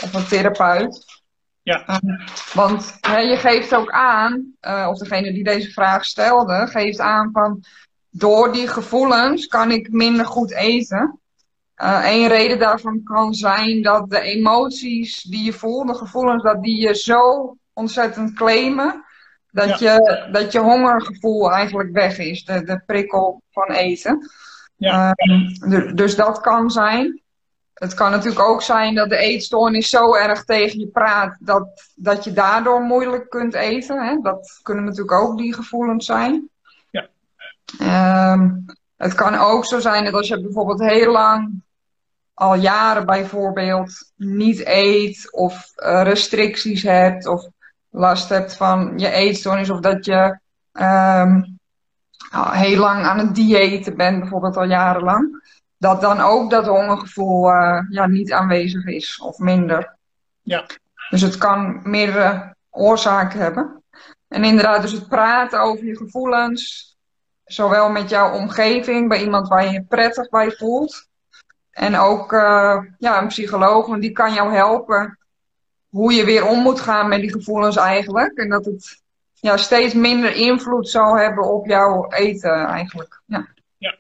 Of 0.03 0.15
een 0.15 0.27
therapeut. 0.27 1.05
Ja. 1.63 2.01
Um, 2.03 2.19
want 2.53 2.97
hè, 3.01 3.19
je 3.19 3.37
geeft 3.37 3.75
ook 3.75 3.91
aan, 3.91 4.53
uh, 4.61 4.87
of 4.91 4.99
degene 4.99 5.33
die 5.33 5.45
deze 5.45 5.71
vraag 5.71 6.05
stelde, 6.05 6.67
geeft 6.67 7.01
aan 7.01 7.31
van 7.33 7.65
door 8.11 8.53
die 8.53 8.69
gevoelens 8.69 9.47
kan 9.47 9.71
ik 9.71 9.91
minder 9.91 10.27
goed 10.27 10.53
eten. 10.53 11.21
Uh, 11.83 12.03
een 12.05 12.29
reden 12.29 12.59
daarvan 12.59 13.03
kan 13.03 13.35
zijn 13.35 13.83
dat 13.83 14.11
de 14.11 14.21
emoties 14.21 15.23
die 15.23 15.45
je 15.45 15.53
voelt, 15.53 15.89
de 15.89 15.95
gevoelens, 15.95 16.43
dat 16.43 16.63
die 16.63 16.81
je 16.81 16.95
zo 16.95 17.57
ontzettend 17.73 18.33
claimen, 18.33 19.05
dat, 19.51 19.79
ja. 19.79 19.95
je, 19.95 20.29
dat 20.33 20.53
je 20.53 20.59
hongergevoel 20.59 21.53
eigenlijk 21.53 21.93
weg 21.93 22.19
is, 22.19 22.45
de, 22.45 22.63
de 22.63 22.83
prikkel 22.87 23.43
van 23.51 23.71
eten. 23.71 24.31
Ja. 24.77 25.15
Uh, 25.15 25.95
dus 25.95 26.17
dat 26.17 26.41
kan 26.41 26.71
zijn. 26.71 27.21
Het 27.75 27.95
kan 27.95 28.11
natuurlijk 28.11 28.49
ook 28.49 28.63
zijn 28.63 28.95
dat 28.95 29.09
de 29.09 29.17
eetstoornis 29.17 29.89
zo 29.89 30.15
erg 30.15 30.45
tegen 30.45 30.79
je 30.79 30.89
praat 30.89 31.37
dat, 31.41 31.93
dat 31.95 32.25
je 32.25 32.33
daardoor 32.33 32.81
moeilijk 32.81 33.31
kunt 33.31 33.55
eten. 33.55 34.05
Hè? 34.05 34.17
Dat 34.23 34.61
kunnen 34.63 34.85
natuurlijk 34.85 35.21
ook 35.21 35.39
die 35.39 35.55
gevoelens 35.55 36.07
zijn. 36.07 36.49
Ja. 36.91 37.07
Uh, 37.81 38.51
het 38.97 39.15
kan 39.15 39.35
ook 39.35 39.65
zo 39.65 39.79
zijn 39.79 40.05
dat 40.05 40.15
als 40.15 40.29
je 40.29 40.41
bijvoorbeeld 40.41 40.81
heel 40.81 41.13
lang 41.13 41.65
al 42.37 42.55
jaren 42.55 43.07
bijvoorbeeld 43.07 44.13
niet 44.17 44.67
eet 44.67 45.33
of 45.33 45.73
uh, 45.77 46.03
restricties 46.03 46.83
hebt 46.83 47.27
of 47.27 47.49
last 47.91 48.29
hebt 48.29 48.57
van 48.57 48.93
je 48.97 49.11
eetstoornis 49.11 49.71
of 49.71 49.81
dat 49.81 50.05
je 50.05 50.39
um, 50.73 51.59
heel 52.51 52.79
lang 52.79 53.05
aan 53.05 53.19
het 53.19 53.35
diëten 53.35 53.97
bent, 53.97 54.21
bijvoorbeeld 54.21 54.57
al 54.57 54.65
jarenlang, 54.65 55.45
dat 55.79 56.01
dan 56.01 56.21
ook 56.21 56.51
dat 56.51 56.67
hongergevoel 56.67 57.51
uh, 57.51 57.81
ja, 57.91 58.07
niet 58.07 58.33
aanwezig 58.33 58.85
is 58.85 59.21
of 59.21 59.39
minder. 59.39 59.97
Ja. 60.43 60.67
Dus 61.11 61.21
het 61.21 61.39
kan 61.39 61.81
meerdere 61.83 62.55
oorzaken 62.71 63.41
hebben. 63.41 63.83
En 64.29 64.45
inderdaad, 64.45 64.83
dus 64.83 64.93
het 64.93 65.09
praten 65.09 65.61
over 65.61 65.85
je 65.85 65.97
gevoelens, 65.97 66.95
zowel 67.45 67.91
met 67.91 68.09
jouw 68.09 68.33
omgeving, 68.33 69.09
bij 69.09 69.23
iemand 69.23 69.49
waar 69.49 69.65
je 69.65 69.71
je 69.71 69.85
prettig 69.85 70.29
bij 70.29 70.51
voelt, 70.51 71.09
en 71.77 71.97
ook 71.97 72.33
uh, 72.33 72.83
ja, 72.99 73.23
een 73.23 73.29
psycholoog, 73.29 73.87
want 73.87 74.03
die 74.03 74.13
kan 74.13 74.33
jou 74.33 74.53
helpen 74.53 75.19
hoe 75.89 76.13
je 76.13 76.25
weer 76.25 76.47
om 76.47 76.59
moet 76.59 76.81
gaan 76.81 77.09
met 77.09 77.21
die 77.21 77.33
gevoelens 77.33 77.77
eigenlijk. 77.77 78.39
En 78.39 78.49
dat 78.49 78.65
het 78.65 79.03
ja, 79.35 79.57
steeds 79.57 79.95
minder 79.95 80.35
invloed 80.35 80.89
zal 80.89 81.17
hebben 81.17 81.53
op 81.53 81.67
jouw 81.67 82.11
eten 82.11 82.67
eigenlijk. 82.67 83.23
Ja, 83.27 83.49
ja. 83.79 83.95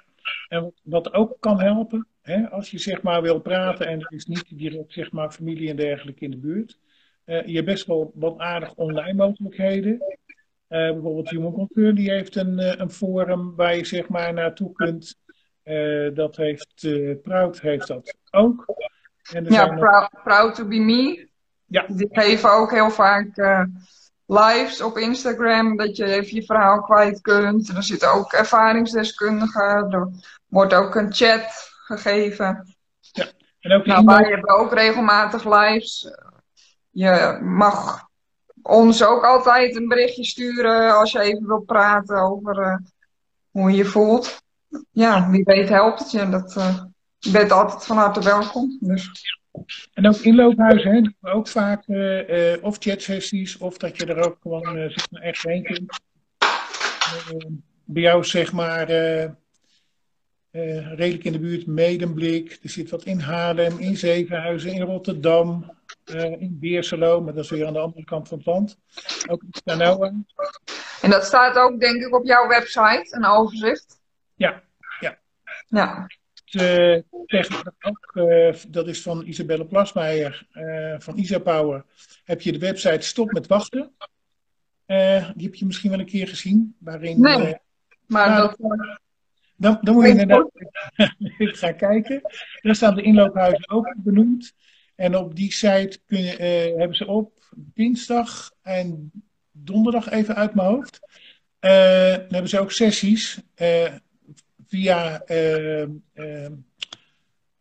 en 0.48 0.72
wat 0.82 1.12
ook 1.12 1.36
kan 1.40 1.60
helpen, 1.60 2.06
Hè, 2.26 2.50
als 2.50 2.70
je 2.70 2.78
zeg 2.78 3.02
maar 3.02 3.22
wil 3.22 3.40
praten 3.40 3.86
en 3.86 4.00
er 4.00 4.12
is 4.12 4.26
niet 4.26 4.58
direct 4.58 4.92
zeg 4.92 5.12
maar, 5.12 5.30
familie 5.30 5.70
en 5.70 5.76
dergelijke 5.76 6.24
in 6.24 6.30
de 6.30 6.36
buurt. 6.36 6.78
Uh, 7.26 7.46
je 7.46 7.54
hebt 7.54 7.66
best 7.66 7.86
wel 7.86 8.12
wat 8.14 8.38
aardig 8.38 8.74
online 8.74 9.14
mogelijkheden. 9.14 9.92
Uh, 9.92 9.98
bijvoorbeeld 10.68 11.30
Human 11.30 11.52
Concur 11.52 11.94
die 11.94 12.10
heeft 12.10 12.36
een, 12.36 12.80
een 12.80 12.90
forum 12.90 13.54
waar 13.54 13.76
je 13.76 13.84
zeg 13.84 14.08
maar 14.08 14.32
naartoe 14.32 14.72
kunt. 14.72 15.18
Uh, 15.66 16.14
dat 16.14 16.36
heeft 16.36 16.86
Proud 17.22 17.60
heeft 17.60 17.86
dat 17.86 18.16
ook. 18.30 18.64
En 19.32 19.46
er 19.46 19.52
ja, 19.52 19.66
proud, 19.66 20.10
proud, 20.24 20.54
to 20.54 20.66
be 20.66 20.78
me. 20.78 21.28
Ja. 21.64 21.84
Die 21.88 22.08
geven 22.10 22.50
ook 22.50 22.70
heel 22.70 22.90
vaak 22.90 23.36
lives 24.26 24.80
op 24.80 24.98
Instagram, 24.98 25.76
dat 25.76 25.96
je 25.96 26.04
even 26.04 26.34
je 26.34 26.42
verhaal 26.42 26.82
kwijt 26.82 27.20
kunt. 27.20 27.68
Er 27.68 27.82
zitten 27.82 28.12
ook 28.12 28.32
ervaringsdeskundigen, 28.32 29.90
er 29.90 30.08
wordt 30.46 30.74
ook 30.74 30.94
een 30.94 31.12
chat 31.12 31.70
gegeven. 31.84 32.76
Ja. 33.00 33.26
En 33.60 33.72
ook 33.72 33.86
nou, 33.86 34.04
wij 34.04 34.30
hebben 34.30 34.58
ook 34.58 34.72
regelmatig 34.72 35.44
lives. 35.44 36.10
Je 36.90 37.38
mag 37.42 38.08
ons 38.62 39.04
ook 39.04 39.24
altijd 39.24 39.76
een 39.76 39.88
berichtje 39.88 40.24
sturen 40.24 40.96
als 40.96 41.12
je 41.12 41.20
even 41.20 41.46
wilt 41.46 41.66
praten 41.66 42.16
over 42.16 42.82
hoe 43.50 43.70
je 43.70 43.76
je 43.76 43.84
voelt. 43.84 44.44
Ja, 44.90 45.30
wie 45.30 45.44
weet 45.44 45.68
helpt 45.68 45.98
het 45.98 46.10
je. 46.10 46.28
Dat, 46.28 46.56
uh, 46.56 46.82
je 47.18 47.30
bent 47.30 47.50
altijd 47.50 47.84
van 47.84 47.96
harte 47.96 48.22
welkom. 48.22 48.76
Dus. 48.80 49.10
En 49.92 50.08
ook 50.08 50.16
inloophuizen, 50.16 51.14
hè, 51.20 51.30
ook 51.32 51.48
vaak 51.48 51.86
uh, 51.86 52.28
uh, 52.54 52.64
of 52.64 52.76
chatsessies, 52.78 53.58
of 53.58 53.78
dat 53.78 53.96
je 53.96 54.06
er 54.06 54.26
ook 54.26 54.36
gewoon 54.40 54.76
uh, 54.76 54.88
zeg 54.88 55.10
maar 55.10 55.22
echt 55.22 55.42
heen 55.42 55.62
kunt. 55.62 56.00
bij 57.84 58.02
jou 58.02 58.24
zeg 58.24 58.52
maar 58.52 58.86
redelijk 60.94 61.24
in 61.24 61.32
de 61.32 61.38
buurt 61.38 61.66
Medemblik, 61.66 62.58
er 62.62 62.70
zit 62.70 62.90
wat 62.90 63.04
in 63.04 63.20
Haarlem, 63.20 63.78
in 63.78 63.96
Zevenhuizen, 63.96 64.72
in 64.72 64.82
Rotterdam, 64.82 65.72
in 66.38 66.58
Beerselo, 66.60 67.20
maar 67.20 67.34
dat 67.34 67.44
is 67.44 67.50
weer 67.50 67.66
aan 67.66 67.72
de 67.72 67.78
andere 67.78 68.04
kant 68.04 68.28
van 68.28 68.38
het 68.38 68.46
land. 68.46 68.78
Ook 69.28 69.42
in 69.42 69.48
Stanoa. 69.50 70.12
En 71.00 71.10
dat 71.10 71.24
staat 71.24 71.56
ook 71.56 71.80
denk 71.80 72.02
ik 72.02 72.14
op 72.14 72.24
jouw 72.24 72.48
website, 72.48 73.06
een 73.10 73.26
overzicht? 73.26 74.00
Ja, 74.36 74.62
ja. 75.00 75.18
Ja 75.68 76.06
uh, 76.54 76.98
tegenwoordig 77.26 77.74
ook, 77.80 78.10
uh, 78.14 78.54
dat 78.68 78.88
is 78.88 79.02
van 79.02 79.26
Isabelle 79.26 79.66
Plasmeijer 79.66 80.46
uh, 80.54 80.94
van 80.98 81.16
Isapower, 81.16 81.84
heb 82.24 82.40
je 82.40 82.52
de 82.52 82.58
website 82.58 83.06
Stop 83.06 83.32
met 83.32 83.46
Wachten. 83.46 83.92
die 85.34 85.46
heb 85.46 85.54
je 85.54 85.66
misschien 85.66 85.90
wel 85.90 85.98
een 85.98 86.06
keer 86.06 86.28
gezien. 86.28 86.76
Waarin, 86.78 87.20
nee, 87.20 87.56
maar 88.06 88.28
nou, 88.28 88.54
dat... 88.58 88.98
Dan, 89.58 89.78
dan 89.80 89.94
moet 89.94 90.04
je 90.04 90.10
inderdaad 90.10 90.50
gaan 91.60 91.76
kijken. 91.76 92.20
Daar 92.62 92.74
staan 92.74 92.94
de 92.94 93.02
inloophuizen 93.02 93.70
ook 93.70 93.94
benoemd. 93.96 94.52
En 94.94 95.16
op 95.16 95.36
die 95.36 95.52
site 95.52 95.98
kun 96.06 96.22
je, 96.22 96.36
hebben 96.76 96.96
ze 96.96 97.06
op 97.06 97.32
dinsdag 97.54 98.52
en 98.62 99.10
donderdag 99.52 100.10
even 100.10 100.34
uit 100.34 100.54
mijn 100.54 100.68
hoofd. 100.68 101.00
dan 101.60 101.70
hebben 102.28 102.48
ze 102.48 102.60
ook 102.60 102.72
sessies 102.72 103.40
via 104.68 105.22
uh, 105.26 105.82
uh, 105.82 106.48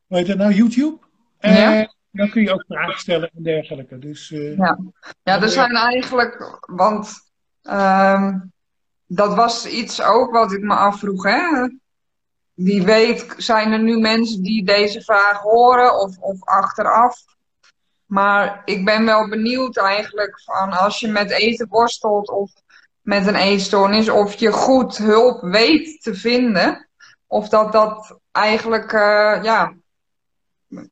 hoe 0.08 0.18
heet 0.18 0.28
dat 0.28 0.38
nou, 0.38 0.54
YouTube. 0.54 0.98
Ja. 1.39 1.94
dan 2.12 2.30
kun 2.30 2.41
je 2.41 2.54
ook 2.54 2.63
vragen 2.68 3.00
stellen 3.00 3.32
en 3.36 3.44
dergelijke. 3.44 4.00
Dus, 4.00 4.32
uh, 4.32 4.58
ja. 4.58 4.80
ja, 5.24 5.41
er 5.41 5.50
zijn 5.50 5.76
eigenlijk, 5.76 6.60
want 6.72 7.13
ehm, 7.62 8.39
dat 9.08 9.36
was 9.36 9.65
iets 9.65 10.02
ook 10.02 10.32
wat 10.32 10.52
ik 10.52 10.62
me 10.62 10.74
afvroeg. 10.74 11.24
Hè? 11.24 11.70
Wie 12.54 12.84
weet 12.84 13.34
zijn 13.38 13.72
er 13.72 13.84
nu 13.84 13.98
mensen 13.98 14.41
die 14.41 14.63
deze 14.63 15.02
vraag 15.02 15.38
horen 15.38 16.00
of, 16.00 16.18
of 16.18 16.44
achteraf. 16.44 17.24
Maar 18.06 18.62
ik 18.65 18.86
ben 18.86 19.06
wel 19.06 19.30
benieuwd 19.30 19.78
eigenlijk 19.78 20.41
van 20.41 20.72
als 20.72 21.00
je 21.00 21.08
met 21.08 21.32
eten 21.32 21.68
worstelt 21.68 22.30
of 22.30 22.52
met 23.02 23.28
een 23.28 23.36
eetstoornis, 23.36 24.10
of 24.10 24.36
je 24.36 24.52
goed 24.52 24.98
hulp 24.98 25.41
weet 25.41 26.02
te 26.02 26.15
vinden. 26.15 26.85
Of 27.36 27.50
dat 27.50 27.71
dat 27.71 28.19
eigenlijk, 28.32 28.91
uh, 28.91 29.39
ja, 29.41 29.74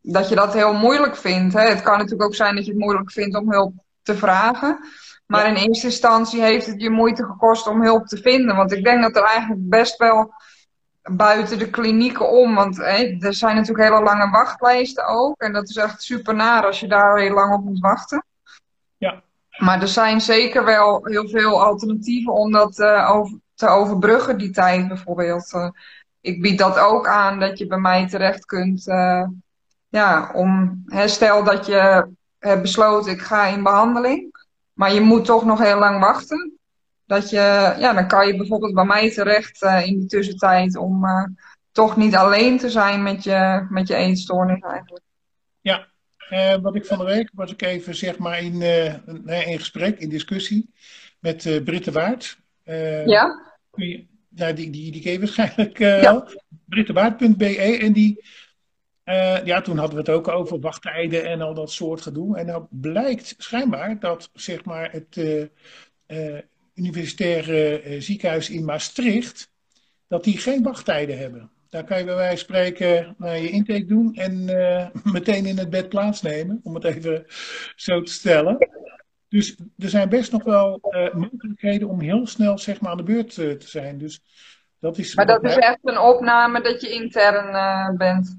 dat 0.01 0.29
je 0.29 0.35
dat 0.35 0.53
heel 0.53 0.73
moeilijk 0.73 1.15
vindt. 1.15 1.53
Hè? 1.53 1.67
Het 1.67 1.81
kan 1.81 1.97
natuurlijk 1.97 2.23
ook 2.23 2.35
zijn 2.35 2.55
dat 2.55 2.65
je 2.65 2.71
het 2.71 2.79
moeilijk 2.79 3.11
vindt 3.11 3.35
om 3.35 3.51
hulp 3.51 3.73
te 4.01 4.15
vragen. 4.15 4.79
Maar 5.25 5.47
in 5.47 5.55
eerste 5.55 5.85
instantie 5.85 6.41
heeft 6.41 6.65
het 6.65 6.81
je 6.81 6.89
moeite 6.89 7.23
gekost 7.25 7.67
om 7.67 7.83
hulp 7.83 8.07
te 8.07 8.17
vinden. 8.17 8.55
Want 8.55 8.71
ik 8.71 8.83
denk 8.83 9.01
dat 9.01 9.15
er 9.15 9.23
eigenlijk 9.23 9.69
best 9.69 9.97
wel 9.97 10.33
buiten 11.01 11.59
de 11.59 11.69
klinieken 11.69 12.29
om. 12.29 12.55
Want 12.55 12.77
hè, 12.77 13.17
er 13.19 13.33
zijn 13.33 13.55
natuurlijk 13.55 13.89
hele 13.89 14.03
lange 14.03 14.29
wachtlijsten 14.29 15.05
ook. 15.07 15.41
En 15.41 15.53
dat 15.53 15.69
is 15.69 15.75
echt 15.75 16.01
super 16.01 16.35
naar 16.35 16.65
als 16.65 16.79
je 16.79 16.87
daar 16.87 17.17
heel 17.17 17.33
lang 17.33 17.53
op 17.53 17.63
moet 17.63 17.79
wachten. 17.79 18.25
Ja. 18.97 19.21
Maar 19.57 19.81
er 19.81 19.87
zijn 19.87 20.21
zeker 20.21 20.65
wel 20.65 21.05
heel 21.05 21.27
veel 21.27 21.63
alternatieven 21.63 22.33
om 22.33 22.51
dat 22.51 22.79
uh, 22.79 23.11
over, 23.11 23.39
te 23.53 23.67
overbruggen, 23.67 24.37
die 24.37 24.51
tijd 24.51 24.87
bijvoorbeeld. 24.87 25.53
Uh, 25.53 25.69
ik 26.23 26.41
bied 26.41 26.57
dat 26.57 26.79
ook 26.79 27.07
aan 27.07 27.39
dat 27.39 27.57
je 27.57 27.67
bij 27.67 27.77
mij 27.77 28.07
terecht 28.07 28.45
kunt. 28.45 28.87
Uh, 28.87 29.27
ja, 29.87 30.31
om, 30.33 30.83
hè, 30.85 31.07
stel 31.07 31.43
dat 31.43 31.65
je 31.65 32.07
hebt 32.39 32.61
besloten, 32.61 33.11
ik 33.11 33.21
ga 33.21 33.45
in 33.45 33.63
behandeling, 33.63 34.45
maar 34.73 34.93
je 34.93 35.01
moet 35.01 35.25
toch 35.25 35.45
nog 35.45 35.59
heel 35.59 35.79
lang 35.79 35.99
wachten. 35.99 36.57
Dat 37.05 37.29
je, 37.29 37.75
ja, 37.79 37.93
dan 37.93 38.07
kan 38.07 38.27
je 38.27 38.37
bijvoorbeeld 38.37 38.73
bij 38.73 38.85
mij 38.85 39.11
terecht 39.11 39.63
uh, 39.63 39.85
in 39.85 39.99
die 39.99 40.07
tussentijd 40.07 40.77
om 40.77 41.05
uh, 41.05 41.25
toch 41.71 41.97
niet 41.97 42.15
alleen 42.15 42.57
te 42.57 42.69
zijn 42.69 43.03
met 43.03 43.23
je, 43.23 43.67
met 43.69 43.87
je 43.87 43.95
eetstoornis 43.95 44.61
eigenlijk. 44.61 45.03
Ja, 45.61 45.87
wat 46.61 46.75
ik 46.75 46.85
van 46.85 46.97
de 46.97 47.03
week 47.03 47.29
was 47.33 47.51
ik 47.51 47.61
even 47.61 47.95
zeg 47.95 48.17
maar 48.17 48.39
in, 48.39 48.61
in 49.25 49.59
gesprek, 49.59 49.99
in 49.99 50.09
discussie 50.09 50.73
met 51.19 51.61
Britte 51.63 51.91
Waard. 51.91 52.37
ja? 53.05 53.41
Nou, 54.35 54.53
die, 54.53 54.69
die, 54.69 54.91
die 54.91 55.01
ken 55.01 55.11
je 55.11 55.19
waarschijnlijk 55.19 55.79
uh, 55.79 56.01
ja. 56.01 56.27
Brittebaard.be. 56.65 57.57
En 57.57 57.93
die, 57.93 58.25
uh, 59.05 59.45
ja, 59.45 59.61
toen 59.61 59.77
hadden 59.77 59.95
we 59.95 60.01
het 60.01 60.17
ook 60.19 60.27
over 60.27 60.59
wachttijden 60.59 61.25
en 61.25 61.41
al 61.41 61.53
dat 61.53 61.71
soort 61.71 62.01
gedoe. 62.01 62.37
En 62.37 62.45
nou 62.45 62.65
blijkt 62.69 63.35
schijnbaar 63.37 63.99
dat 63.99 64.29
zeg 64.33 64.65
maar, 64.65 64.91
het 64.91 65.15
uh, 66.07 66.37
universitaire 66.75 67.95
ziekenhuis 67.99 68.49
in 68.49 68.65
Maastricht, 68.65 69.49
dat 70.07 70.23
die 70.23 70.37
geen 70.37 70.63
wachttijden 70.63 71.17
hebben. 71.17 71.51
Daar 71.69 71.83
kan 71.83 71.97
je 71.97 72.05
bij 72.05 72.15
wijze 72.15 72.45
van 72.45 72.55
spreken 72.55 73.15
uh, 73.19 73.41
je 73.41 73.49
intake 73.49 73.85
doen 73.85 74.15
en 74.15 74.45
meteen 75.13 75.45
in 75.45 75.57
het 75.57 75.69
bed 75.69 75.89
plaatsnemen, 75.89 76.59
om 76.63 76.75
het 76.75 76.83
even 76.83 77.25
zo 77.75 78.01
te 78.01 78.11
stellen. 78.11 78.57
Dus 79.33 79.55
er 79.77 79.89
zijn 79.89 80.09
best 80.09 80.31
nog 80.31 80.43
wel 80.43 80.79
uh, 80.81 81.13
mogelijkheden 81.13 81.89
om 81.89 81.99
heel 81.99 82.27
snel 82.27 82.57
zeg 82.57 82.81
maar, 82.81 82.91
aan 82.91 82.97
de 82.97 83.03
beurt 83.03 83.37
uh, 83.37 83.51
te 83.51 83.67
zijn. 83.67 83.97
Dus 83.97 84.21
dat 84.79 84.97
is 84.97 85.15
maar 85.15 85.25
dat 85.25 85.43
is 85.43 85.57
echt 85.57 85.79
een 85.81 85.99
opname 85.99 86.61
dat 86.61 86.81
je 86.81 86.89
intern 86.89 87.47
uh, 87.47 87.89
bent? 87.97 88.37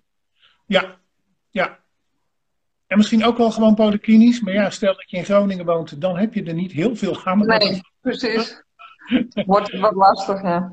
Ja, 0.67 0.99
ja. 1.51 1.79
En 2.87 2.97
misschien 2.97 3.25
ook 3.25 3.37
wel 3.37 3.51
gewoon 3.51 3.75
polyklinisch. 3.75 4.41
Maar 4.41 4.53
ja, 4.53 4.71
stel 4.71 4.95
dat 4.95 5.11
je 5.11 5.17
in 5.17 5.25
Groningen 5.25 5.65
woont, 5.65 6.01
dan 6.01 6.17
heb 6.17 6.35
je 6.35 6.43
er 6.43 6.55
niet 6.55 6.73
heel 6.73 6.97
veel 6.97 7.25
aan. 7.25 7.39
Nee, 7.39 7.81
precies. 8.01 8.63
Wordt 9.47 9.79
wat 9.79 9.95
lastig, 9.95 10.43
ja. 10.43 10.73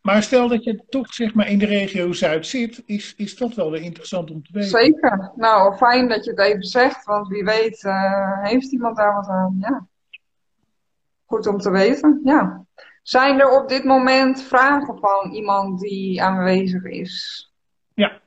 Maar 0.00 0.22
stel 0.22 0.48
dat 0.48 0.64
je 0.64 0.84
toch 0.88 1.14
zeg 1.14 1.34
maar 1.34 1.48
in 1.48 1.58
de 1.58 1.66
regio 1.66 2.12
Zuid 2.12 2.46
zit, 2.46 2.82
is, 2.86 3.14
is 3.16 3.36
dat 3.36 3.54
wel 3.54 3.70
weer 3.70 3.82
interessant 3.82 4.30
om 4.30 4.42
te 4.42 4.52
weten. 4.52 4.70
Zeker. 4.70 5.32
Nou, 5.36 5.76
fijn 5.76 6.08
dat 6.08 6.24
je 6.24 6.30
het 6.30 6.40
even 6.40 6.62
zegt, 6.62 7.04
want 7.04 7.28
wie 7.28 7.44
weet 7.44 7.82
uh, 7.82 8.42
heeft 8.42 8.72
iemand 8.72 8.96
daar 8.96 9.14
wat 9.14 9.28
aan. 9.28 9.56
Ja. 9.60 9.86
Goed 11.24 11.46
om 11.46 11.58
te 11.58 11.70
weten, 11.70 12.20
ja. 12.24 12.64
Zijn 13.02 13.40
er 13.40 13.60
op 13.60 13.68
dit 13.68 13.84
moment 13.84 14.42
vragen 14.42 14.98
van 14.98 15.32
iemand 15.32 15.80
die 15.80 16.22
aanwezig 16.22 16.82
is? 16.82 17.44
Ja. 17.94 18.20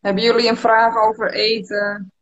Hebben 0.00 0.22
jullie 0.22 0.48
een 0.48 0.56
vraag 0.56 0.96
over 0.96 1.32
eten, 1.32 2.12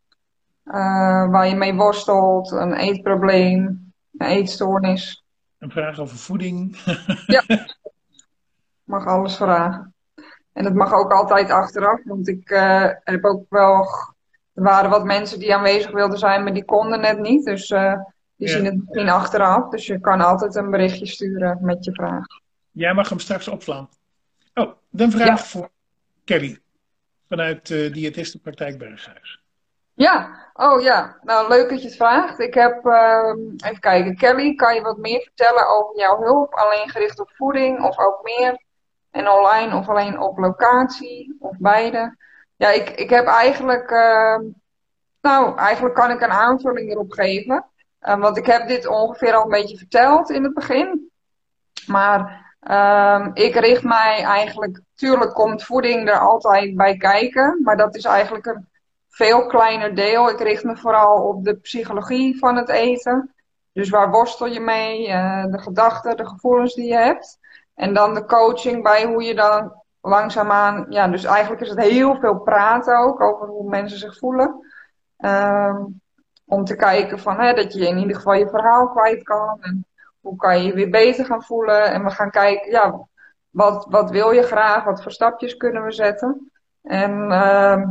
uh, 0.65 1.29
waar 1.29 1.47
je 1.47 1.55
mee 1.55 1.73
worstelt, 1.73 2.51
een 2.51 2.73
eetprobleem, 2.73 3.93
een 4.17 4.27
eetstoornis? 4.27 5.23
Een 5.57 5.71
vraag 5.71 5.99
over 5.99 6.17
voeding. 6.17 6.77
ja. 7.27 7.43
mag 8.87 9.05
alles 9.05 9.35
vragen. 9.35 9.93
En 10.53 10.65
het 10.65 10.73
mag 10.73 10.93
ook 10.93 11.11
altijd 11.11 11.51
achteraf, 11.51 11.99
want 12.03 12.27
ik 12.27 12.49
uh, 12.49 12.89
heb 13.03 13.25
ook 13.25 13.45
wel. 13.49 13.87
Er 14.53 14.63
waren 14.63 14.89
wat 14.89 15.03
mensen 15.03 15.39
die 15.39 15.55
aanwezig 15.55 15.91
wilden 15.91 16.17
zijn, 16.17 16.43
maar 16.43 16.53
die 16.53 16.65
konden 16.65 16.99
net 16.99 17.19
niet. 17.19 17.45
Dus 17.45 17.69
uh, 17.69 17.93
die 18.35 18.47
zien 18.47 18.65
het 18.65 18.75
misschien 18.75 19.09
achteraf. 19.09 19.69
Dus 19.69 19.85
je 19.85 19.99
kan 19.99 20.21
altijd 20.21 20.55
een 20.55 20.69
berichtje 20.69 21.05
sturen 21.05 21.57
met 21.61 21.85
je 21.85 21.91
vraag. 21.91 22.25
Jij 22.71 22.93
mag 22.93 23.09
hem 23.09 23.19
straks 23.19 23.47
opslaan. 23.47 23.89
Oh, 24.53 24.71
dan 24.89 25.11
vraag 25.11 25.27
ja. 25.27 25.37
voor 25.37 25.69
Kelly 26.25 26.59
vanuit 27.27 27.69
uh, 27.69 27.93
Diëtistenpraktijk 27.93 28.77
Berghuis. 28.77 29.41
Ja, 29.93 30.47
oh 30.53 30.81
ja. 30.81 31.17
Nou, 31.21 31.47
leuk 31.47 31.69
dat 31.69 31.81
je 31.81 31.87
het 31.87 31.97
vraagt. 31.97 32.39
Ik 32.39 32.53
heb, 32.53 32.85
uh, 32.85 33.33
even 33.65 33.79
kijken. 33.79 34.17
Kelly, 34.17 34.55
kan 34.55 34.75
je 34.75 34.81
wat 34.81 34.97
meer 34.97 35.21
vertellen 35.21 35.67
over 35.67 35.99
jouw 35.99 36.21
hulp? 36.21 36.53
Alleen 36.53 36.89
gericht 36.89 37.19
op 37.19 37.31
voeding 37.33 37.83
of 37.83 37.97
ook 37.97 38.19
meer? 38.23 38.65
En 39.17 39.29
online 39.29 39.75
of 39.75 39.89
alleen 39.89 40.19
op 40.19 40.37
locatie 40.37 41.35
of 41.39 41.57
beide? 41.59 42.17
Ja, 42.55 42.69
ik, 42.69 42.89
ik 42.89 43.09
heb 43.09 43.25
eigenlijk, 43.25 43.91
uh, 43.91 44.39
nou, 45.21 45.57
eigenlijk 45.57 45.95
kan 45.95 46.11
ik 46.11 46.21
een 46.21 46.31
aanvulling 46.31 46.91
erop 46.91 47.11
geven. 47.11 47.65
Uh, 48.01 48.19
want 48.19 48.37
ik 48.37 48.45
heb 48.45 48.67
dit 48.67 48.87
ongeveer 48.87 49.33
al 49.33 49.43
een 49.43 49.49
beetje 49.49 49.77
verteld 49.77 50.29
in 50.29 50.43
het 50.43 50.53
begin. 50.53 51.11
Maar 51.87 52.45
uh, 52.61 53.27
ik 53.33 53.55
richt 53.55 53.83
mij 53.83 54.23
eigenlijk, 54.23 54.81
tuurlijk 54.95 55.33
komt 55.33 55.63
voeding 55.63 56.09
er 56.09 56.19
altijd 56.19 56.75
bij 56.75 56.97
kijken. 56.97 57.59
Maar 57.63 57.77
dat 57.77 57.95
is 57.95 58.03
eigenlijk 58.03 58.45
een 58.45 58.67
veel 59.09 59.45
kleiner 59.45 59.95
deel. 59.95 60.29
Ik 60.29 60.39
richt 60.39 60.63
me 60.63 60.77
vooral 60.77 61.27
op 61.27 61.43
de 61.43 61.55
psychologie 61.55 62.37
van 62.37 62.55
het 62.55 62.69
eten. 62.69 63.33
Dus 63.73 63.89
waar 63.89 64.11
worstel 64.11 64.47
je 64.47 64.59
mee? 64.59 65.07
Uh, 65.07 65.45
de 65.45 65.59
gedachten, 65.59 66.17
de 66.17 66.27
gevoelens 66.27 66.73
die 66.73 66.87
je 66.87 66.97
hebt. 66.97 67.39
En 67.77 67.93
dan 67.93 68.13
de 68.13 68.25
coaching 68.25 68.83
bij 68.83 69.05
hoe 69.05 69.23
je 69.23 69.35
dan 69.35 69.83
langzaamaan, 70.01 70.85
ja, 70.89 71.07
dus 71.07 71.23
eigenlijk 71.23 71.61
is 71.61 71.69
het 71.69 71.81
heel 71.81 72.15
veel 72.15 72.39
praten 72.39 72.97
ook 72.99 73.21
over 73.21 73.47
hoe 73.47 73.69
mensen 73.69 73.97
zich 73.97 74.17
voelen. 74.17 74.65
Um, 75.17 76.01
om 76.45 76.63
te 76.63 76.75
kijken 76.75 77.19
van, 77.19 77.39
hè, 77.39 77.53
dat 77.53 77.73
je 77.73 77.87
in 77.87 77.97
ieder 77.97 78.15
geval 78.15 78.33
je 78.33 78.49
verhaal 78.49 78.89
kwijt 78.89 79.23
kan. 79.23 79.57
En 79.61 79.85
hoe 80.19 80.35
kan 80.35 80.57
je 80.57 80.67
je 80.67 80.73
weer 80.73 80.89
beter 80.89 81.25
gaan 81.25 81.43
voelen. 81.43 81.91
En 81.91 82.03
we 82.03 82.09
gaan 82.09 82.31
kijken, 82.31 82.71
ja, 82.71 83.07
wat, 83.49 83.85
wat 83.89 84.09
wil 84.09 84.31
je 84.31 84.43
graag? 84.43 84.83
Wat 84.83 85.03
voor 85.03 85.11
stapjes 85.11 85.57
kunnen 85.57 85.83
we 85.83 85.91
zetten? 85.91 86.51
En 86.81 87.31
uh, 87.31 87.83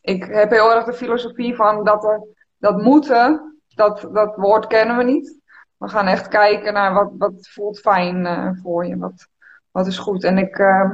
ik 0.00 0.24
heb 0.24 0.50
heel 0.50 0.74
erg 0.74 0.84
de 0.84 0.92
filosofie 0.92 1.54
van 1.54 1.84
dat 1.84 2.04
er, 2.04 2.22
dat 2.58 2.82
moeten, 2.82 3.58
dat, 3.74 4.08
dat 4.12 4.36
woord 4.36 4.66
kennen 4.66 4.96
we 4.96 5.04
niet. 5.04 5.38
We 5.76 5.88
gaan 5.88 6.06
echt 6.06 6.28
kijken 6.28 6.72
naar 6.72 6.94
wat, 6.94 7.10
wat 7.18 7.48
voelt 7.48 7.80
fijn 7.80 8.16
uh, 8.16 8.50
voor 8.62 8.86
je, 8.86 8.98
wat, 8.98 9.28
wat 9.70 9.86
is 9.86 9.98
goed. 9.98 10.24
En 10.24 10.38
ik 10.38 10.58
uh, 10.58 10.90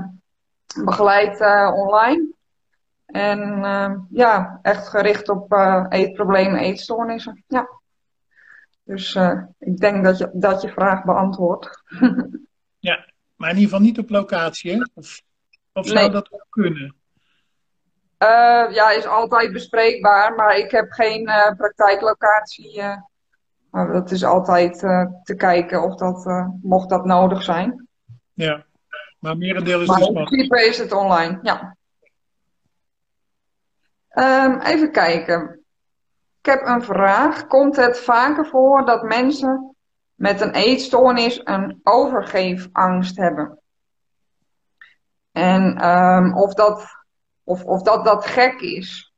begeleid 0.84 1.40
uh, 1.40 1.72
online. 1.74 2.34
En 3.06 4.06
ja, 4.10 4.58
echt 4.62 4.88
gericht 4.88 5.28
op 5.28 5.52
eetproblemen, 5.88 6.60
eetstoornissen. 6.60 7.44
Ja. 7.46 7.68
Dus 8.82 9.14
ik 9.58 9.76
denk 9.76 10.04
dat 10.04 10.18
je, 10.18 10.30
dat 10.32 10.62
je 10.62 10.68
vraag 10.68 11.04
beantwoordt. 11.04 11.82
ja, 12.78 13.12
maar 13.36 13.50
in 13.50 13.56
ieder 13.56 13.70
geval 13.70 13.86
niet 13.86 13.98
op 13.98 14.10
locatie, 14.10 14.72
hè? 14.72 14.82
Of, 14.94 15.22
of 15.72 15.86
zou 15.86 16.10
dat 16.10 16.32
ook 16.32 16.46
kunnen? 16.50 16.94
Uh, 18.18 18.74
ja, 18.74 18.90
is 18.90 19.06
altijd 19.06 19.52
bespreekbaar, 19.52 20.34
maar 20.34 20.56
ik 20.56 20.70
heb 20.70 20.90
geen 20.90 21.28
uh, 21.28 21.50
praktijklocatie. 21.56 22.82
Maar 23.70 23.92
dat 23.92 24.10
is 24.10 24.24
altijd 24.24 24.78
te 25.22 25.34
kijken 25.36 25.82
of 25.82 25.94
dat, 25.94 26.24
mocht 26.62 26.88
dat 26.88 27.04
nodig 27.04 27.42
zijn. 27.42 27.88
Ja, 28.32 28.65
maar 29.26 29.36
merendeel 29.36 29.80
is 29.80 29.88
maar 29.88 29.98
dus... 29.98 30.06
in 30.06 30.14
principe 30.14 30.66
is 30.66 30.78
het 30.78 30.92
online, 30.92 31.38
ja. 31.42 31.76
Um, 34.14 34.60
even 34.60 34.92
kijken. 34.92 35.64
Ik 36.40 36.52
heb 36.52 36.66
een 36.66 36.82
vraag. 36.82 37.46
Komt 37.46 37.76
het 37.76 37.98
vaker 37.98 38.46
voor 38.46 38.86
dat 38.86 39.02
mensen 39.02 39.76
met 40.14 40.40
een 40.40 40.52
eetstoornis 40.52 41.40
een 41.44 41.80
overgeefangst 41.82 43.16
hebben? 43.16 43.58
En 45.32 45.88
um, 45.88 46.36
of 46.36 46.54
dat 46.54 46.86
of, 47.44 47.64
of 47.64 47.82
dat 47.82 48.04
dat 48.04 48.26
gek 48.26 48.60
is. 48.60 49.12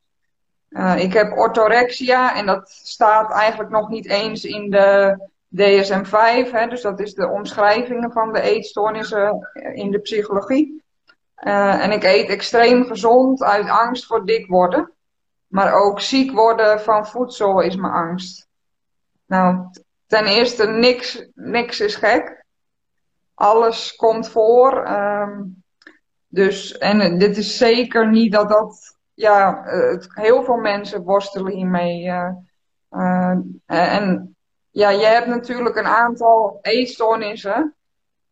Uh, 0.69 0.97
ik 0.97 1.13
heb 1.13 1.37
orthorexia 1.37 2.35
en 2.35 2.45
dat 2.45 2.69
staat 2.69 3.31
eigenlijk 3.31 3.69
nog 3.69 3.89
niet 3.89 4.07
eens 4.07 4.43
in 4.43 4.69
de 4.69 5.17
DSM-5. 5.55 6.51
Hè, 6.51 6.67
dus 6.67 6.81
dat 6.81 6.99
is 6.99 7.13
de 7.13 7.27
omschrijvingen 7.27 8.11
van 8.11 8.33
de 8.33 8.41
eetstoornissen 8.41 9.49
in 9.73 9.91
de 9.91 9.99
psychologie. 9.99 10.83
Uh, 11.43 11.83
en 11.83 11.91
ik 11.91 12.03
eet 12.03 12.29
extreem 12.29 12.85
gezond 12.85 13.43
uit 13.43 13.69
angst 13.69 14.05
voor 14.05 14.25
dik 14.25 14.47
worden. 14.47 14.91
Maar 15.47 15.73
ook 15.73 15.99
ziek 15.99 16.31
worden 16.31 16.81
van 16.81 17.07
voedsel 17.07 17.61
is 17.61 17.75
mijn 17.75 17.93
angst. 17.93 18.47
Nou, 19.25 19.69
ten 20.07 20.25
eerste, 20.25 20.67
niks, 20.67 21.27
niks 21.33 21.79
is 21.79 21.95
gek. 21.95 22.45
Alles 23.33 23.95
komt 23.95 24.29
voor. 24.29 24.89
Um, 24.89 25.63
dus, 26.27 26.77
en 26.77 27.17
dit 27.17 27.37
is 27.37 27.57
zeker 27.57 28.09
niet 28.09 28.31
dat 28.31 28.49
dat, 28.49 28.97
ja, 29.13 29.61
het, 29.63 30.07
heel 30.13 30.43
veel 30.43 30.57
mensen 30.57 31.03
worstelen 31.03 31.53
hiermee. 31.53 32.05
Uh, 32.91 33.31
en 33.65 34.35
ja, 34.71 34.89
je 34.89 35.05
hebt 35.05 35.27
natuurlijk 35.27 35.75
een 35.75 35.87
aantal 35.87 36.59
eetstoornissen. 36.61 37.73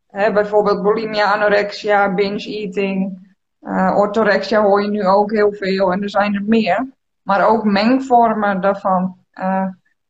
Hè, 0.08 0.32
bijvoorbeeld 0.32 0.84
bulimia, 0.84 1.34
anorexia, 1.34 2.13
binge 2.13 2.45
eating. 2.45 3.26
Uh, 3.62 3.93
orthorexia 3.97 4.62
hoor 4.62 4.82
je 4.82 4.89
nu 4.89 5.08
ook 5.08 5.32
heel 5.32 5.54
veel 5.54 5.91
en 5.91 6.02
er 6.02 6.10
zijn 6.10 6.36
er 6.36 6.43
meer. 6.43 6.88
Maar 7.21 7.47
ook 7.47 7.63
mengvormen 7.63 8.62
daarvan. 8.62 9.17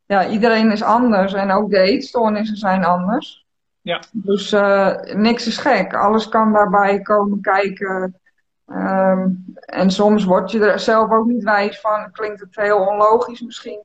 ja, 0.05 0.27
iedereen 0.27 0.71
is 0.71 0.83
anders 0.83 1.33
en 1.33 1.51
ook 1.51 1.69
de 1.69 1.79
eetstoornissen 1.79 2.57
zijn 2.57 2.85
anders. 2.85 3.45
Ja. 3.81 4.01
Dus 4.11 4.51
uh, 4.53 4.95
niks 5.01 5.47
is 5.47 5.57
gek. 5.57 5.93
Alles 5.93 6.29
kan 6.29 6.53
daarbij 6.53 7.01
komen 7.01 7.41
kijken. 7.41 8.19
Um, 8.65 9.45
en 9.55 9.91
soms 9.91 10.23
word 10.23 10.51
je 10.51 10.65
er 10.65 10.79
zelf 10.79 11.11
ook 11.11 11.25
niet 11.25 11.43
wijs 11.43 11.79
van. 11.79 12.11
Klinkt 12.11 12.39
het 12.39 12.55
heel 12.55 12.85
onlogisch 12.85 13.41
misschien. 13.41 13.83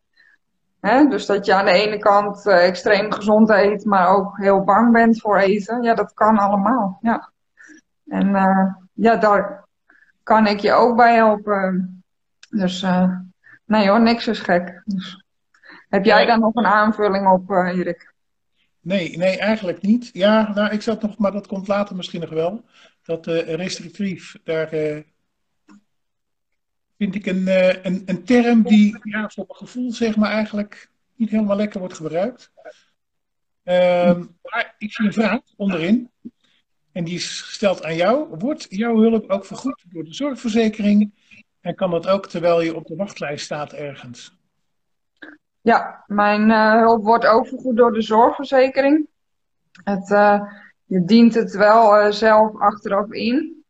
Dus 0.83 1.27
dat 1.27 1.47
je 1.47 1.55
aan 1.55 1.65
de 1.65 1.71
ene 1.71 1.99
kant 1.99 2.47
uh, 2.47 2.67
extreem 2.67 3.13
gezond 3.13 3.51
eet, 3.51 3.85
maar 3.85 4.09
ook 4.09 4.39
heel 4.39 4.65
bang 4.65 4.93
bent 4.93 5.21
voor 5.21 5.39
eten. 5.39 5.83
Ja, 5.83 5.95
dat 5.95 6.15
kan 6.15 6.39
allemaal. 6.39 6.99
Ja. 7.01 7.31
En 8.07 8.29
uh, 8.29 8.75
ja, 8.93 9.17
daar 9.17 9.65
kan 10.23 10.47
ik 10.47 10.61
je 10.61 10.73
ook 10.73 10.97
bij 10.97 11.15
helpen. 11.15 12.05
Dus 12.51 12.87
nee 13.65 13.89
hoor, 13.89 14.01
niks 14.01 14.27
is 14.27 14.41
gek. 14.41 14.83
Dus, 14.85 15.25
heb 15.89 16.05
jij 16.05 16.27
daar 16.27 16.39
nog 16.39 16.55
een 16.55 16.67
aanvulling 16.67 17.29
op, 17.29 17.51
Erik? 17.51 18.15
Nee, 18.81 19.17
nee, 19.17 19.39
eigenlijk 19.39 19.83
niet. 19.83 20.11
Ja, 20.13 20.53
nou, 20.55 20.73
ik 20.73 20.83
zat 20.83 21.03
nog, 21.03 21.19
maar 21.19 21.33
dat 21.33 21.47
komt 21.47 21.69
later 21.69 21.97
misschien 21.97 22.21
nog 22.21 22.31
wel. 22.31 22.65
Dat 23.03 23.27
restrictief, 23.27 24.35
daar 24.45 24.73
vind 27.03 27.15
ik 27.15 27.27
een, 27.27 27.43
uh, 27.43 27.85
een, 27.85 28.03
een 28.07 28.25
term 28.25 28.63
die 28.63 28.99
ja, 29.03 29.29
voor 29.29 29.45
gevoel 29.49 29.93
zeg 29.93 30.17
maar 30.17 30.31
eigenlijk 30.31 30.91
niet 31.15 31.31
helemaal 31.31 31.57
lekker 31.57 31.81
wordt 31.81 31.95
gebruikt. 31.95 32.53
Ehm, 33.63 34.25
maar 34.43 34.75
ik 34.79 34.93
zie 34.93 35.07
een 35.07 35.13
vraag 35.13 35.41
onderin. 35.57 36.11
En 36.93 37.05
die 37.05 37.15
is 37.15 37.41
gesteld 37.41 37.85
aan 37.85 37.97
jou. 37.97 38.37
Wordt 38.39 38.67
jouw 38.69 38.97
hulp 38.97 39.31
ook 39.31 39.45
vergoed 39.45 39.85
door 39.89 40.05
de 40.05 40.15
zorgverzekering? 40.15 41.13
En 41.61 41.75
kan 41.75 41.91
dat 41.91 42.09
ook 42.09 42.29
terwijl 42.29 42.61
je 42.61 42.77
op 42.77 42.87
de 42.87 42.97
wachtlijst 42.97 43.45
staat 43.45 43.73
ergens? 43.73 44.37
Ja, 45.61 46.05
mijn 46.07 46.51
uh, 46.51 46.73
hulp 46.73 47.05
wordt 47.05 47.27
ook 47.27 47.47
vergoed 47.47 47.77
door 47.77 47.93
de 47.93 48.03
zorgverzekering. 48.03 49.07
Het, 49.85 50.11
uh, 50.11 50.43
je 50.85 51.05
dient 51.05 51.35
het 51.35 51.55
wel 51.55 52.13
zelf 52.13 52.61
achteraf 52.61 53.11
in. 53.11 53.62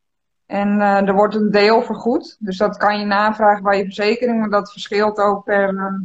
En 0.53 0.81
er 0.81 1.15
wordt 1.15 1.35
een 1.35 1.51
deel 1.51 1.83
vergoed. 1.83 2.37
Dus 2.39 2.57
dat 2.57 2.77
kan 2.77 2.99
je 2.99 3.05
navragen 3.05 3.63
bij 3.63 3.79
je 3.79 3.85
verzekering. 3.85 4.41
Maar 4.41 4.51
dat 4.51 4.73
verschilt 4.73 5.19
ook 5.19 5.45
per, 5.45 6.01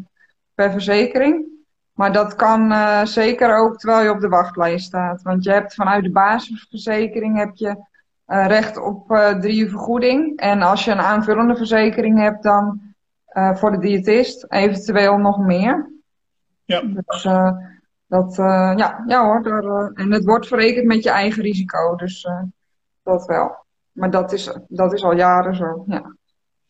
per 0.54 0.72
verzekering. 0.72 1.46
Maar 1.94 2.14
dat 2.14 2.36
kan 2.36 2.74
zeker 3.08 3.58
ook 3.58 3.78
terwijl 3.78 4.04
je 4.04 4.12
op 4.12 4.20
de 4.20 4.28
wachtlijst 4.28 4.86
staat. 4.86 5.22
Want 5.22 5.44
je 5.44 5.52
hebt 5.52 5.74
vanuit 5.74 6.04
de 6.04 6.12
basisverzekering 6.12 7.38
heb 7.38 7.50
je 7.54 7.86
recht 8.26 8.78
op 8.78 9.08
drie 9.40 9.60
uur 9.60 9.70
vergoeding. 9.70 10.38
En 10.38 10.62
als 10.62 10.86
je 10.86 10.92
een 10.92 11.00
aanvullende 11.00 11.56
verzekering 11.56 12.20
hebt, 12.20 12.44
dan 12.44 12.82
voor 13.54 13.72
de 13.72 13.80
diëtist, 13.80 14.46
eventueel 14.50 15.18
nog 15.18 15.38
meer. 15.38 15.92
Ja. 16.66 16.82
Dus 16.82 17.24
dat, 18.08 18.36
ja, 18.36 19.04
ja 19.08 19.26
hoor, 19.26 19.44
daar, 19.44 19.92
en 19.94 20.12
het 20.12 20.26
wordt 20.26 20.48
verrekend 20.48 20.86
met 20.86 21.04
je 21.04 21.10
eigen 21.10 21.42
risico, 21.42 21.96
dus 21.96 22.28
dat 23.04 23.26
wel. 23.26 23.66
Maar 23.98 24.12
dat 24.12 24.32
is, 24.32 24.58
dat 24.68 24.94
is 24.94 25.04
al 25.04 25.16
jaren 25.16 25.56
zo, 25.56 25.84
ja. 25.88 26.16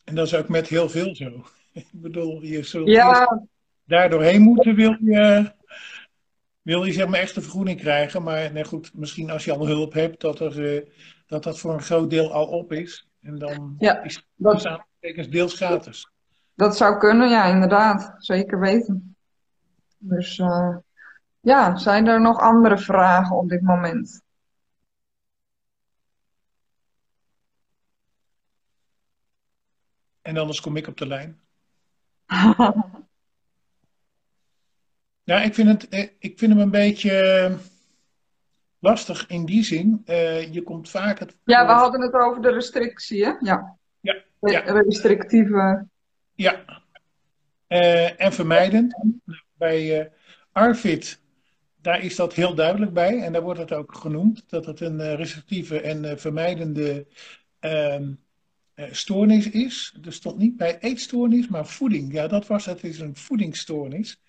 En 0.04 0.14
dat 0.14 0.26
is 0.26 0.34
ook 0.34 0.48
met 0.48 0.68
heel 0.68 0.88
veel 0.88 1.14
zo. 1.14 1.24
Ik 1.72 1.86
bedoel, 1.90 2.42
je 2.42 2.62
zult 2.62 2.88
ja. 2.88 3.42
daar 3.84 4.10
doorheen 4.10 4.42
moeten, 4.42 4.74
wil 4.74 4.96
je, 5.00 5.52
wil 6.62 6.84
je 6.84 6.92
zeg 6.92 7.06
maar 7.08 7.20
echt 7.20 7.36
een 7.36 7.42
vergoeding 7.42 7.80
krijgen. 7.80 8.22
Maar 8.22 8.52
nee, 8.52 8.64
goed, 8.64 8.90
misschien 8.94 9.30
als 9.30 9.44
je 9.44 9.52
al 9.52 9.66
hulp 9.66 9.92
hebt, 9.92 10.20
dat, 10.20 10.40
er, 10.40 10.84
dat 11.26 11.42
dat 11.42 11.58
voor 11.58 11.72
een 11.72 11.82
groot 11.82 12.10
deel 12.10 12.32
al 12.32 12.46
op 12.46 12.72
is. 12.72 13.08
En 13.22 13.38
dan 13.38 13.74
ja, 13.78 14.02
is 14.02 14.14
het 14.14 14.24
dat... 15.00 15.30
deels 15.30 15.54
gratis. 15.54 16.10
Dat 16.54 16.76
zou 16.76 16.98
kunnen, 16.98 17.28
ja, 17.28 17.44
inderdaad. 17.44 18.14
Zeker 18.18 18.60
weten. 18.60 19.16
Dus 19.98 20.38
uh, 20.38 20.76
ja, 21.40 21.76
zijn 21.76 22.06
er 22.06 22.20
nog 22.20 22.38
andere 22.38 22.78
vragen 22.78 23.36
op 23.36 23.48
dit 23.48 23.62
moment? 23.62 24.22
En 30.28 30.36
anders 30.36 30.60
kom 30.60 30.76
ik 30.76 30.86
op 30.86 30.96
de 30.96 31.06
lijn. 31.06 31.40
ja, 35.30 35.40
ik 35.40 35.54
vind, 35.54 35.68
het, 35.68 35.88
eh, 35.88 36.08
ik 36.18 36.38
vind 36.38 36.52
hem 36.52 36.60
een 36.60 36.70
beetje 36.70 37.20
eh, 37.20 37.54
lastig 38.78 39.26
in 39.26 39.44
die 39.44 39.64
zin. 39.64 40.02
Uh, 40.06 40.52
je 40.52 40.62
komt 40.62 40.90
vaak 40.90 41.18
het. 41.18 41.36
Ja, 41.44 41.66
we 41.66 41.72
hadden 41.72 42.00
het 42.00 42.12
over 42.12 42.42
de 42.42 42.50
restrictie, 42.50 43.24
hè? 43.24 43.32
Ja. 43.40 43.76
Ja, 44.00 44.22
ja. 44.40 44.60
restrictieve. 44.60 45.86
Ja. 46.34 46.64
en 48.16 48.32
vermijdend. 48.32 48.96
Bij 49.52 50.12
Arvid, 50.52 51.20
daar 51.80 52.00
is 52.00 52.16
dat 52.16 52.34
heel 52.34 52.54
duidelijk 52.54 52.92
bij. 52.92 53.22
En 53.22 53.32
daar 53.32 53.42
wordt 53.42 53.60
het 53.60 53.72
ook 53.72 53.94
genoemd. 53.94 54.50
Dat 54.50 54.66
het 54.66 54.80
een 54.80 55.16
restrictieve 55.16 55.80
en 55.80 56.18
vermijdende 56.18 57.06
ehm, 57.58 58.12
stoornis 58.90 59.50
is. 59.50 59.98
Er 60.04 60.12
stond 60.12 60.38
niet 60.38 60.56
bij 60.56 60.78
eetstoornis, 60.80 61.48
maar 61.48 61.66
voeding. 61.66 62.12
Ja, 62.12 62.26
dat 62.26 62.46
was 62.46 62.66
het. 62.66 62.82
Het 62.82 62.90
is 62.90 63.00
een 63.00 63.16
voedingsstoornis. 63.16 64.20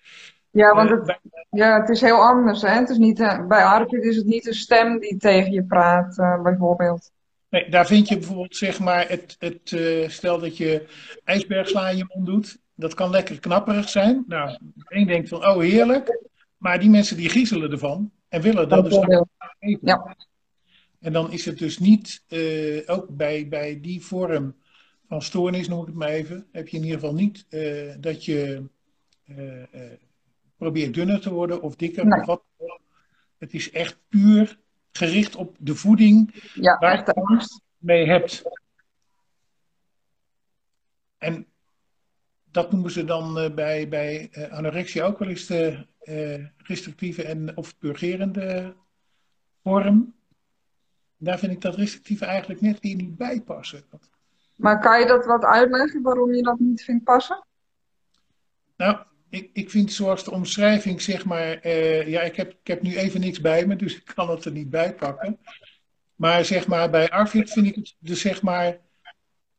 Ja, 0.50 0.74
want 0.74 0.90
het, 0.90 1.18
ja, 1.50 1.80
het 1.80 1.88
is 1.88 2.00
heel 2.00 2.22
anders. 2.22 2.62
Hè? 2.62 2.68
Het 2.68 2.88
is 2.88 2.98
niet, 2.98 3.20
uh, 3.20 3.46
bij 3.46 3.64
Arvid 3.64 4.04
is 4.04 4.16
het 4.16 4.26
niet 4.26 4.46
een 4.46 4.54
stem 4.54 4.98
die 4.98 5.16
tegen 5.16 5.52
je 5.52 5.64
praat, 5.64 6.16
bijvoorbeeld. 6.42 7.10
Nee, 7.50 7.70
daar 7.70 7.86
vind 7.86 8.08
je 8.08 8.18
bijvoorbeeld, 8.18 8.56
zeg 8.56 8.80
maar, 8.80 9.08
het, 9.08 9.36
het, 9.38 9.70
uh, 9.70 10.08
stel 10.08 10.38
dat 10.38 10.56
je 10.56 10.86
ijsbergsla 11.24 11.88
in 11.88 11.96
je 11.96 12.12
mond 12.14 12.26
doet. 12.26 12.58
Dat 12.74 12.94
kan 12.94 13.10
lekker 13.10 13.40
knapperig 13.40 13.88
zijn. 13.88 14.24
Nou, 14.26 14.58
één 14.88 15.06
denkt 15.06 15.28
van, 15.28 15.46
oh 15.46 15.58
heerlijk. 15.58 16.18
Maar 16.56 16.80
die 16.80 16.90
mensen 16.90 17.16
die 17.16 17.28
griezelen 17.28 17.70
ervan 17.70 18.10
en 18.28 18.40
willen 18.40 18.68
dat 18.68 18.84
dus 18.84 18.96
eten. 19.58 19.78
Ja. 19.82 20.16
En 21.00 21.12
dan 21.12 21.32
is 21.32 21.44
het 21.44 21.58
dus 21.58 21.78
niet, 21.78 22.22
ook 22.86 23.06
bij, 23.08 23.48
bij 23.48 23.80
die 23.80 24.04
vorm 24.04 24.56
van 25.08 25.22
stoornis, 25.22 25.68
noem 25.68 25.80
ik 25.80 25.86
het 25.86 25.94
maar 25.94 26.08
even, 26.08 26.46
heb 26.52 26.68
je 26.68 26.76
in 26.76 26.82
ieder 26.82 27.00
geval 27.00 27.14
niet 27.14 27.46
dat 28.02 28.24
je 28.24 28.68
probeer 30.56 30.92
dunner 30.92 31.20
te 31.20 31.32
worden 31.32 31.62
of 31.62 31.76
dikker 31.76 32.04
of 32.04 32.26
wat. 32.26 32.42
Het 33.38 33.54
is 33.54 33.70
echt 33.70 33.98
puur 34.08 34.58
gericht 34.92 35.36
op 35.36 35.56
de 35.58 35.74
voeding 35.74 36.34
ja, 36.54 36.78
waar 36.78 36.96
je 36.96 37.14
angst 37.14 37.60
mee 37.78 38.06
hebt. 38.06 38.42
En 41.18 41.46
dat 42.50 42.72
noemen 42.72 42.90
ze 42.90 43.04
dan 43.04 43.54
bij, 43.54 43.88
bij 43.88 44.30
anorexia 44.50 45.04
ook 45.04 45.18
wel 45.18 45.28
eens 45.28 45.46
de 45.46 45.86
restrictieve 46.56 47.22
en 47.22 47.56
of 47.56 47.78
purgerende 47.78 48.74
vorm. 49.62 50.14
Daar 51.22 51.38
vind 51.38 51.52
ik 51.52 51.60
dat 51.60 51.74
restrictieve 51.74 52.24
eigenlijk 52.24 52.60
net 52.60 52.80
weer 52.80 52.94
niet 52.94 53.16
bij 53.16 53.40
passen. 53.40 53.82
Maar 54.56 54.80
kan 54.80 55.00
je 55.00 55.06
dat 55.06 55.26
wat 55.26 55.44
uitleggen 55.44 56.02
waarom 56.02 56.34
je 56.34 56.42
dat 56.42 56.58
niet 56.58 56.82
vindt 56.82 57.04
passen? 57.04 57.44
Nou, 58.76 58.98
ik, 59.28 59.50
ik 59.52 59.70
vind 59.70 59.92
zoals 59.92 60.24
de 60.24 60.30
omschrijving, 60.30 61.02
zeg 61.02 61.24
maar, 61.24 61.66
uh, 61.66 62.08
ja, 62.08 62.20
ik 62.20 62.36
heb, 62.36 62.50
ik 62.50 62.66
heb 62.66 62.82
nu 62.82 62.96
even 62.96 63.20
niks 63.20 63.40
bij 63.40 63.66
me, 63.66 63.76
dus 63.76 63.96
ik 63.96 64.12
kan 64.14 64.30
het 64.30 64.44
er 64.44 64.52
niet 64.52 64.70
bij 64.70 64.94
pakken. 64.94 65.38
Maar 66.16 66.44
zeg 66.44 66.66
maar, 66.66 66.90
bij 66.90 67.10
Arvid 67.10 67.50
vind 67.50 67.66
ik 67.66 67.74
het 67.74 67.94
dus 67.98 68.20
zeg 68.20 68.42
maar 68.42 68.78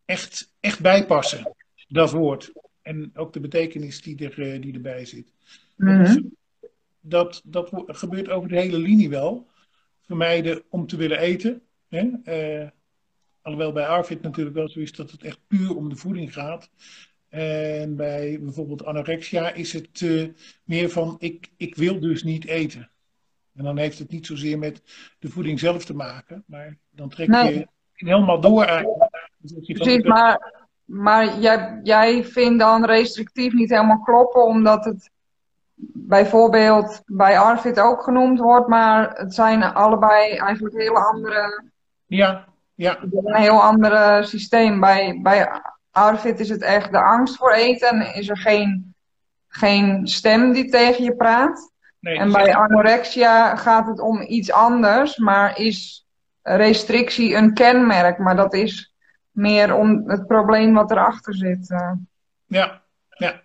echt, 0.06 0.54
echt 0.60 0.80
bijpassen, 0.80 1.56
dat 1.88 2.12
woord. 2.12 2.52
En 2.82 3.12
ook 3.14 3.34
de 3.34 3.40
betekenis 3.40 4.02
die, 4.02 4.30
er, 4.30 4.40
uh, 4.40 4.62
die 4.62 4.74
erbij 4.74 5.06
zit. 5.06 5.32
Mm 5.76 6.40
dat, 7.02 7.42
dat 7.46 7.72
gebeurt 7.86 8.30
over 8.30 8.50
de 8.50 8.60
hele 8.60 8.78
linie 8.78 9.10
wel. 9.10 9.48
Vermijden 10.12 10.64
om 10.70 10.88
te 10.88 10.98
willen 10.98 11.20
eten. 11.20 11.62
Hè? 11.90 12.10
Uh, 12.62 12.70
alhoewel 13.42 13.72
bij 13.72 13.88
Arvid 13.88 14.22
natuurlijk 14.22 14.56
wel 14.56 14.70
zo 14.70 14.80
is 14.80 14.92
dat 14.92 15.12
het 15.12 15.24
echt 15.24 15.40
puur 15.48 15.76
om 15.76 15.90
de 15.90 15.96
voeding 15.96 16.34
gaat. 16.34 16.70
En 17.30 17.96
bij 17.96 18.40
bijvoorbeeld 18.42 18.86
anorexia 18.86 19.54
is 19.54 19.74
het 19.74 20.02
uh, 20.02 20.30
meer 20.64 20.90
van 20.90 21.16
ik, 21.20 21.52
ik 21.58 21.76
wil 21.76 22.00
dus 22.00 22.24
niet 22.24 22.46
eten. 22.46 22.92
En 23.56 23.64
dan 23.64 23.78
heeft 23.78 24.00
het 24.00 24.12
niet 24.12 24.26
zozeer 24.26 24.60
met 24.60 24.82
de 25.20 25.30
voeding 25.30 25.60
zelf 25.60 25.86
te 25.86 25.96
maken, 25.96 26.44
maar 26.48 26.78
dan 26.90 27.10
trek 27.10 27.28
nee. 27.28 27.58
je 27.58 27.68
helemaal 27.94 28.42
door 28.42 28.64
eigenlijk. 28.64 29.32
Dus 29.38 29.78
Precies, 29.78 30.04
maar, 30.04 30.68
maar 30.86 31.40
jij, 31.40 31.80
jij 31.84 32.24
vindt 32.24 32.60
dan 32.60 32.86
restrictief 32.86 33.54
niet 33.54 33.70
helemaal 33.70 34.02
kloppen, 34.02 34.46
omdat 34.46 34.86
het 34.86 35.12
bijvoorbeeld 35.94 37.02
bij 37.06 37.40
Arvid 37.40 37.80
ook 37.80 38.04
genoemd 38.04 38.40
wordt, 38.40 38.68
maar 38.68 39.10
het 39.14 39.34
zijn 39.34 39.64
allebei 39.64 40.36
eigenlijk 40.36 40.76
hele 40.78 41.00
andere. 41.00 41.64
Ja, 42.06 42.46
ja. 42.76 43.00
Een 43.02 43.36
heel 43.36 43.62
ander 43.62 44.24
systeem. 44.26 44.80
Bij, 44.80 45.20
bij 45.22 45.62
Arvid 45.92 46.40
is 46.40 46.50
het 46.50 46.62
echt 46.62 46.92
de 46.92 47.02
angst 47.02 47.36
voor 47.36 47.52
eten. 47.52 48.14
Is 48.14 48.30
er 48.30 48.38
geen, 48.38 48.96
geen 49.48 50.08
stem 50.08 50.52
die 50.54 50.70
tegen 50.70 51.04
je 51.04 51.16
praat. 51.16 51.72
Nee, 52.00 52.18
en 52.18 52.32
bij 52.32 52.56
anorexia 52.56 53.56
gaat 53.56 53.88
het 53.88 54.00
om 54.00 54.22
iets 54.22 54.52
anders, 54.52 55.18
maar 55.18 55.60
is 55.60 56.08
restrictie 56.42 57.36
een 57.36 57.54
kenmerk. 57.54 58.18
Maar 58.18 58.36
dat 58.36 58.54
is 58.54 58.96
meer 59.32 59.76
om 59.76 60.10
het 60.10 60.28
probleem 60.28 60.74
wat 60.74 60.92
erachter 60.92 61.36
zit. 61.36 61.70
Uh. 61.70 61.92
Ja, 62.46 62.82
ja. 63.10 63.42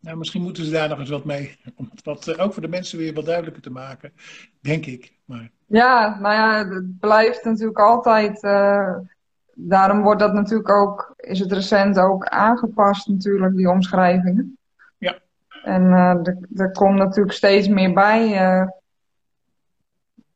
Nou, 0.00 0.16
misschien 0.16 0.42
moeten 0.42 0.64
ze 0.64 0.70
daar 0.70 0.88
nog 0.88 0.98
eens 0.98 1.08
wat 1.08 1.24
mee. 1.24 1.58
Om 1.76 1.88
het 1.90 2.04
wat, 2.04 2.26
uh, 2.26 2.44
ook 2.44 2.52
voor 2.52 2.62
de 2.62 2.68
mensen 2.68 2.98
weer 2.98 3.14
wat 3.14 3.24
duidelijker 3.24 3.62
te 3.62 3.70
maken, 3.70 4.12
denk 4.60 4.86
ik. 4.86 5.12
Maar... 5.24 5.50
Ja, 5.66 6.18
nou 6.20 6.34
ja, 6.34 6.68
het 6.74 6.98
blijft 6.98 7.44
natuurlijk 7.44 7.78
altijd. 7.78 8.42
Uh, 8.42 8.96
daarom 9.54 10.02
wordt 10.02 10.20
dat 10.20 10.32
natuurlijk 10.32 10.70
ook, 10.70 11.14
is 11.16 11.38
het 11.38 11.52
recent 11.52 11.98
ook 11.98 12.26
aangepast 12.26 13.08
natuurlijk, 13.08 13.56
die 13.56 13.70
omschrijvingen. 13.70 14.58
Ja. 14.98 15.18
En 15.62 15.82
uh, 15.82 16.26
er, 16.26 16.38
er 16.54 16.70
komt 16.70 16.98
natuurlijk 16.98 17.36
steeds 17.36 17.68
meer 17.68 17.92
bij. 17.92 18.42
Uh, 18.42 18.68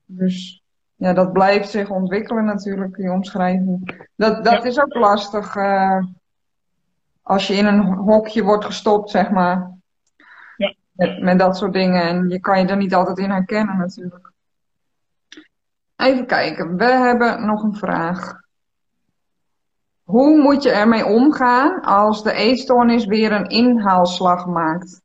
dus 0.05 0.63
ja, 0.95 1.13
dat 1.13 1.33
blijft 1.33 1.71
zich 1.71 1.91
ontwikkelen 1.91 2.45
natuurlijk, 2.45 2.97
die 2.97 3.11
omschrijving. 3.11 4.07
Dat, 4.17 4.45
dat 4.45 4.63
ja. 4.63 4.65
is 4.65 4.81
ook 4.81 4.95
lastig 4.95 5.57
als 7.25 7.47
je 7.47 7.55
in 7.55 7.67
een 7.67 7.83
hokje 7.83 8.43
wordt 8.43 8.65
gestopt, 8.65 9.11
zeg 9.11 9.31
maar. 9.31 9.71
Ja. 10.57 10.75
Met, 10.93 11.23
met 11.23 11.39
dat 11.39 11.57
soort 11.57 11.73
dingen. 11.73 12.03
En 12.03 12.29
je 12.29 12.41
kan 12.41 12.61
je 12.61 12.67
er 12.67 12.77
niet 12.77 12.95
altijd 12.95 13.19
in 13.19 13.31
herkennen 13.31 13.77
natuurlijk. 13.77 14.33
Even 15.97 16.27
kijken, 16.27 16.77
we 16.77 16.85
hebben 16.85 17.47
nog 17.47 17.63
een 17.63 17.77
vraag. 17.77 18.43
Hoe 20.03 20.43
moet 20.43 20.63
je 20.63 20.71
ermee 20.71 21.07
omgaan 21.07 21.81
als 21.81 22.23
de 22.23 22.33
eetstoornis 22.33 23.05
weer 23.05 23.33
een 23.33 23.49
inhaalslag 23.49 24.47
maakt? 24.47 25.03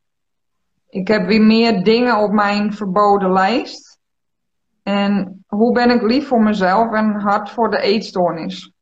Ik 0.90 1.08
heb 1.08 1.28
weer 1.28 1.42
meer 1.42 1.84
dingen 1.84 2.18
op 2.18 2.32
mijn 2.32 2.74
verboden 2.74 3.32
lijst. 3.32 4.00
En 4.84 5.44
hoe 5.48 5.74
ben 5.74 5.90
ik 5.90 6.02
lief 6.02 6.28
voor 6.28 6.42
mezelf 6.42 6.94
en 6.94 7.12
hard 7.12 7.50
voor 7.50 7.70
de 7.70 7.82
eetstoornis? 7.82 8.74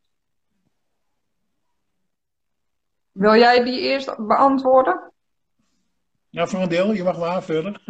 Wil 3.18 3.36
jij 3.36 3.64
die 3.64 3.80
eerst 3.80 4.28
beantwoorden? 4.28 5.12
Ja, 6.30 6.48
voor 6.48 6.62
een 6.62 6.70
deel. 6.70 6.94
Je 6.94 7.04
mag 7.04 7.18
me 7.18 7.26
aanvullen. 7.26 7.82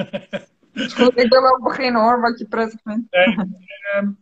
Is 0.73 0.93
goed, 0.93 1.19
ik 1.19 1.29
wil 1.29 1.41
wel 1.41 1.61
beginnen 1.61 2.01
hoor, 2.01 2.21
wat 2.21 2.39
je 2.39 2.47
prettig 2.47 2.79
vindt. 2.83 3.11
Nee, 3.11 4.15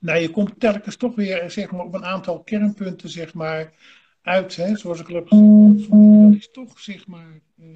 nou, 0.00 0.18
je 0.18 0.30
komt 0.30 0.60
telkens 0.60 0.96
toch 0.96 1.14
weer 1.14 1.50
zeg 1.50 1.70
maar, 1.70 1.84
op 1.84 1.94
een 1.94 2.04
aantal 2.04 2.42
kernpunten 2.42 3.08
zeg 3.08 3.34
maar, 3.34 3.72
uit. 4.22 4.56
Hè, 4.56 4.76
zoals 4.76 5.00
ik 5.00 5.08
al 5.08 5.14
heb 5.14 5.28
gezegd. 5.28 5.90
Dat 5.90 6.34
is 6.34 6.50
toch 6.50 6.78
zeg 6.78 7.06
maar, 7.06 7.40
uh, 7.56 7.66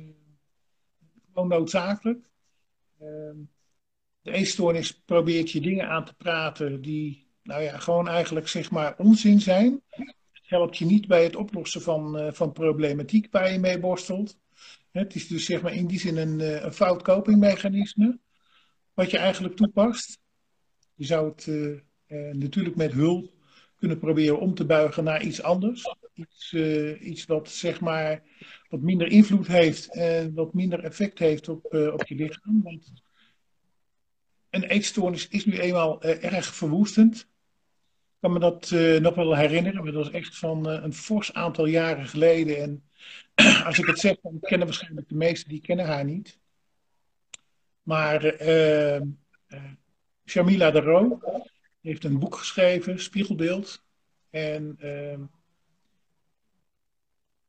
gewoon 1.33 1.49
noodzakelijk. 1.49 2.31
Uh, 3.01 3.07
de 4.23 4.33
eetstoornis 4.33 5.03
probeert 5.03 5.51
je 5.51 5.61
dingen 5.61 5.89
aan 5.89 6.05
te 6.05 6.15
praten 6.15 6.81
die 6.81 7.29
nou 7.43 7.63
ja, 7.63 7.79
gewoon 7.79 8.09
eigenlijk 8.09 8.49
zeg 8.49 8.71
maar 8.71 8.95
onzin 8.99 9.41
zijn. 9.41 9.83
Helpt 10.51 10.79
je 10.79 10.85
niet 10.85 11.07
bij 11.07 11.25
het 11.25 11.37
oplossen 11.37 11.83
van, 11.83 12.21
uh, 12.21 12.33
van 12.33 12.53
problematiek 12.53 13.27
waar 13.31 13.53
je 13.53 13.59
mee 13.59 13.79
borstelt. 13.79 14.39
Het 14.91 15.15
is 15.15 15.29
dus 15.29 15.45
zeg 15.45 15.63
maar 15.63 15.75
in 15.75 15.87
die 15.87 15.99
zin 15.99 16.17
een, 16.17 16.41
uh, 16.41 16.63
een 16.63 16.73
fout 16.73 17.07
wat 18.95 19.11
je 19.11 19.19
eigenlijk 19.19 19.57
toepast. 19.57 20.19
Je 20.95 21.05
zou 21.05 21.29
het 21.29 21.47
uh, 21.47 21.81
natuurlijk 22.33 22.77
met 22.77 22.93
hulp 22.93 23.33
kunnen 23.79 23.99
proberen 23.99 24.41
om 24.41 24.55
te 24.55 24.65
buigen 24.65 25.05
naar 25.05 25.23
iets 25.23 25.43
anders. 25.43 25.95
Iets, 26.15 26.53
iets 27.01 27.25
wat 27.25 27.51
zeg 27.51 27.81
maar 27.81 28.23
wat 28.69 28.81
minder 28.81 29.07
invloed 29.07 29.47
heeft 29.47 29.95
en 29.95 30.35
wat 30.35 30.55
minder 30.55 30.85
effect 30.85 31.19
heeft 31.19 31.49
op, 31.49 31.65
op 31.93 32.07
je 32.07 32.15
lichaam. 32.15 32.63
Want 32.63 32.93
een 34.51 34.65
eetstoornis 34.65 35.29
is 35.29 35.45
nu 35.45 35.59
eenmaal 35.59 36.03
erg 36.03 36.55
verwoestend. 36.55 37.29
Kan 38.21 38.33
me 38.33 38.39
dat 38.39 38.71
nog 39.01 39.15
wel 39.15 39.37
herinneren, 39.37 39.83
maar 39.83 39.93
dat 39.93 40.05
was 40.05 40.13
echt 40.13 40.39
van 40.39 40.67
een 40.67 40.95
fors 40.95 41.33
aantal 41.35 41.67
jaren 41.67 42.07
geleden. 42.07 42.57
En 42.63 42.85
als 43.67 43.79
ik 43.79 43.87
het 43.87 43.99
zeg, 43.99 44.17
dan 44.23 44.41
kennen 44.41 44.67
waarschijnlijk 44.67 45.09
de 45.09 45.15
meesten, 45.15 45.49
die 45.49 45.61
kennen 45.61 45.87
haar 45.87 46.05
niet. 46.05 46.39
Maar 47.83 48.21
Shamila 50.27 50.71
de 50.71 50.81
Roo, 50.81 51.21
heeft 51.81 52.05
een 52.05 52.19
boek 52.19 52.37
geschreven, 52.37 53.01
Spiegelbeeld. 53.01 53.85
En 54.31 54.77
uh, 54.81 55.19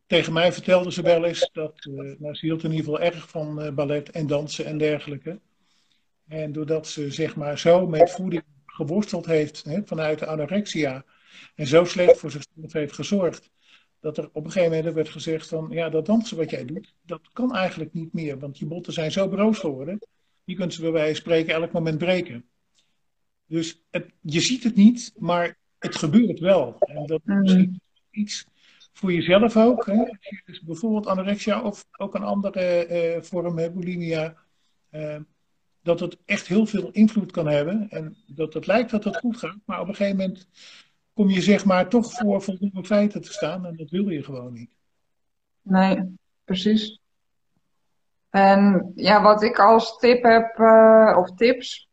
tegen 0.06 0.34
mij 0.34 0.54
vertelde 0.54 0.92
ze 0.92 1.02
wel 1.02 1.26
eens 1.26 1.50
dat, 1.52 1.86
uh, 1.86 2.20
nou, 2.20 2.36
ze 2.36 2.46
hield 2.46 2.64
in 2.64 2.72
ieder 2.72 2.86
geval 2.86 3.02
erg 3.02 3.30
van 3.30 3.66
uh, 3.66 3.72
ballet 3.72 4.10
en 4.10 4.28
dansen 4.28 4.66
en 4.66 4.78
dergelijke. 4.78 5.40
En 6.28 6.52
doordat 6.52 6.88
ze 6.88 7.12
zeg 7.12 7.36
maar 7.36 7.60
zo 7.60 7.88
met 7.88 8.12
voeding 8.12 8.44
geworsteld 8.72 9.26
heeft 9.26 9.64
hè, 9.64 9.82
vanuit 9.86 10.20
de 10.20 10.26
anorexia 10.26 11.06
en 11.56 11.68
zo 11.68 11.84
slecht 11.84 12.18
voor 12.18 12.32
zichzelf 12.32 12.74
heeft 12.74 12.94
gezorgd, 12.94 13.50
dat 14.00 14.18
er 14.18 14.30
op 14.34 14.46
een 14.46 14.52
gegeven 14.52 14.78
moment 14.78 14.96
werd 14.96 15.10
gezegd 15.10 15.48
van, 15.48 15.68
ja, 15.70 15.90
dat 15.90 16.06
dansen 16.06 16.38
wat 16.38 16.50
jij 16.50 16.66
doet, 16.66 16.94
dat 17.02 17.30
kan 17.34 17.56
eigenlijk 17.56 17.94
niet 17.94 18.14
meer, 18.14 18.40
want 18.40 18.58
je 18.58 18.66
botten 18.66 18.94
zijn 18.94 19.12
zo 19.12 19.28
broos 19.28 19.60
geworden, 19.60 20.00
je 20.44 20.56
kunt 20.56 20.74
ze 20.74 20.82
bij 20.82 20.92
wijze 20.92 21.14
van 21.14 21.22
spreken 21.22 21.54
elk 21.54 21.72
moment 21.72 21.98
breken. 21.98 22.46
Dus 23.46 23.84
het, 23.90 24.12
je 24.22 24.40
ziet 24.40 24.64
het 24.64 24.76
niet, 24.76 25.14
maar 25.18 25.58
het 25.80 25.96
gebeurt 25.96 26.40
wel. 26.40 26.76
En 26.80 27.06
dat 27.06 27.22
is 27.26 27.34
misschien 27.42 27.82
iets 28.12 28.46
voor 28.94 29.14
jezelf 29.14 29.58
ook. 29.58 29.86
Hè? 29.86 30.04
Dus 30.46 30.62
bijvoorbeeld 30.62 31.08
anorexia 31.08 31.62
of 31.62 31.86
ook 31.98 32.16
een 32.16 32.24
andere 32.24 32.88
uh, 33.16 33.22
vorm, 33.22 33.56
bulimia. 33.56 34.36
Uh, 34.92 35.16
dat 35.84 36.00
het 36.00 36.18
echt 36.26 36.48
heel 36.48 36.66
veel 36.66 36.90
invloed 36.92 37.32
kan 37.32 37.48
hebben. 37.48 37.88
En 37.90 38.18
dat 38.28 38.54
het 38.54 38.68
lijkt 38.68 38.92
dat 38.92 39.04
het 39.04 39.18
goed 39.18 39.38
gaat, 39.38 39.58
maar 39.66 39.82
op 39.82 39.88
een 39.88 39.96
gegeven 39.96 40.18
moment 40.18 40.48
kom 41.14 41.30
je 41.30 41.42
zeg 41.42 41.66
maar 41.66 41.90
toch 41.90 42.14
voor 42.14 42.42
voldoende 42.42 42.84
feiten 42.84 43.22
te 43.22 43.32
staan 43.32 43.66
en 43.66 43.76
dat 43.76 43.90
wil 43.90 44.10
je 44.10 44.24
gewoon 44.24 44.54
niet. 44.54 44.72
Nee, 45.62 46.16
precies. 46.46 47.00
En 48.30 48.92
ja, 48.96 49.22
wat 49.22 49.44
ik 49.44 49.60
als 49.60 49.98
tip 49.98 50.24
heb, 50.24 50.58
uh, 50.58 51.16
of 51.18 51.32
tips, 51.36 51.90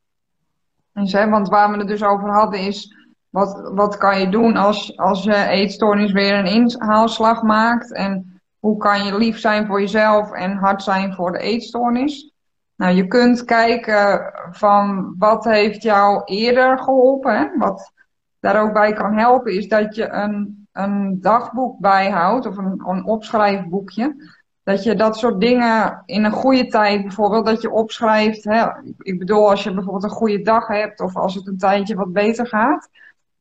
is, 0.95 1.13
hè, 1.13 1.29
want 1.29 1.49
waar 1.49 1.71
we 1.71 1.79
het 1.79 1.89
dus 1.89 2.03
over 2.03 2.31
hadden, 2.31 2.61
is 2.61 2.95
wat, 3.29 3.71
wat 3.75 3.97
kan 3.97 4.21
je 4.21 4.29
doen 4.29 4.57
als, 4.57 4.97
als 4.97 5.23
je 5.23 5.35
eetstoornis 5.35 6.13
weer 6.13 6.39
een 6.39 6.47
inhaalslag 6.47 7.43
maakt? 7.43 7.93
En 7.93 8.41
hoe 8.59 8.77
kan 8.77 9.05
je 9.05 9.19
lief 9.19 9.39
zijn 9.39 9.67
voor 9.67 9.81
jezelf 9.81 10.33
en 10.33 10.57
hard 10.57 10.83
zijn 10.83 11.15
voor 11.15 11.33
de 11.33 11.39
eetstoornis? 11.39 12.33
Nou, 12.79 12.95
je 12.95 13.07
kunt 13.07 13.45
kijken 13.45 14.33
van 14.51 15.15
wat 15.19 15.45
heeft 15.45 15.83
jou 15.83 16.23
eerder 16.25 16.79
geholpen. 16.79 17.59
Wat 17.59 17.93
daar 18.41 18.63
ook 18.63 18.73
bij 18.73 18.93
kan 18.93 19.19
helpen 19.19 19.53
is 19.53 19.69
dat 19.69 19.95
je 19.95 20.09
een, 20.09 20.69
een 20.73 21.19
dagboek 21.21 21.79
bijhoudt 21.79 22.47
of 22.47 22.57
een, 22.57 22.83
een 22.87 23.05
opschrijfboekje. 23.05 24.33
Dat 24.63 24.83
je 24.83 24.95
dat 24.95 25.17
soort 25.17 25.41
dingen 25.41 26.03
in 26.05 26.25
een 26.25 26.33
goede 26.33 26.67
tijd, 26.67 27.03
bijvoorbeeld, 27.03 27.47
dat 27.47 27.63
je 27.63 27.71
opschrijft. 27.71 28.45
Hè? 28.45 28.67
Ik 28.99 29.19
bedoel, 29.19 29.51
als 29.51 29.65
je 29.65 29.75
bijvoorbeeld 29.75 30.05
een 30.05 30.11
goede 30.11 30.43
dag 30.43 30.67
hebt 30.67 31.01
of 31.01 31.17
als 31.17 31.35
het 31.35 31.47
een 31.47 31.59
tijdje 31.59 31.95
wat 31.95 32.13
beter 32.13 32.47
gaat. 32.47 32.89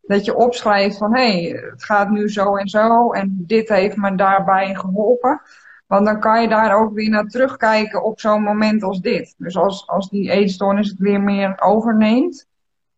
Dat 0.01 0.25
je 0.25 0.35
opschrijft 0.35 0.97
van 0.97 1.15
hé, 1.15 1.41
hey, 1.41 1.69
het 1.71 1.83
gaat 1.83 2.09
nu 2.09 2.29
zo 2.29 2.55
en 2.55 2.67
zo 2.67 3.11
en 3.11 3.43
dit 3.47 3.69
heeft 3.69 3.97
me 3.97 4.15
daarbij 4.15 4.75
geholpen. 4.75 5.41
Want 5.87 6.05
dan 6.05 6.19
kan 6.19 6.41
je 6.41 6.47
daar 6.47 6.75
ook 6.75 6.93
weer 6.93 7.09
naar 7.09 7.25
terugkijken 7.25 8.03
op 8.03 8.19
zo'n 8.19 8.41
moment 8.41 8.83
als 8.83 9.01
dit. 9.01 9.35
Dus 9.37 9.57
als, 9.57 9.87
als 9.87 10.09
die 10.09 10.31
eetstoornis 10.31 10.89
het 10.89 10.99
weer 10.99 11.21
meer 11.21 11.61
overneemt, 11.61 12.47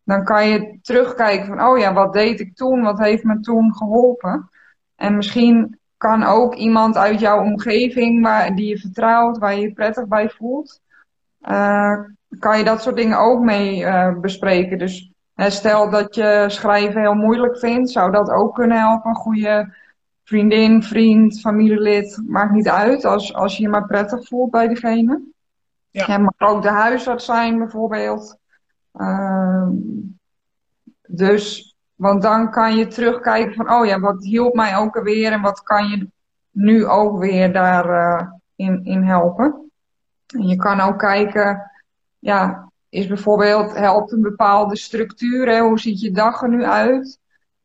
dan 0.04 0.24
kan 0.24 0.48
je 0.48 0.78
terugkijken 0.82 1.46
van, 1.46 1.62
oh 1.62 1.78
ja, 1.78 1.92
wat 1.92 2.12
deed 2.12 2.40
ik 2.40 2.56
toen? 2.56 2.82
Wat 2.82 2.98
heeft 2.98 3.24
me 3.24 3.40
toen 3.40 3.74
geholpen? 3.74 4.50
En 4.96 5.16
misschien 5.16 5.78
kan 5.96 6.22
ook 6.24 6.54
iemand 6.54 6.96
uit 6.96 7.20
jouw 7.20 7.42
omgeving 7.42 8.22
waar, 8.22 8.54
die 8.54 8.66
je 8.66 8.78
vertrouwt, 8.78 9.38
waar 9.38 9.54
je 9.54 9.60
je 9.60 9.72
prettig 9.72 10.06
bij 10.06 10.30
voelt, 10.30 10.80
uh, 11.50 11.98
kan 12.38 12.58
je 12.58 12.64
dat 12.64 12.82
soort 12.82 12.96
dingen 12.96 13.18
ook 13.18 13.40
mee 13.40 13.80
uh, 13.80 14.18
bespreken. 14.18 14.78
Dus 14.78 15.12
stel 15.36 15.90
dat 15.90 16.14
je 16.14 16.44
schrijven 16.46 17.00
heel 17.00 17.14
moeilijk 17.14 17.58
vindt, 17.58 17.90
zou 17.90 18.12
dat 18.12 18.30
ook 18.30 18.54
kunnen 18.54 18.78
helpen. 18.78 19.14
Goede 19.14 19.74
vriendin, 20.30 20.82
vriend, 20.82 21.40
familielid, 21.40 22.22
maakt 22.26 22.52
niet 22.52 22.68
uit. 22.68 23.04
Als, 23.04 23.34
als 23.34 23.56
je 23.56 23.62
je 23.62 23.68
maar 23.68 23.86
prettig 23.86 24.26
voelt 24.26 24.50
bij 24.50 24.68
diegene. 24.68 25.22
Ja. 25.90 26.18
Mag 26.18 26.32
ook 26.38 26.62
de 26.62 26.68
huisarts 26.68 27.24
zijn 27.24 27.58
bijvoorbeeld. 27.58 28.38
Uh, 28.94 29.68
dus, 31.06 31.74
want 31.94 32.22
dan 32.22 32.50
kan 32.50 32.76
je 32.76 32.86
terugkijken 32.86 33.54
van, 33.54 33.72
oh 33.72 33.86
ja, 33.86 34.00
wat 34.00 34.24
hielp 34.24 34.54
mij 34.54 34.76
ook 34.76 34.96
alweer 34.96 35.32
en 35.32 35.40
wat 35.40 35.62
kan 35.62 35.88
je 35.88 36.08
nu 36.50 36.86
ook 36.86 37.18
weer 37.18 37.52
daarin 37.52 38.28
uh, 38.56 38.66
in, 38.66 38.84
in 38.84 39.02
helpen. 39.02 39.70
En 40.26 40.46
je 40.46 40.56
kan 40.56 40.80
ook 40.80 40.98
kijken, 40.98 41.70
ja, 42.18 42.70
is 42.88 43.06
bijvoorbeeld, 43.06 43.76
helpt 43.76 44.12
een 44.12 44.22
bepaalde 44.22 44.76
structuur, 44.76 45.48
hè? 45.48 45.60
hoe 45.60 45.78
ziet 45.78 46.00
je 46.00 46.10
dag 46.10 46.42
er 46.42 46.48
nu 46.48 46.64
uit? 46.64 47.19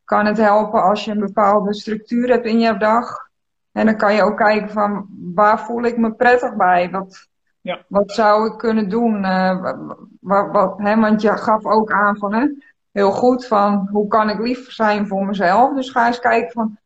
Kan 0.06 0.26
het 0.26 0.36
helpen 0.36 0.82
als 0.82 1.04
je 1.04 1.10
een 1.10 1.20
bepaalde 1.20 1.74
structuur 1.74 2.28
hebt 2.28 2.46
in 2.46 2.58
je 2.58 2.76
dag. 2.76 3.28
En 3.72 3.86
dan 3.86 3.96
kan 3.96 4.14
je 4.14 4.22
ook 4.22 4.36
kijken 4.36 4.70
van 4.70 5.06
waar 5.34 5.60
voel 5.60 5.82
ik 5.82 5.96
me 5.96 6.12
prettig 6.12 6.56
bij? 6.56 6.90
Wat, 6.90 7.28
ja. 7.60 7.84
wat 7.88 8.12
zou 8.12 8.46
ik 8.46 8.58
kunnen 8.58 8.88
doen? 8.88 9.24
Uh, 9.24 9.72
wat, 10.20 10.50
wat, 10.50 10.78
hè, 10.78 10.96
want 10.96 11.22
je 11.22 11.36
gaf 11.36 11.64
ook 11.64 11.92
aan 11.92 12.16
van 12.16 12.34
hè, 12.34 12.46
heel 12.92 13.10
goed 13.10 13.46
van 13.46 13.88
hoe 13.90 14.08
kan 14.08 14.30
ik 14.30 14.38
lief 14.38 14.72
zijn 14.72 15.06
voor 15.06 15.26
mezelf. 15.26 15.74
Dus 15.74 15.90
ga 15.90 16.06
eens 16.06 16.20
kijken 16.20 16.52
van 16.52 16.78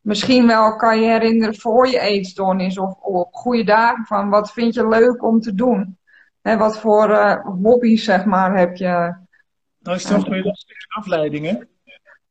misschien 0.00 0.46
wel 0.46 0.76
kan 0.76 1.00
je 1.00 1.06
herinneren 1.06 1.56
voor 1.56 1.88
je 1.88 2.00
eetstoornis 2.00 2.78
of 2.78 2.94
op 3.00 3.34
goede 3.34 3.64
dagen 3.64 4.04
van 4.04 4.28
wat 4.28 4.52
vind 4.52 4.74
je 4.74 4.88
leuk 4.88 5.22
om 5.22 5.40
te 5.40 5.54
doen. 5.54 5.98
Hè, 6.42 6.56
wat 6.56 6.78
voor 6.78 7.10
uh, 7.10 7.44
hobby's 7.62 8.04
zeg 8.04 8.24
maar 8.24 8.58
heb 8.58 8.76
je. 8.76 9.16
Nou 9.78 9.96
is 9.96 10.04
toch 10.04 10.28
weer 10.28 10.46
een 10.46 10.54
afleiding 10.88 11.46
hè? 11.46 11.58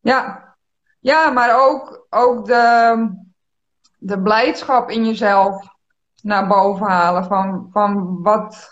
Ja, 0.07 0.55
ja 0.99 1.29
maar 1.29 1.67
ook, 1.67 2.05
ook 2.09 2.45
de, 2.45 3.09
de 3.97 4.21
blijdschap 4.21 4.89
in 4.89 5.05
jezelf 5.05 5.67
naar 6.21 6.47
boven 6.47 6.87
halen. 6.87 7.25
Van, 7.25 7.69
van 7.71 8.21
wat, 8.21 8.69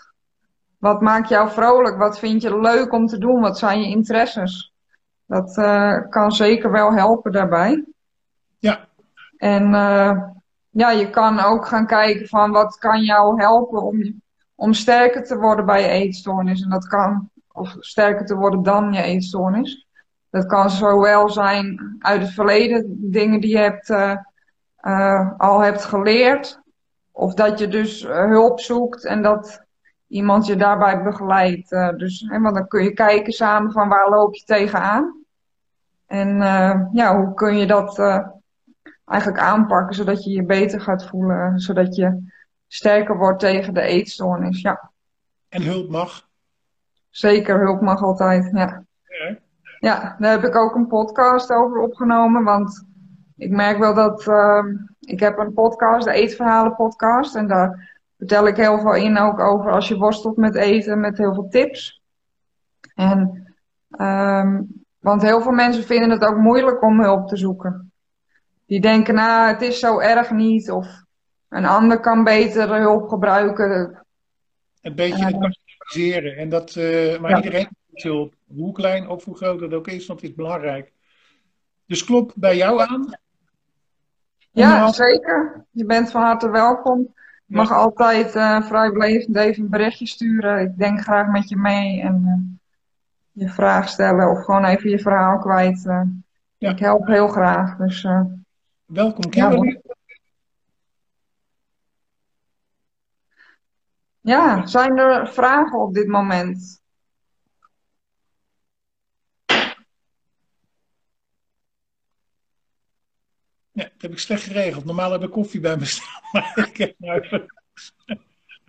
wat 0.78 1.00
maakt 1.00 1.28
jou 1.28 1.50
vrolijk? 1.50 1.96
Wat 1.96 2.18
vind 2.18 2.42
je 2.42 2.60
leuk 2.60 2.92
om 2.92 3.06
te 3.06 3.18
doen? 3.18 3.40
Wat 3.40 3.58
zijn 3.58 3.80
je 3.80 3.88
interesses? 3.88 4.72
Dat 5.26 5.56
uh, 5.56 5.98
kan 6.08 6.32
zeker 6.32 6.70
wel 6.70 6.92
helpen 6.92 7.32
daarbij. 7.32 7.84
Ja. 8.58 8.88
En 9.36 9.72
uh, 9.72 10.22
ja, 10.70 10.90
je 10.90 11.10
kan 11.10 11.40
ook 11.40 11.66
gaan 11.66 11.86
kijken 11.86 12.28
van 12.28 12.50
wat 12.50 12.78
kan 12.78 13.02
jou 13.02 13.40
helpen 13.40 13.82
om, 13.82 14.22
om 14.54 14.72
sterker 14.72 15.24
te 15.24 15.36
worden 15.36 15.66
bij 15.66 15.80
je 15.80 15.88
eetstoornis. 15.88 16.62
En 16.62 16.70
dat 16.70 16.86
kan, 16.86 17.30
of 17.52 17.76
sterker 17.78 18.26
te 18.26 18.36
worden 18.36 18.62
dan 18.62 18.92
je 18.92 19.02
eetstoornis. 19.02 19.85
Dat 20.30 20.46
kan 20.46 20.70
zowel 20.70 21.30
zijn 21.30 21.96
uit 21.98 22.20
het 22.20 22.30
verleden, 22.30 22.96
dingen 23.10 23.40
die 23.40 23.50
je 23.50 23.58
hebt, 23.58 23.88
uh, 23.88 24.16
uh, 24.82 25.30
al 25.38 25.60
hebt 25.60 25.84
geleerd. 25.84 26.60
Of 27.12 27.34
dat 27.34 27.58
je 27.58 27.68
dus 27.68 28.02
uh, 28.02 28.24
hulp 28.24 28.60
zoekt 28.60 29.04
en 29.04 29.22
dat 29.22 29.64
iemand 30.06 30.46
je 30.46 30.56
daarbij 30.56 31.02
begeleidt. 31.02 31.70
dus, 31.96 32.24
hè, 32.28 32.40
want 32.40 32.54
dan 32.54 32.68
kun 32.68 32.82
je 32.82 32.92
kijken 32.92 33.32
samen 33.32 33.72
van 33.72 33.88
waar 33.88 34.08
loop 34.08 34.34
je 34.34 34.44
tegenaan. 34.44 35.24
En 36.06 36.38
ja, 36.92 37.16
hoe 37.16 37.34
kun 37.34 37.56
je 37.56 37.66
dat 37.66 37.98
eigenlijk 39.04 39.42
aanpakken 39.42 39.94
zodat 39.94 40.24
je 40.24 40.30
je 40.30 40.44
beter 40.44 40.80
gaat 40.80 41.06
voelen. 41.06 41.58
Zodat 41.58 41.94
je 41.96 42.30
sterker 42.66 43.16
wordt 43.16 43.40
tegen 43.40 43.74
de 43.74 43.80
eetstoornis. 43.80 44.60
Ja. 44.60 44.90
En 45.48 45.62
hulp 45.62 45.90
mag? 45.90 46.28
Zeker, 47.10 47.60
hulp 47.60 47.80
mag 47.80 48.02
altijd, 48.02 48.50
ja. 48.52 48.84
Ja. 49.86 50.16
Daar 50.18 50.30
heb 50.30 50.44
ik 50.44 50.56
ook 50.56 50.74
een 50.74 50.86
podcast 50.86 51.52
over 51.52 51.78
opgenomen. 51.78 52.44
Want 52.44 52.84
ik 53.36 53.50
merk 53.50 53.78
wel 53.78 53.94
dat 53.94 54.26
uh, 54.26 54.64
ik 55.00 55.20
heb 55.20 55.38
een 55.38 55.52
podcast, 55.52 56.04
de 56.04 56.12
Eetverhalen 56.12 56.74
podcast. 56.74 57.34
En 57.36 57.46
daar 57.46 57.94
vertel 58.16 58.46
ik 58.46 58.56
heel 58.56 58.78
veel 58.78 58.94
in 58.94 59.18
ook 59.18 59.40
over 59.40 59.70
als 59.70 59.88
je 59.88 59.96
worstelt 59.96 60.36
met 60.36 60.54
eten, 60.54 61.00
met 61.00 61.18
heel 61.18 61.34
veel 61.34 61.48
tips. 61.48 62.02
En, 62.94 63.46
um, 64.00 64.84
want 64.98 65.22
heel 65.22 65.40
veel 65.40 65.52
mensen 65.52 65.84
vinden 65.84 66.10
het 66.10 66.24
ook 66.24 66.36
moeilijk 66.36 66.82
om 66.82 67.00
hulp 67.00 67.28
te 67.28 67.36
zoeken. 67.36 67.92
Die 68.66 68.80
denken, 68.80 69.14
nou, 69.14 69.48
het 69.48 69.62
is 69.62 69.78
zo 69.78 69.98
erg 69.98 70.30
niet. 70.30 70.70
Of 70.70 71.02
een 71.48 71.66
ander 71.66 72.00
kan 72.00 72.24
beter 72.24 72.74
hulp 72.74 73.08
gebruiken. 73.08 74.04
Een 74.80 74.94
beetje 74.94 75.52
uh, 75.96 76.40
En 76.40 76.48
dat, 76.48 76.74
uh, 76.74 77.18
maar 77.18 77.30
ja. 77.30 77.36
iedereen 77.36 77.75
hulp. 78.02 78.34
Hoe 78.46 78.72
klein 78.72 79.08
of 79.08 79.24
hoe 79.24 79.36
groot 79.36 79.60
het 79.60 79.74
ook 79.74 79.88
is, 79.88 80.06
want 80.06 80.20
het 80.20 80.30
is 80.30 80.36
belangrijk. 80.36 80.92
Dus 81.86 82.04
klop 82.04 82.32
bij 82.34 82.56
jou 82.56 82.80
aan. 82.80 83.18
Ja, 84.50 84.92
zeker. 84.92 85.66
Je 85.70 85.84
bent 85.84 86.10
van 86.10 86.22
harte 86.22 86.50
welkom. 86.50 87.14
Je 87.46 87.56
mag 87.56 87.72
altijd 87.72 88.34
uh, 88.34 88.62
vrijblijvend 88.62 89.36
even 89.36 89.62
een 89.62 89.70
berichtje 89.70 90.06
sturen. 90.06 90.60
Ik 90.60 90.78
denk 90.78 91.00
graag 91.00 91.26
met 91.26 91.48
je 91.48 91.56
mee 91.56 92.00
en 92.00 92.22
uh, 92.24 93.42
je 93.44 93.48
vraag 93.48 93.88
stellen 93.88 94.30
of 94.30 94.44
gewoon 94.44 94.64
even 94.64 94.90
je 94.90 94.98
verhaal 94.98 95.38
kwijt. 95.38 95.84
Uh, 95.84 96.02
ja. 96.58 96.70
Ik 96.70 96.78
help 96.78 97.06
heel 97.06 97.28
graag. 97.28 97.76
Dus, 97.76 98.06
welkom, 98.84 99.30
Kimberly. 99.30 99.80
Ja. 104.20 104.56
ja, 104.56 104.66
zijn 104.66 104.98
er 104.98 105.28
vragen 105.28 105.80
op 105.80 105.94
dit 105.94 106.06
moment? 106.06 106.84
Ja, 113.76 113.82
dat 113.82 114.02
heb 114.02 114.12
ik 114.12 114.18
slecht 114.18 114.42
geregeld. 114.42 114.84
Normaal 114.84 115.12
heb 115.12 115.22
ik 115.22 115.30
koffie 115.30 115.60
bij 115.60 115.76
me 115.76 115.84
staan, 115.84 116.22
maar 116.32 116.68
ik 116.68 116.76
heb 116.76 116.94
nou 116.98 117.20
even... 117.20 117.46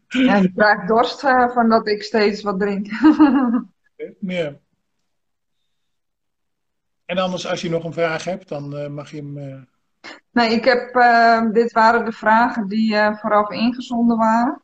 Ja, 0.07 0.35
je 0.35 0.51
krijgt 0.53 0.87
dorst 0.87 1.23
uh, 1.23 1.49
van 1.49 1.69
dat 1.69 1.87
ik 1.87 2.03
steeds 2.03 2.41
wat 2.41 2.59
drink. 2.59 2.87
Meer. 4.19 4.59
En 7.05 7.17
anders, 7.17 7.47
als 7.47 7.61
je 7.61 7.69
nog 7.69 7.83
een 7.83 7.93
vraag 7.93 8.23
hebt, 8.23 8.47
dan 8.47 8.75
uh, 8.75 8.87
mag 8.87 9.11
je 9.11 9.17
hem 9.17 9.37
uh, 9.37 9.61
Nee, 10.31 10.49
ik 10.49 10.65
heb, 10.65 10.93
dit 11.53 11.71
waren 11.71 12.05
de 12.05 12.11
vragen 12.11 12.67
die 12.67 12.95
vooraf 12.95 13.49
ingezonden 13.49 14.17
waren. 14.17 14.61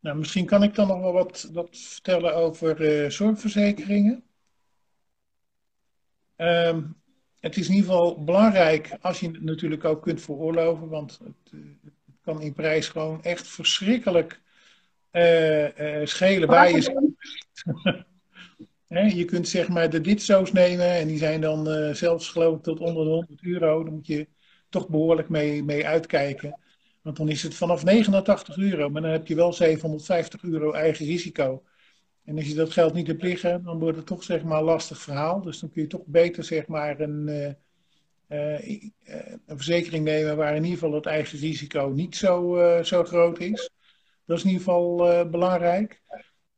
Nou, 0.00 0.16
misschien 0.16 0.46
kan 0.46 0.62
ik 0.62 0.74
dan 0.74 0.86
nog 0.86 1.00
wel 1.00 1.12
wat, 1.12 1.48
wat 1.52 1.68
vertellen 1.78 2.34
over 2.34 3.12
zorgverzekeringen. 3.12 4.24
Um, 6.36 7.01
het 7.42 7.56
is 7.56 7.68
in 7.68 7.74
ieder 7.74 7.90
geval 7.90 8.24
belangrijk 8.24 8.96
als 9.00 9.20
je 9.20 9.26
het 9.26 9.42
natuurlijk 9.42 9.84
ook 9.84 10.02
kunt 10.02 10.20
veroorloven, 10.20 10.88
want 10.88 11.18
het, 11.24 11.60
het 11.84 12.14
kan 12.20 12.40
in 12.40 12.52
prijs 12.52 12.88
gewoon 12.88 13.22
echt 13.22 13.48
verschrikkelijk 13.48 14.40
schelen 16.04 16.48
waar 16.48 16.70
je 16.70 17.14
je 19.16 19.24
kunt 19.24 19.48
zeg 19.48 19.68
maar 19.68 19.90
de 19.90 20.00
ditso's 20.00 20.52
nemen 20.52 20.86
en 20.86 21.06
die 21.06 21.18
zijn 21.18 21.40
dan 21.40 21.68
uh, 21.68 21.94
zelfs 21.94 22.28
geloof 22.28 22.56
ik 22.56 22.62
tot 22.62 22.80
onder 22.80 23.04
de 23.04 23.10
100 23.10 23.42
euro. 23.42 23.82
Daar 23.84 23.92
moet 23.92 24.06
je 24.06 24.28
toch 24.68 24.88
behoorlijk 24.88 25.28
mee, 25.28 25.64
mee 25.64 25.86
uitkijken. 25.86 26.58
Want 27.02 27.16
dan 27.16 27.28
is 27.28 27.42
het 27.42 27.54
vanaf 27.54 27.84
89 27.84 28.56
euro, 28.56 28.88
maar 28.88 29.02
dan 29.02 29.10
heb 29.10 29.26
je 29.26 29.34
wel 29.34 29.52
750 29.52 30.42
euro 30.42 30.72
eigen 30.72 31.06
risico. 31.06 31.62
En 32.24 32.36
als 32.36 32.46
je 32.48 32.54
dat 32.54 32.72
geld 32.72 32.94
niet 32.94 33.06
hebt 33.06 33.22
liggen, 33.22 33.62
dan 33.64 33.78
wordt 33.78 33.96
het 33.96 34.06
toch 34.06 34.22
zeg 34.22 34.42
maar 34.42 34.58
een 34.58 34.64
lastig 34.64 35.00
verhaal. 35.00 35.40
Dus 35.40 35.60
dan 35.60 35.70
kun 35.70 35.82
je 35.82 35.88
toch 35.88 36.06
beter 36.06 36.44
zeg 36.44 36.66
maar 36.66 37.00
een, 37.00 37.28
uh, 37.28 37.48
uh, 38.28 38.88
een 39.46 39.56
verzekering 39.56 40.04
nemen 40.04 40.36
waar 40.36 40.56
in 40.56 40.64
ieder 40.64 40.78
geval 40.78 40.94
het 40.94 41.06
eigen 41.06 41.38
risico 41.38 41.92
niet 41.94 42.16
zo, 42.16 42.58
zo 42.82 43.04
groot 43.04 43.38
is. 43.38 43.70
Dat 44.24 44.36
is 44.36 44.44
in 44.44 44.50
ieder 44.50 44.64
geval 44.64 44.96
belangrijk. 45.30 46.02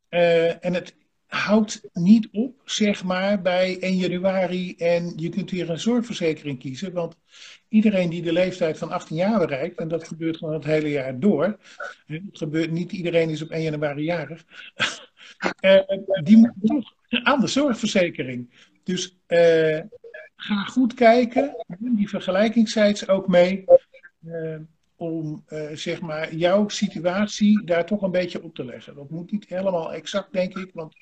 en 0.09 0.73
het 0.73 0.95
houdt 1.35 1.81
niet 1.93 2.29
op, 2.31 2.61
zeg 2.65 3.03
maar, 3.03 3.41
bij 3.41 3.79
1 3.79 3.95
januari 3.95 4.75
en 4.75 5.13
je 5.15 5.29
kunt 5.29 5.51
weer 5.51 5.69
een 5.69 5.79
zorgverzekering 5.79 6.59
kiezen. 6.59 6.93
Want 6.93 7.17
iedereen 7.69 8.09
die 8.09 8.21
de 8.21 8.33
leeftijd 8.33 8.77
van 8.77 8.91
18 8.91 9.15
jaar 9.15 9.39
bereikt, 9.39 9.79
en 9.79 9.87
dat 9.87 10.07
gebeurt 10.07 10.37
gewoon 10.37 10.53
het 10.53 10.63
hele 10.63 10.89
jaar 10.89 11.19
door, 11.19 11.57
het 12.05 12.21
gebeurt, 12.31 12.71
niet 12.71 12.91
iedereen 12.91 13.29
is 13.29 13.41
op 13.41 13.49
1 13.49 13.63
januari 13.63 14.03
jarig, 14.03 14.45
uh, 15.61 15.79
die 16.23 16.37
moet 16.37 16.93
aan 17.23 17.39
de 17.39 17.47
zorgverzekering. 17.47 18.69
Dus 18.83 19.17
uh, 19.27 19.79
ga 20.35 20.63
goed 20.63 20.93
kijken, 20.93 21.65
die 21.79 22.09
vergelijkingssites 22.09 23.07
ook 23.07 23.27
mee. 23.27 23.65
Uh, 24.25 24.57
om 24.97 25.43
zeg 25.73 26.01
maar 26.01 26.35
jouw 26.35 26.67
situatie 26.69 27.65
daar 27.65 27.85
toch 27.85 28.01
een 28.01 28.11
beetje 28.11 28.43
op 28.43 28.55
te 28.55 28.65
leggen. 28.65 28.95
Dat 28.95 29.09
moet 29.09 29.31
niet 29.31 29.45
helemaal 29.47 29.93
exact, 29.93 30.33
denk 30.33 30.57
ik, 30.57 30.71
want 30.73 30.95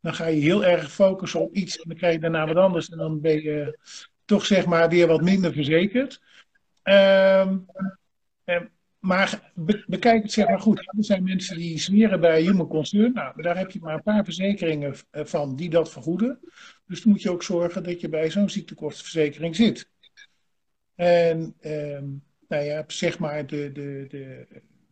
dan 0.00 0.14
ga 0.14 0.26
je 0.26 0.40
heel 0.40 0.64
erg 0.64 0.92
focussen 0.92 1.40
op 1.40 1.54
iets 1.54 1.76
en 1.76 1.88
dan 1.88 1.96
krijg 1.96 2.14
je 2.14 2.20
daarna 2.20 2.46
wat 2.46 2.56
anders 2.56 2.88
en 2.88 2.98
dan 2.98 3.20
ben 3.20 3.42
je 3.42 3.78
toch 4.24 4.46
zeg 4.46 4.66
maar 4.66 4.88
weer 4.88 5.06
wat 5.06 5.22
minder 5.22 5.52
verzekerd. 5.52 6.20
Um, 6.82 7.66
maar 9.06 9.52
bekijk 9.86 10.22
het 10.22 10.32
zeg 10.32 10.48
maar 10.48 10.60
goed. 10.60 10.78
Er 10.78 11.04
zijn 11.04 11.22
mensen 11.22 11.56
die 11.56 11.78
smeren 11.78 12.20
bij 12.20 12.42
Human 12.42 12.68
Concern. 12.68 13.12
Nou, 13.12 13.42
daar 13.42 13.58
heb 13.58 13.70
je 13.70 13.78
maar 13.80 13.94
een 13.94 14.02
paar 14.02 14.24
verzekeringen 14.24 14.94
eh, 15.10 15.24
van 15.24 15.56
die 15.56 15.70
dat 15.70 15.90
vergoeden. 15.90 16.40
Dus 16.86 17.02
dan 17.02 17.12
moet 17.12 17.22
je 17.22 17.30
ook 17.30 17.42
zorgen 17.42 17.82
dat 17.82 18.00
je 18.00 18.08
bij 18.08 18.30
zo'n 18.30 18.50
ziektekostenverzekering 18.50 19.56
zit. 19.56 19.88
En 20.94 21.54
um, 21.60 22.22
nou 22.48 22.64
ja, 22.64 22.84
zeg 22.86 23.18
maar 23.18 23.46
de, 23.46 23.72
de, 23.72 24.06
de 24.08 24.46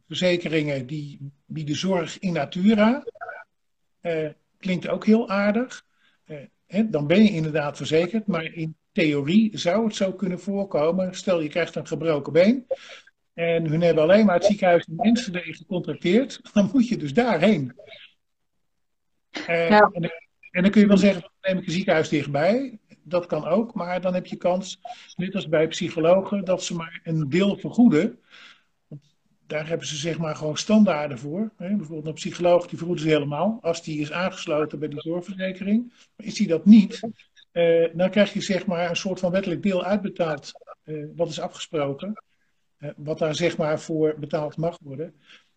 verzekeringen 0.06 0.86
die 0.86 1.32
bieden 1.46 1.76
zorg 1.76 2.18
in 2.18 2.32
natura. 2.32 3.04
Uh, 4.02 4.28
klinkt 4.58 4.88
ook 4.88 5.06
heel 5.06 5.28
aardig. 5.28 5.84
Hè, 6.66 6.90
dan 6.90 7.06
ben 7.06 7.22
je 7.22 7.30
inderdaad 7.30 7.76
verzekerd, 7.76 8.26
maar 8.26 8.44
in 8.44 8.76
theorie 8.92 9.58
zou 9.58 9.84
het 9.84 9.94
zo 9.94 10.12
kunnen 10.12 10.40
voorkomen. 10.40 11.14
Stel 11.14 11.40
je 11.40 11.48
krijgt 11.48 11.74
een 11.74 11.86
gebroken 11.86 12.32
been 12.32 12.66
en 13.34 13.66
hun 13.66 13.80
hebben 13.80 14.02
alleen 14.02 14.26
maar 14.26 14.34
het 14.34 14.44
ziekenhuis 14.44 14.84
in 14.84 14.98
Enschede 14.98 15.42
gecontracteerd, 15.42 16.40
dan 16.52 16.70
moet 16.72 16.88
je 16.88 16.96
dus 16.96 17.14
daarheen. 17.14 17.74
Uh, 19.48 19.68
ja. 19.68 19.90
en, 19.92 20.12
en, 20.50 20.62
dan 20.62 20.70
kun 20.70 20.80
je 20.80 20.86
wel 20.86 20.96
zeggen, 20.96 21.20
dan 21.20 21.30
neem 21.40 21.58
ik 21.58 21.66
een 21.66 21.72
ziekenhuis 21.72 22.08
dichtbij. 22.08 22.78
Dat 23.02 23.26
kan 23.26 23.46
ook, 23.46 23.74
maar 23.74 24.00
dan 24.00 24.14
heb 24.14 24.26
je 24.26 24.36
kans, 24.36 24.80
net 25.16 25.34
als 25.34 25.48
bij 25.48 25.68
psychologen, 25.68 26.44
dat 26.44 26.64
ze 26.64 26.74
maar 26.74 27.00
een 27.04 27.28
deel 27.28 27.56
vergoeden 27.56 28.18
daar 29.46 29.68
hebben 29.68 29.86
ze 29.86 29.96
zeg 29.96 30.18
maar 30.18 30.36
gewoon 30.36 30.56
standaarden 30.56 31.18
voor. 31.18 31.50
Hè? 31.56 31.76
Bijvoorbeeld 31.76 32.06
een 32.06 32.12
psycholoog, 32.12 32.66
die 32.66 32.78
vergoeden 32.78 33.04
ze 33.04 33.10
helemaal. 33.10 33.58
Als 33.62 33.82
die 33.82 34.00
is 34.00 34.12
aangesloten 34.12 34.78
bij 34.78 34.88
die 34.88 35.00
zorgverzekering. 35.00 35.92
Maar 36.16 36.26
is 36.26 36.34
die 36.34 36.46
dat 36.46 36.64
niet, 36.64 37.00
uh, 37.52 37.88
dan 37.94 38.10
krijg 38.10 38.32
je 38.32 38.40
zeg 38.40 38.66
maar 38.66 38.90
een 38.90 38.96
soort 38.96 39.20
van 39.20 39.30
wettelijk 39.30 39.62
deel 39.62 39.84
uitbetaald. 39.84 40.52
Wat 41.16 41.28
is 41.28 41.40
afgesproken. 41.40 42.22
Uh, 42.84 42.90
wat 42.96 43.18
daar 43.18 43.34
zeg 43.34 43.56
maar 43.56 43.80
voor 43.80 44.14
betaald 44.18 44.56
mag 44.56 44.78
worden. 44.82 45.14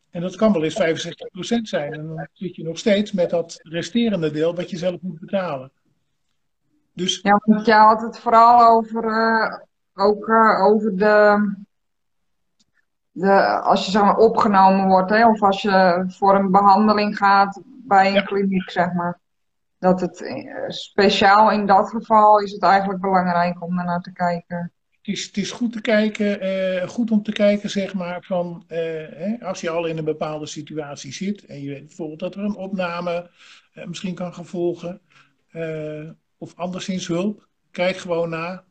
En 0.10 0.22
dat 0.22 0.36
kan 0.36 0.54
wel 0.54 0.64
eens 0.64 0.82
65% 0.82 1.62
zijn. 1.62 1.94
En 1.94 2.08
dan 2.08 2.28
zit 2.34 2.56
je 2.56 2.64
nog 2.64 2.78
steeds 2.78 3.12
met 3.12 3.30
dat 3.30 3.60
resterende 3.62 4.32
deel 4.32 4.56
wat 4.56 4.70
je 4.70 4.78
zelf 4.78 5.02
moet 5.02 5.20
betalen. 5.20 5.72
Dus... 6.94 7.20
Ja, 7.22 7.42
want 7.44 7.66
je 7.66 7.74
had 7.74 8.02
het 8.02 8.20
vooral 8.20 8.68
over, 8.68 9.68
ook 9.94 10.30
over 10.60 10.98
de 10.98 11.66
de, 13.20 13.60
als 13.62 13.86
je 13.86 13.92
zeg 13.92 14.02
maar, 14.02 14.18
opgenomen 14.18 14.88
wordt, 14.88 15.10
hè, 15.10 15.28
of 15.28 15.42
als 15.42 15.62
je 15.62 16.04
voor 16.08 16.36
een 16.36 16.52
behandeling 16.52 17.18
gaat 17.18 17.62
bij 17.66 18.16
een 18.16 18.26
kliniek, 18.26 18.70
zeg 18.70 18.94
maar. 18.94 19.20
Dat 19.80 20.02
het 20.02 20.22
eh, 20.22 20.70
speciaal 20.70 21.52
in 21.52 21.66
dat 21.66 21.90
geval 21.90 22.40
is 22.40 22.52
het 22.52 22.64
eigenlijk 22.64 23.02
belangrijk 23.02 23.64
om 23.64 23.76
naar 23.76 24.02
te 24.02 24.12
kijken. 24.12 24.72
Het 25.08 25.16
is, 25.16 25.26
het 25.26 25.38
is 25.38 25.52
goed 25.52 25.72
te 25.72 25.82
kijken, 25.82 26.46
uh, 26.46 26.88
goed 26.88 27.12
om 27.12 27.24
te 27.24 27.32
kijken, 27.32 27.70
zeg 27.70 27.94
maar, 27.94 28.24
van 28.24 28.64
uh, 28.68 28.78
hè, 28.78 29.36
als 29.42 29.62
je 29.62 29.70
al 29.70 29.86
in 29.86 29.98
een 29.98 30.04
bepaalde 30.04 30.46
situatie 30.46 31.14
zit 31.14 31.46
en 31.46 31.62
je 31.62 31.70
weet 31.70 31.86
bijvoorbeeld 31.86 32.20
dat 32.20 32.36
er 32.36 32.44
een 32.44 32.56
opname 32.56 33.30
uh, 33.74 33.86
misschien 33.86 34.16
kan 34.16 34.34
gaan 34.34 34.46
volgen, 34.46 35.02
of 36.38 36.56
anderszins 36.56 37.08
hulp, 37.08 37.48
kijk 37.72 37.98
gewoon 37.98 38.30
na 38.30 38.64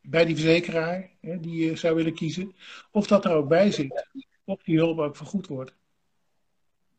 bij 0.00 0.24
die 0.24 0.34
verzekeraar 0.34 1.10
hè, 1.20 1.40
die 1.40 1.64
je 1.64 1.76
zou 1.76 1.94
willen 1.94 2.14
kiezen, 2.14 2.54
of 2.90 3.06
dat 3.06 3.24
er 3.24 3.32
ook 3.32 3.48
bij 3.48 3.70
zit, 3.70 4.06
of 4.44 4.62
die 4.62 4.78
hulp 4.78 4.98
ook 4.98 5.16
vergoed 5.16 5.46
wordt. 5.46 5.74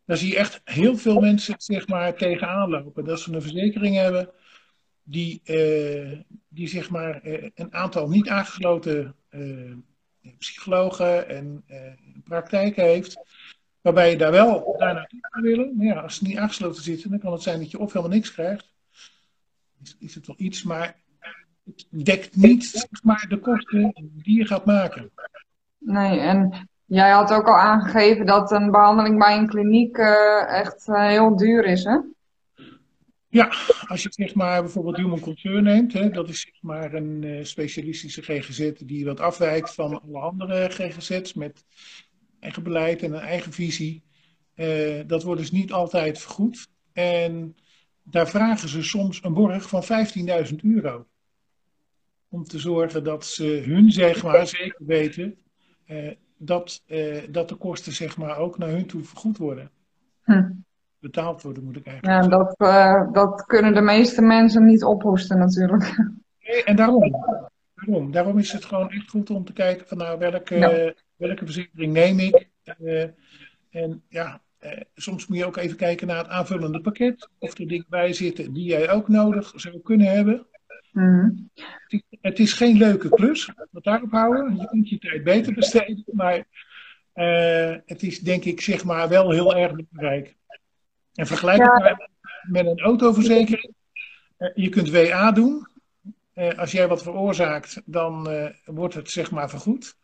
Daar 0.06 0.18
zie 0.18 0.30
je 0.30 0.38
echt 0.38 0.62
heel 0.64 0.98
veel 0.98 1.20
mensen 1.20 1.56
zeg 1.58 1.88
maar, 1.88 2.16
tegenaan 2.16 2.70
lopen. 2.70 3.06
Dat 3.06 3.20
ze 3.20 3.34
een 3.34 3.42
verzekering 3.42 3.96
hebben 3.96 4.30
die, 5.08 5.42
uh, 5.46 6.20
die 6.50 6.68
zeg 6.68 6.90
maar, 6.90 7.28
uh, 7.28 7.50
een 7.56 7.74
aantal 7.74 8.10
niet 8.10 8.30
aangesloten 8.30 9.16
uh, 9.30 9.74
psychologen 10.38 11.30
en 11.30 11.66
praktijken 12.24 12.84
heeft. 12.84 13.20
Waarbij 13.82 14.10
je 14.10 14.18
daar 14.18 14.32
wel 14.32 14.76
daar 14.78 14.94
naartoe 14.94 15.42
willen. 15.42 15.76
Maar 15.76 15.86
ja, 15.86 16.00
als 16.00 16.16
ze 16.16 16.24
niet 16.24 16.38
aangesloten 16.38 16.84
zitten, 16.84 17.10
dan 17.10 17.20
kan 17.20 17.32
het 17.32 17.42
zijn 17.42 17.60
dat 17.60 17.72
je 17.72 17.80
of 17.80 17.94
helemaal 17.94 18.16
niks 18.16 18.34
krijgt. 18.34 18.74
Is, 19.84 19.96
is 20.00 20.16
het 20.16 20.28
wel 20.28 20.36
iets, 20.40 20.64
maar 20.64 20.96
het 21.64 21.88
dekt 21.90 22.36
niet 22.36 22.88
maar, 23.04 23.26
de 23.30 23.40
kosten 23.40 23.94
die 23.96 24.38
je 24.38 24.46
gaat 24.46 24.66
maken. 24.66 25.12
Nee, 25.78 26.20
en 26.20 26.70
jij 26.86 27.10
had 27.10 27.34
ook 27.34 27.48
al 27.48 27.58
aangegeven 27.58 28.26
dat 28.26 28.52
een 28.52 28.72
behandeling 28.72 29.20
bij 29.20 29.38
een 29.38 29.48
kliniek 29.48 29.98
echt 30.48 30.86
heel 30.86 31.36
duur 31.36 31.66
is, 31.66 31.84
hè? 31.84 32.00
Ja, 33.36 33.54
als 33.88 34.04
je 34.04 34.10
zeg 34.12 34.36
maar 34.36 34.62
bijvoorbeeld 34.62 34.98
Human 34.98 35.20
Concern 35.20 35.64
neemt, 35.64 35.94
hè, 35.94 36.10
dat 36.10 36.30
is 36.30 36.42
zeg 36.42 36.62
maar 36.62 36.94
een 36.94 37.22
uh, 37.22 37.44
specialistische 37.44 38.22
GGZ 38.22 38.72
die 38.86 39.06
wat 39.06 39.20
afwijkt 39.20 39.74
van 39.74 40.02
alle 40.02 40.20
andere 40.20 40.70
GGZ's 40.70 41.34
met 41.34 41.66
eigen 42.40 42.64
beleid 42.64 43.04
en 43.04 43.14
een 43.14 43.20
eigen 43.20 43.52
visie. 43.52 44.04
dat 45.08 45.24
wordt 45.24 45.42
dus 45.42 45.52
niet 45.52 45.72
altijd 45.72 46.20
vergoed. 46.20 46.68
En 46.94 47.56
daar 48.04 48.30
vragen 48.30 48.70
ze 48.70 48.84
soms 48.84 49.24
een 49.24 49.34
borg 49.34 49.70
van 49.70 49.84
15.000 49.84 50.56
euro 50.64 51.06
om 52.30 52.44
te 52.44 52.60
zorgen 52.60 53.04
dat 53.04 53.26
ze 53.26 53.64
hun, 53.66 53.92
zeg 53.92 54.24
maar, 54.24 54.48
zeker 54.48 54.86
weten 54.86 55.38
eh, 55.86 56.12
dat, 56.38 56.84
eh, 56.86 57.24
dat 57.30 57.50
de 57.50 57.56
kosten, 57.56 57.94
zeg 57.94 58.18
maar, 58.18 58.38
ook 58.38 58.58
naar 58.58 58.70
hun 58.70 58.86
toe 58.86 59.04
vergoed 59.04 59.38
worden. 59.38 59.72
Hm. 60.24 60.52
Betaald 61.06 61.42
worden, 61.42 61.64
moet 61.64 61.76
ik 61.76 61.86
eigenlijk 61.86 62.24
Ja, 62.24 62.30
dat, 62.30 62.56
uh, 62.58 63.14
dat 63.14 63.46
kunnen 63.46 63.74
de 63.74 63.82
meeste 63.82 64.22
mensen 64.22 64.66
niet 64.66 64.84
ophoesten, 64.84 65.38
natuurlijk. 65.38 65.98
Nee, 66.40 66.64
en 66.64 66.76
daarom, 66.76 67.12
daarom. 67.76 68.12
Daarom 68.12 68.38
is 68.38 68.52
het 68.52 68.66
gewoon 68.66 68.92
echt 68.92 69.10
goed 69.10 69.30
om 69.30 69.46
te 69.46 69.54
kijken 69.54 69.88
van, 69.88 69.98
nou, 69.98 70.20
welke, 70.20 70.56
ja. 70.56 70.94
welke 71.16 71.46
verzekering 71.46 71.94
neem 71.94 72.20
ik? 72.20 72.50
en 73.70 74.04
ja, 74.10 74.42
soms 74.96 75.28
moet 75.28 75.38
je 75.38 75.46
ook 75.46 75.58
even 75.58 75.78
kijken 75.78 76.08
naar 76.08 76.18
het 76.18 76.28
aanvullende 76.28 76.82
pakket. 76.82 77.30
Of 77.40 77.60
er 77.60 77.68
dingen 77.68 77.86
bij 77.90 78.14
zitten 78.14 78.54
die 78.54 78.66
jij 78.66 78.92
ook 78.92 79.08
nodig 79.08 79.52
zou 79.56 79.80
kunnen 79.80 80.08
hebben. 80.08 80.48
Mm. 80.92 81.50
Het 82.22 82.40
is 82.40 82.54
geen 82.54 82.78
leuke 82.78 83.10
klus, 83.10 83.52
wat 83.72 83.84
daarop 83.84 84.12
houden. 84.12 84.56
Je 84.56 84.68
kunt 84.68 84.90
je 84.90 84.98
tijd 84.98 85.24
beter 85.24 85.54
besteden, 85.54 86.04
maar 86.12 86.46
uh, 87.16 87.76
het 87.86 88.04
is 88.04 88.20
denk 88.20 88.46
ik 88.46 88.62
zeg 88.62 88.84
maar 88.84 89.10
wel 89.10 89.32
heel 89.32 89.56
erg 89.56 89.76
belangrijk. 89.76 90.36
En 91.16 91.28
vergelijk 91.28 91.64
het 91.64 92.10
met 92.42 92.66
een 92.66 92.80
autoverzekering. 92.80 93.74
Uh, 94.38 94.50
je 94.56 94.70
kunt 94.70 94.90
WA 94.90 95.32
doen. 95.32 95.68
als 96.58 96.72
jij 96.72 96.88
wat 96.88 97.04
veroorzaakt, 97.04 97.82
dan 97.86 98.30
wordt 98.66 98.94
het 98.94 99.10
zeg 99.10 99.32
maar 99.32 99.50
vergoed. 99.50 99.96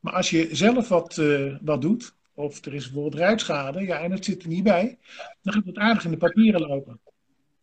Maar 0.00 0.12
als 0.12 0.30
je 0.30 0.48
zelf 0.52 0.88
wat, 0.88 1.22
wat 1.60 1.80
doet, 1.80 2.14
of 2.34 2.64
er 2.64 2.74
is 2.74 2.84
bijvoorbeeld 2.84 3.22
ruitschade, 3.22 3.80
ja, 3.80 3.98
en 3.98 4.10
het 4.10 4.24
zit 4.24 4.42
er 4.42 4.48
niet 4.48 4.64
bij, 4.64 4.98
dan 5.42 5.54
gaat 5.54 5.64
het 5.64 5.78
aardig 5.78 6.04
in 6.04 6.10
de 6.10 6.16
papieren 6.16 6.60
lopen. 6.60 7.00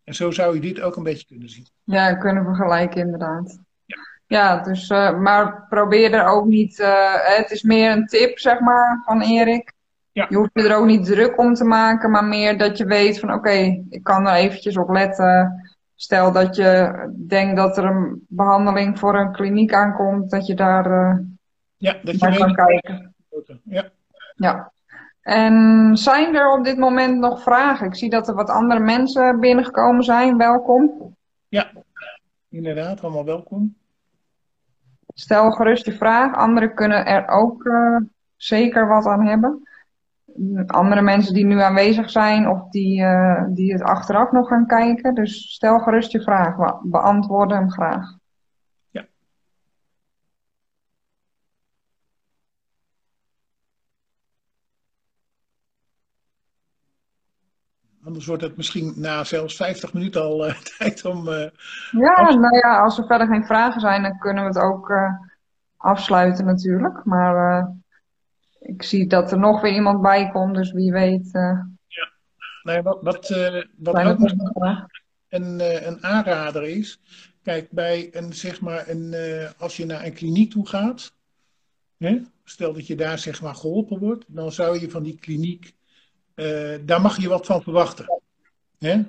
En 0.04 0.14
zo 0.14 0.32
zou 0.32 0.56
je 0.56 0.62
dit 0.62 0.82
ook 0.82 0.96
een 0.96 1.04
beetje 1.04 1.26
kunnen 1.26 1.50
zien. 1.50 1.68
Ja, 1.84 2.16
kunnen 2.16 2.44
vergelijken 2.44 3.02
inderdaad. 3.02 3.60
Ja, 3.86 3.98
ja 4.28 4.64
dus, 4.64 4.90
uh, 4.90 5.20
maar 5.20 5.66
probeer 5.70 6.14
er 6.14 6.28
ook 6.28 6.46
niet, 6.46 6.80
uh, 6.80 7.14
het 7.38 7.52
is 7.52 7.64
meer 7.64 7.92
een 7.92 8.06
tip, 8.06 8.40
zeg 8.40 8.60
maar, 8.60 9.02
van 9.06 9.22
Erik. 9.22 9.74
Ja. 10.12 10.26
Je 10.30 10.36
hoeft 10.36 10.50
je 10.54 10.70
er 10.70 10.76
ook 10.76 10.86
niet 10.86 11.06
druk 11.06 11.38
om 11.38 11.54
te 11.54 11.64
maken, 11.64 12.12
maar 12.12 12.26
meer 12.26 12.58
dat 12.58 12.78
je 12.78 12.86
weet 12.86 13.20
van 13.20 13.34
oké, 13.34 13.84
ik 13.90 14.04
kan 14.04 14.28
er 14.28 14.34
eventjes 14.34 14.78
op 14.78 14.90
letten. 14.90 15.62
Stel 15.96 16.32
dat 16.32 16.56
je 16.56 16.92
denkt 17.28 17.56
dat 17.56 17.78
er 17.78 17.86
een 17.86 18.26
behandeling 18.28 19.00
voor 19.00 19.16
een 19.16 19.32
kliniek 19.32 19.74
aankomt, 19.74 20.30
dat 20.30 20.48
je 20.48 20.54
daar 20.56 20.92
uh, 20.92 21.18
ja, 21.78 21.96
dat 22.04 22.20
je 22.20 22.38
kan 22.38 22.54
kijken. 22.54 23.14
Ja. 23.64 23.90
ja. 24.36 24.72
En 25.22 25.90
zijn 25.98 26.36
er 26.36 26.58
op 26.58 26.64
dit 26.64 26.78
moment 26.78 27.20
nog 27.20 27.42
vragen? 27.42 27.88
Ik 27.88 27.96
zie 27.96 28.10
dat 28.10 28.28
er 28.28 28.36
wat 28.36 28.50
andere 28.50 28.80
mensen 28.80 29.40
binnengekomen 29.40 30.04
zijn. 30.04 30.38
Welkom. 30.38 31.16
Ja, 31.48 31.72
inderdaad, 32.50 33.02
allemaal 33.02 33.26
welkom. 33.26 33.76
Stel 35.14 35.52
gerust 35.52 35.86
je 35.86 35.94
vraag. 35.94 36.36
Anderen 36.36 36.74
kunnen 36.74 37.06
er 37.06 37.28
ook 37.28 37.64
uh, 37.64 37.98
zeker 38.36 38.88
wat 38.88 39.06
aan 39.06 39.26
hebben. 39.26 39.68
Andere 40.68 41.02
mensen 41.02 41.34
die 41.34 41.46
nu 41.46 41.60
aanwezig 41.60 42.10
zijn 42.10 42.50
of 42.50 42.70
die, 42.70 43.02
uh, 43.02 43.44
die 43.50 43.72
het 43.72 43.82
achteraf 43.82 44.32
nog 44.32 44.48
gaan 44.48 44.68
kijken. 44.68 45.16
Dus 45.16 45.54
stel 45.54 45.80
gerust 45.80 46.12
je 46.12 46.22
vraag. 46.22 46.56
We 46.56 46.90
beantwoorden 46.90 47.58
hem 47.58 47.72
graag. 47.72 48.20
Anders 58.04 58.26
wordt 58.26 58.42
het 58.42 58.58
misschien 58.58 58.94
na 58.96 59.24
zelfs 59.24 59.56
50 59.56 59.94
minuten 59.94 60.22
al 60.22 60.48
uh, 60.48 60.56
tijd 60.78 61.06
om. 61.06 61.28
Uh, 61.28 61.50
ja, 61.92 62.34
nou 62.34 62.56
ja, 62.56 62.82
als 62.82 62.98
er 62.98 63.06
verder 63.06 63.28
geen 63.28 63.46
vragen 63.46 63.82
zijn, 63.82 64.02
dan 64.02 64.18
kunnen 64.18 64.44
we 64.44 64.50
het 64.50 64.60
ook 64.60 64.90
uh, 64.90 65.12
afsluiten 65.78 66.46
natuurlijk. 66.46 67.06
Maar 67.06 67.64
ik 68.62 68.84
zie 68.84 69.08
dat 69.08 69.32
er 69.32 69.40
nog 69.40 69.62
weer 69.62 69.74
iemand 69.74 70.02
bij 70.02 70.30
komt, 70.32 70.56
dus 70.56 70.72
wie 70.72 70.92
weet. 70.92 71.30
ja, 71.32 72.12
nou 72.64 72.82
wat, 72.82 73.02
wat, 73.02 73.30
wat 73.78 73.96
ook 73.96 74.20
een, 75.30 75.60
een 75.88 76.04
aanrader 76.04 76.64
is. 76.64 77.00
Kijk, 77.44 77.72
bij 77.72 78.10
een, 78.12 78.34
zeg 78.34 78.62
maar, 78.62 78.90
een, 78.90 79.16
als 79.58 79.78
je 79.78 79.86
naar 79.86 80.06
een 80.06 80.14
kliniek 80.14 80.52
toe 80.52 80.68
gaat, 80.68 81.14
hè, 81.98 82.22
stel 82.44 82.74
dat 82.74 82.88
je 82.88 82.96
daar 82.96 83.20
zeg 83.20 83.42
maar 83.42 83.56
geholpen 83.56 84.00
wordt, 84.00 84.26
dan 84.28 84.52
zou 84.52 84.80
je 84.80 84.90
van 84.90 85.04
die 85.04 85.20
kliniek 85.20 85.74
daar 86.86 87.02
mag 87.02 87.22
je 87.22 87.28
wat 87.28 87.46
van 87.46 87.62
verwachten. 87.62 88.22
Hè? 88.78 89.02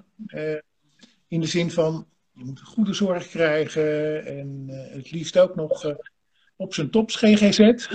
In 1.28 1.40
de 1.40 1.46
zin 1.46 1.70
van, 1.70 2.06
je 2.32 2.44
moet 2.44 2.60
goede 2.60 2.94
zorg 2.94 3.28
krijgen 3.28 4.26
en 4.26 4.64
het 4.68 5.10
liefst 5.10 5.38
ook 5.38 5.54
nog 5.54 5.94
op 6.56 6.74
zijn 6.74 6.90
tops 6.90 7.16
GGZ. 7.16 7.88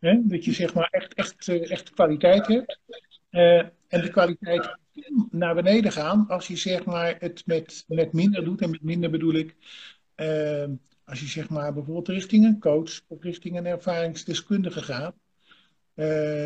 Dat 0.00 0.44
je 0.44 0.52
zeg 0.52 0.74
maar 0.74 0.88
echt, 0.90 1.14
echt, 1.14 1.48
echt 1.48 1.90
kwaliteit 1.90 2.46
hebt. 2.46 2.80
en 3.88 4.00
de 4.02 4.10
kwaliteit 4.10 4.76
naar 5.30 5.54
beneden 5.54 5.92
gaan 5.92 6.28
als 6.28 6.46
je 6.46 6.56
zeg 6.56 6.84
maar 6.84 7.16
het 7.18 7.42
met, 7.46 7.84
met 7.88 8.12
minder 8.12 8.44
doet. 8.44 8.60
En 8.60 8.70
met 8.70 8.82
minder 8.82 9.10
bedoel 9.10 9.34
ik, 9.34 9.56
als 11.04 11.20
je 11.20 11.26
zeg 11.26 11.48
maar 11.48 11.72
bijvoorbeeld 11.72 12.08
richting 12.08 12.44
een 12.44 12.58
coach 12.58 13.00
of 13.06 13.22
richting 13.22 13.56
een 13.56 13.66
ervaringsdeskundige 13.66 14.82
gaat 14.82 15.14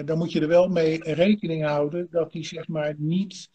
dan 0.04 0.18
moet 0.18 0.32
je 0.32 0.40
er 0.40 0.48
wel 0.48 0.68
mee 0.68 1.02
rekening 1.02 1.64
houden 1.64 2.06
dat 2.10 2.32
die 2.32 2.44
zeg 2.44 2.68
maar 2.68 2.94
niet 2.98 3.48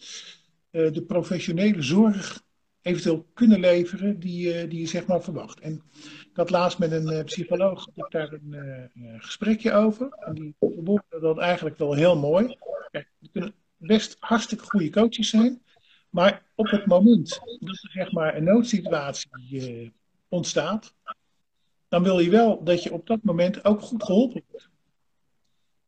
de 0.69 1.03
professionele 1.07 1.81
zorg 1.81 2.43
eventueel 2.85 3.25
kunnen 3.33 3.59
leveren 3.59 4.19
die, 4.19 4.63
uh, 4.63 4.69
die 4.69 4.79
je 4.79 4.87
zeg 4.87 5.05
maar 5.05 5.23
verwacht. 5.23 5.59
En 5.59 5.81
dat 6.33 6.49
laatst 6.49 6.79
met 6.79 6.91
een 6.91 7.23
psycholoog 7.23 7.85
heb 7.85 8.05
ik 8.05 8.11
daar 8.11 8.31
een 8.33 9.21
gesprekje 9.21 9.71
over. 9.71 10.09
En 10.09 10.33
die 10.33 10.55
verwoordde 10.59 11.19
dat 11.19 11.37
eigenlijk 11.37 11.77
wel 11.77 11.93
heel 11.93 12.17
mooi. 12.17 12.57
Kijk, 12.91 13.07
er 13.21 13.29
kunnen 13.31 13.53
best 13.77 14.15
hartstikke 14.19 14.63
goede 14.63 14.89
coaches 14.89 15.29
zijn. 15.29 15.61
Maar 16.09 16.45
op 16.55 16.69
het 16.69 16.85
moment 16.85 17.29
dat 17.59 17.83
er 17.83 17.91
zeg 17.91 18.11
maar 18.11 18.35
een 18.35 18.43
noodsituatie 18.43 19.93
ontstaat, 20.29 20.95
dan 21.87 22.03
wil 22.03 22.19
je 22.19 22.29
wel 22.29 22.63
dat 22.63 22.83
je 22.83 22.93
op 22.93 23.07
dat 23.07 23.23
moment 23.23 23.65
ook 23.65 23.81
goed 23.81 24.03
geholpen 24.03 24.43
wordt. 24.47 24.69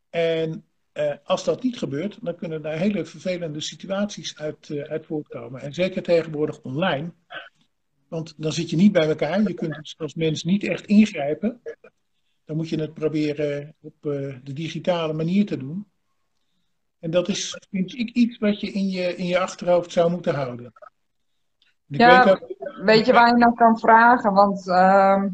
En 0.10 0.66
uh, 0.98 1.14
als 1.24 1.44
dat 1.44 1.64
niet 1.64 1.78
gebeurt, 1.78 2.18
dan 2.22 2.36
kunnen 2.36 2.62
daar 2.62 2.78
hele 2.78 3.06
vervelende 3.06 3.62
situaties 3.62 4.38
uit, 4.38 4.70
uh, 4.70 4.84
uit 4.84 5.06
voortkomen. 5.06 5.62
En 5.62 5.74
zeker 5.74 6.04
tegenwoordig 6.04 6.62
online. 6.62 7.12
Want 8.08 8.34
dan 8.38 8.52
zit 8.52 8.70
je 8.70 8.76
niet 8.76 8.92
bij 8.92 9.08
elkaar. 9.08 9.42
Je 9.42 9.54
kunt 9.54 9.76
dus 9.76 9.96
als 9.98 10.14
mens 10.14 10.44
niet 10.44 10.64
echt 10.64 10.86
ingrijpen. 10.86 11.62
Dan 12.46 12.56
moet 12.56 12.70
je 12.70 12.80
het 12.80 12.94
proberen 12.94 13.76
op 13.82 13.94
uh, 14.02 14.36
de 14.44 14.54
digitale 14.54 15.14
manier 15.14 15.46
te 15.46 15.58
doen. 15.58 15.88
En 17.00 17.12
dat 17.12 17.28
is, 17.28 17.58
vind 17.70 17.94
ik, 17.94 18.10
iets 18.10 18.38
wat 18.38 18.60
je 18.60 18.72
in 18.72 18.90
je, 18.90 19.16
in 19.16 19.26
je 19.26 19.40
achterhoofd 19.40 19.92
zou 19.92 20.12
moeten 20.12 20.36
houden. 20.36 20.74
ja, 21.86 22.24
weet, 22.24 22.34
ook... 22.34 22.54
weet, 22.84 23.06
je 23.06 23.14
waar 23.14 23.28
je 23.28 23.38
naar 23.38 23.54
kan 23.54 23.80
vragen? 23.80 24.34
Want 24.34 24.68
ehm, 24.68 25.30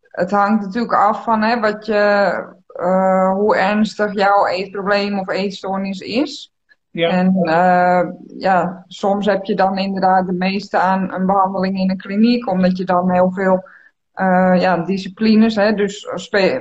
het 0.00 0.30
hangt 0.30 0.64
natuurlijk 0.64 0.94
af 0.94 1.22
van 1.22 1.42
hè, 1.42 1.60
wat 1.60 1.86
je 1.86 2.61
uh, 2.80 3.32
hoe 3.32 3.56
ernstig 3.56 4.14
jouw 4.14 4.46
eetprobleem 4.46 5.18
of 5.18 5.28
eetstoornis 5.28 6.00
is. 6.00 6.52
Ja. 6.90 7.08
En 7.08 7.36
uh, 7.42 8.02
ja, 8.38 8.84
soms 8.86 9.26
heb 9.26 9.44
je 9.44 9.54
dan 9.54 9.78
inderdaad 9.78 10.26
de 10.26 10.32
meeste 10.32 10.78
aan 10.78 11.12
een 11.12 11.26
behandeling 11.26 11.78
in 11.78 11.90
een 11.90 11.96
kliniek, 11.96 12.48
omdat 12.48 12.76
je 12.76 12.84
dan 12.84 13.10
heel 13.10 13.30
veel 13.30 13.64
uh, 14.14 14.54
ja, 14.60 14.76
disciplines, 14.76 15.56
hè, 15.56 15.74
dus 15.74 16.08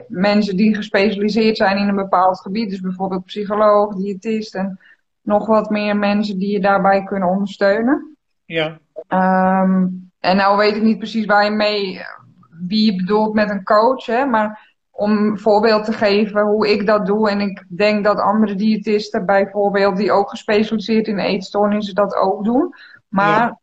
mensen 0.08 0.56
die 0.56 0.76
gespecialiseerd 0.76 1.58
zijn 1.58 1.78
in 1.78 1.88
een 1.88 1.96
bepaald 1.96 2.40
gebied, 2.40 2.70
dus 2.70 2.82
bijvoorbeeld 2.82 3.26
psycholoog, 3.26 3.96
diëtist 3.96 4.56
en 4.56 4.80
nog 5.22 5.48
wat 5.48 5.70
meer 5.70 5.98
mensen 5.98 6.38
die 6.38 6.52
je 6.52 6.60
daarbij 6.60 7.04
kunnen 7.04 7.30
ondersteunen. 7.30 8.18
Ja. 8.46 8.80
Um, 9.62 10.12
en 10.20 10.36
nou 10.38 10.58
weet 10.58 10.76
ik 10.76 10.82
niet 10.82 10.98
precies 10.98 11.26
waar 11.26 11.44
je 11.44 11.52
mee, 11.52 12.02
wie 12.50 12.92
je 12.92 12.96
bedoelt 12.96 13.34
met 13.34 13.50
een 13.50 13.64
coach, 13.64 14.06
hè, 14.06 14.26
maar 14.26 14.71
om 15.02 15.12
een 15.12 15.40
voorbeeld 15.40 15.86
te 15.86 15.94
geven 15.94 16.42
hoe 16.42 16.72
ik 16.72 16.86
dat 16.86 17.06
doe. 17.06 17.30
En 17.30 17.40
ik 17.40 17.66
denk 17.68 18.04
dat 18.04 18.20
andere 18.20 18.56
diëtisten 18.56 19.26
bijvoorbeeld, 19.26 19.98
die 19.98 20.12
ook 20.12 20.30
gespecialiseerd 20.30 21.08
in 21.08 21.20
eetstoornissen, 21.20 21.96
dat 21.96 22.16
ook 22.16 22.44
doen. 22.44 22.74
Maar 23.08 23.60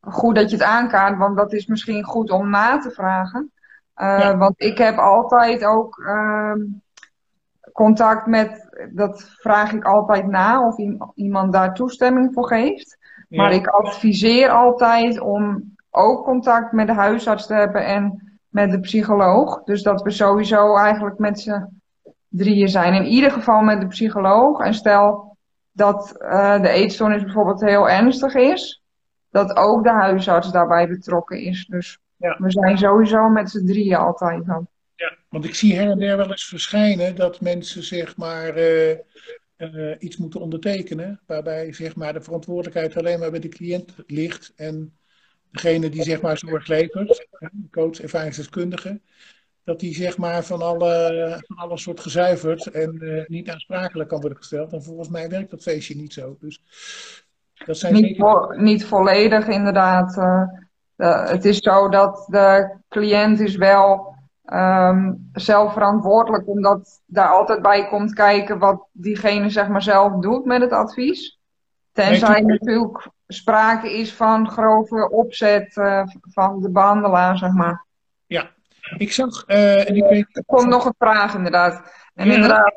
goed 0.00 0.34
dat 0.34 0.50
je 0.50 0.56
het 0.56 0.64
aankaart, 0.64 1.18
want 1.18 1.36
dat 1.36 1.52
is 1.52 1.66
misschien 1.66 2.04
goed 2.04 2.30
om 2.30 2.50
na 2.50 2.78
te 2.78 2.90
vragen. 2.90 3.52
Uh, 3.96 4.38
Want 4.38 4.54
ik 4.56 4.78
heb 4.78 4.98
altijd 4.98 5.64
ook 5.64 5.98
uh, 5.98 6.52
contact 7.72 8.26
met, 8.26 8.68
dat 8.90 9.30
vraag 9.36 9.72
ik 9.72 9.84
altijd 9.84 10.26
na 10.26 10.66
of 10.66 10.76
iemand 11.14 11.52
daar 11.52 11.74
toestemming 11.74 12.32
voor 12.32 12.46
geeft. 12.46 12.98
Maar 13.28 13.52
ik 13.52 13.66
adviseer 13.66 14.48
altijd 14.48 15.20
om 15.20 15.74
ook 15.90 16.24
contact 16.24 16.72
met 16.72 16.86
de 16.86 16.92
huisarts 16.92 17.46
te 17.46 17.54
hebben 17.54 17.86
en 17.86 18.25
met 18.56 18.70
de 18.70 18.80
psycholoog. 18.80 19.64
Dus 19.64 19.82
dat 19.82 20.02
we 20.02 20.10
sowieso 20.10 20.76
eigenlijk 20.76 21.18
met 21.18 21.40
z'n 21.40 21.66
drieën 22.28 22.68
zijn. 22.68 22.94
In 22.94 23.04
ieder 23.04 23.30
geval 23.30 23.60
met 23.60 23.80
de 23.80 23.86
psycholoog. 23.86 24.60
En 24.60 24.74
stel 24.74 25.36
dat 25.72 26.16
uh, 26.18 26.62
de 26.62 26.68
eetstoornis 26.68 27.22
bijvoorbeeld 27.22 27.60
heel 27.60 27.88
ernstig 27.88 28.34
is, 28.34 28.82
dat 29.30 29.56
ook 29.56 29.84
de 29.84 29.90
huisarts 29.90 30.52
daarbij 30.52 30.88
betrokken 30.88 31.40
is. 31.40 31.66
Dus 31.66 31.98
ja. 32.16 32.36
we 32.38 32.50
zijn 32.50 32.78
sowieso 32.78 33.28
met 33.28 33.50
z'n 33.50 33.66
drieën 33.66 33.96
altijd 33.96 34.46
dan. 34.46 34.68
Ja, 34.94 35.16
want 35.28 35.44
ik 35.44 35.54
zie 35.54 35.76
her 35.76 35.90
en 35.90 35.98
der 35.98 36.16
wel 36.16 36.30
eens 36.30 36.44
verschijnen 36.44 37.16
dat 37.16 37.40
mensen 37.40 37.82
zeg 37.82 38.16
maar 38.16 38.58
uh, 38.58 38.90
uh, 39.58 39.94
iets 39.98 40.16
moeten 40.16 40.40
ondertekenen, 40.40 41.20
waarbij 41.26 41.72
zeg 41.72 41.96
maar 41.96 42.12
de 42.12 42.20
verantwoordelijkheid 42.20 42.96
alleen 42.96 43.18
maar 43.18 43.30
bij 43.30 43.40
de 43.40 43.48
cliënt 43.48 43.94
ligt 44.06 44.52
en 44.56 44.96
degene 45.62 45.88
die 45.88 46.02
zeg 46.02 46.20
maar 46.20 46.38
zorg 46.38 46.66
levert, 46.66 47.26
coach, 47.70 48.00
ervaringsdeskundige, 48.00 49.00
dat 49.64 49.80
die 49.80 49.94
zeg 49.94 50.18
maar 50.18 50.44
van 50.44 50.62
alle, 50.62 51.42
van 51.46 51.56
alles 51.56 51.84
wordt 51.84 52.00
gezuiverd 52.00 52.66
en 52.66 52.98
uh, 53.00 53.26
niet 53.26 53.50
aansprakelijk 53.50 54.08
kan 54.08 54.20
worden 54.20 54.38
gesteld. 54.38 54.72
En 54.72 54.82
volgens 54.82 55.08
mij 55.08 55.28
werkt 55.28 55.50
dat 55.50 55.62
feestje 55.62 55.96
niet 55.96 56.12
zo. 56.12 56.36
Dus 56.40 56.62
dat 57.66 57.78
zijn 57.78 57.94
niet, 57.94 58.16
vo 58.16 58.52
niet 58.56 58.84
volledig 58.84 59.46
inderdaad. 59.46 60.16
Uh, 60.16 61.28
het 61.28 61.44
is 61.44 61.58
zo 61.58 61.88
dat 61.88 62.26
de 62.30 62.76
cliënt 62.88 63.40
is 63.40 63.56
wel 63.56 64.14
um, 64.52 65.30
zelf 65.32 65.72
verantwoordelijk, 65.72 66.48
omdat 66.48 67.02
daar 67.06 67.28
altijd 67.28 67.62
bij 67.62 67.88
komt 67.88 68.12
kijken 68.12 68.58
wat 68.58 68.86
diegene 68.92 69.50
zeg 69.50 69.68
maar 69.68 69.82
zelf 69.82 70.20
doet 70.20 70.44
met 70.44 70.60
het 70.60 70.72
advies. 70.72 71.40
Tenzij 71.96 72.40
natuurlijk 72.40 73.08
sprake 73.26 73.92
is 73.98 74.12
van 74.12 74.50
grove 74.50 75.10
opzet 75.10 75.76
uh, 75.76 76.02
van 76.20 76.60
de 76.60 76.70
behandelaar, 76.70 77.38
zeg 77.38 77.52
maar. 77.52 77.84
Ja, 78.26 78.50
ik 78.96 79.12
zag, 79.12 79.44
uh, 79.46 79.88
en 79.88 79.96
ik 79.96 80.04
weet... 80.04 80.36
Er 80.36 80.44
komt 80.46 80.68
nog 80.68 80.84
een 80.84 80.94
vraag 80.98 81.34
inderdaad. 81.34 81.92
En 82.14 82.30
inderdaad, 82.30 82.74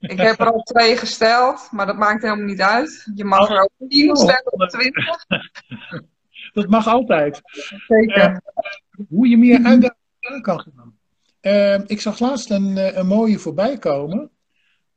ik 0.00 0.20
heb 0.20 0.40
er 0.40 0.46
al 0.52 0.62
twee 0.62 0.96
gesteld, 0.96 1.68
maar 1.70 1.86
dat 1.86 1.96
maakt 1.96 2.22
helemaal 2.22 2.44
niet 2.44 2.60
uit. 2.60 3.10
Je 3.14 3.24
mag 3.24 3.50
er 3.50 3.60
ook 3.62 3.88
tien 3.88 4.16
stellen 4.16 4.52
of 4.52 4.68
twintig. 4.68 5.24
Dat 6.52 6.68
mag 6.68 6.86
altijd. 6.86 7.40
Zeker. 7.88 8.30
Uh, 8.30 8.36
hoe 9.08 9.28
je 9.28 9.36
meer 9.38 9.64
uitdagingen 9.64 10.42
kan 10.42 10.60
gaan. 10.60 11.86
Ik 11.86 12.00
zag 12.00 12.18
laatst 12.18 12.50
een, 12.50 12.98
een 12.98 13.06
mooie 13.06 13.38
voorbij 13.38 13.78
komen. 13.78 14.30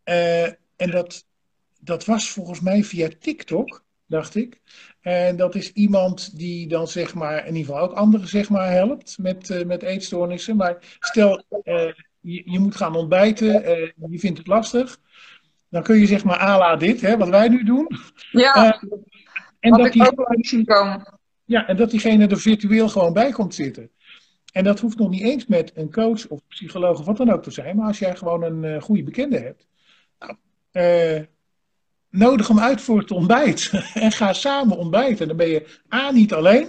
en 0.03 0.91
dat, 0.91 1.26
dat 1.87 2.05
was 2.05 2.29
volgens 2.29 2.59
mij 2.59 2.83
via 2.83 3.09
TikTok, 3.19 3.83
dacht 4.05 4.35
ik. 4.35 4.61
En 5.01 5.35
dat 5.35 5.55
is 5.55 5.71
iemand 5.71 6.37
die 6.37 6.67
dan 6.67 6.87
zeg 6.87 7.13
maar, 7.13 7.47
in 7.47 7.55
ieder 7.55 7.73
geval 7.73 7.89
ook 7.89 7.95
anderen 7.95 8.27
zeg 8.27 8.49
maar 8.49 8.71
helpt 8.71 9.17
met, 9.17 9.65
met 9.65 9.83
eetstoornissen. 9.83 10.55
Maar 10.55 10.97
stel, 10.99 11.43
je, 12.19 12.41
je 12.51 12.59
moet 12.59 12.75
gaan 12.75 12.95
ontbijten, 12.95 13.61
uh, 13.61 13.91
je 14.09 14.19
vindt 14.19 14.37
het 14.37 14.47
lastig. 14.47 14.99
Dan 15.69 15.83
kun 15.83 15.99
je 15.99 16.05
zeg 16.05 16.23
maar 16.23 16.37
ala 16.37 16.75
dit, 16.75 17.01
hè, 17.01 17.17
wat 17.17 17.29
wij 17.29 17.47
nu 17.47 17.63
doen. 17.63 17.87
Ja, 18.31 18.81
en 19.59 19.71
dat 19.71 19.95
komen. 20.65 21.19
Ja, 21.45 21.67
en 21.67 21.75
dat 21.75 21.91
diegene 21.91 22.27
er 22.27 22.39
virtueel 22.39 22.89
gewoon 22.89 23.13
bij 23.13 23.31
komt 23.31 23.55
zitten. 23.55 23.91
En 24.51 24.63
dat 24.63 24.79
hoeft 24.79 24.97
nog 24.97 25.09
niet 25.09 25.21
eens 25.21 25.45
met 25.45 25.71
een 25.75 25.91
coach 25.91 26.27
of 26.27 26.41
psycholoog 26.47 26.99
of 26.99 27.05
wat 27.05 27.17
dan 27.17 27.31
ook 27.31 27.43
te 27.43 27.51
zijn. 27.51 27.75
Maar 27.75 27.87
als 27.87 27.99
jij 27.99 28.15
gewoon 28.15 28.43
een 28.43 28.81
goede 28.81 29.03
bekende 29.03 29.39
hebt. 29.39 29.67
Nou, 30.19 30.35
nodig 32.09 32.47
hem 32.47 32.59
uit 32.59 32.81
voor 32.81 32.99
het 32.99 33.11
ontbijt. 33.11 33.71
en 33.93 34.11
ga 34.11 34.33
samen 34.33 34.77
ontbijten. 34.77 35.27
Dan 35.27 35.37
ben 35.37 35.49
je 35.49 35.79
A, 35.93 36.11
niet 36.11 36.33
alleen. 36.33 36.67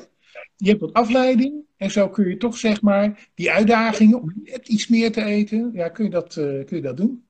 Je 0.57 0.69
hebt 0.69 0.81
wat 0.81 0.93
afleiding. 0.93 1.67
En 1.77 1.91
zo 1.91 2.09
kun 2.09 2.29
je 2.29 2.37
toch 2.37 2.57
zeg 2.57 2.83
maar 2.83 3.29
die 3.35 3.51
uitdagingen 3.51 4.21
om 4.21 4.33
net 4.45 4.69
iets 4.69 4.89
meer 4.89 5.13
te 5.13 5.25
eten, 5.25 5.71
ja, 5.73 5.89
kun 5.89 6.05
je 6.05 6.11
dat, 6.11 6.37
uh, 6.37 6.65
kun 6.65 6.77
je 6.77 6.83
dat 6.83 6.97
doen. 6.97 7.27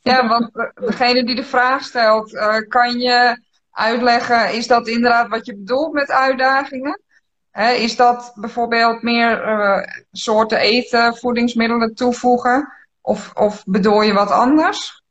Ja, 0.00 0.28
want 0.28 0.50
degene 0.74 1.24
die 1.24 1.34
de 1.34 1.44
vraag 1.44 1.84
stelt, 1.84 2.32
uh, 2.32 2.56
kan 2.68 2.98
je 2.98 3.40
uitleggen, 3.70 4.54
is 4.54 4.66
dat 4.66 4.88
inderdaad 4.88 5.28
wat 5.28 5.46
je 5.46 5.56
bedoelt 5.56 5.92
met 5.92 6.10
uitdagingen? 6.10 7.00
Is 7.76 7.96
dat 7.96 8.32
bijvoorbeeld 8.34 9.02
meer 9.02 9.48
uh, 9.48 9.82
soorten 10.12 10.58
eten, 10.58 11.16
voedingsmiddelen 11.16 11.94
toevoegen? 11.94 12.72
Of, 13.00 13.32
of 13.34 13.64
bedoel 13.66 14.02
je 14.02 14.12
wat 14.12 14.30
anders? 14.30 15.02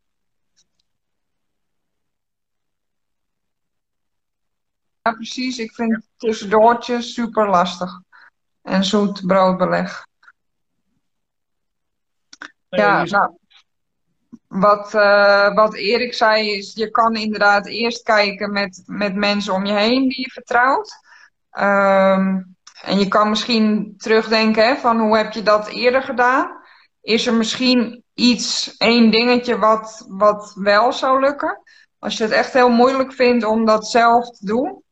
Ja, 5.08 5.14
precies. 5.14 5.58
Ik 5.58 5.74
vind 5.74 6.08
tussendoortjes 6.18 7.14
super 7.14 7.50
lastig 7.50 8.02
en 8.62 8.84
zoet 8.84 9.26
broodbeleg. 9.26 10.06
Ja, 12.70 13.04
nou, 13.04 13.38
wat, 14.48 14.94
uh, 14.94 15.54
wat 15.54 15.76
Erik 15.76 16.14
zei 16.14 16.52
is, 16.52 16.74
je 16.74 16.92
kan 16.92 17.16
inderdaad 17.16 17.66
eerst 17.66 18.04
kijken 18.04 18.52
met, 18.52 18.84
met 18.86 19.16
mensen 19.16 19.54
om 19.54 19.66
je 19.66 19.74
heen 19.74 20.08
die 20.10 20.22
je 20.22 20.32
vertrouwt. 20.32 20.94
Um, 21.60 22.56
en 22.82 23.00
je 23.00 23.08
kan 23.08 23.30
misschien 23.30 23.94
terugdenken 23.98 24.68
hè, 24.68 24.76
van 24.76 25.00
hoe 25.00 25.18
heb 25.18 25.34
je 25.34 25.44
dat 25.44 25.68
eerder 25.68 26.04
gedaan? 26.04 26.62
Is 27.02 27.28
er 27.28 27.34
misschien 27.34 28.04
iets, 28.14 28.78
één 28.78 29.12
dingetje 29.12 29.58
wat, 29.58 30.06
wat 30.08 30.54
wel 30.56 30.94
zou 30.94 31.20
lukken? 31.20 31.62
Als 32.00 32.18
je 32.18 32.24
het 32.24 32.34
echt 32.34 32.54
heel 32.54 32.70
moeilijk 32.70 33.14
vindt 33.14 33.46
om 33.46 33.66
dat 33.66 33.88
zelf 33.88 34.30
te 34.30 34.46
doen, 34.46 34.86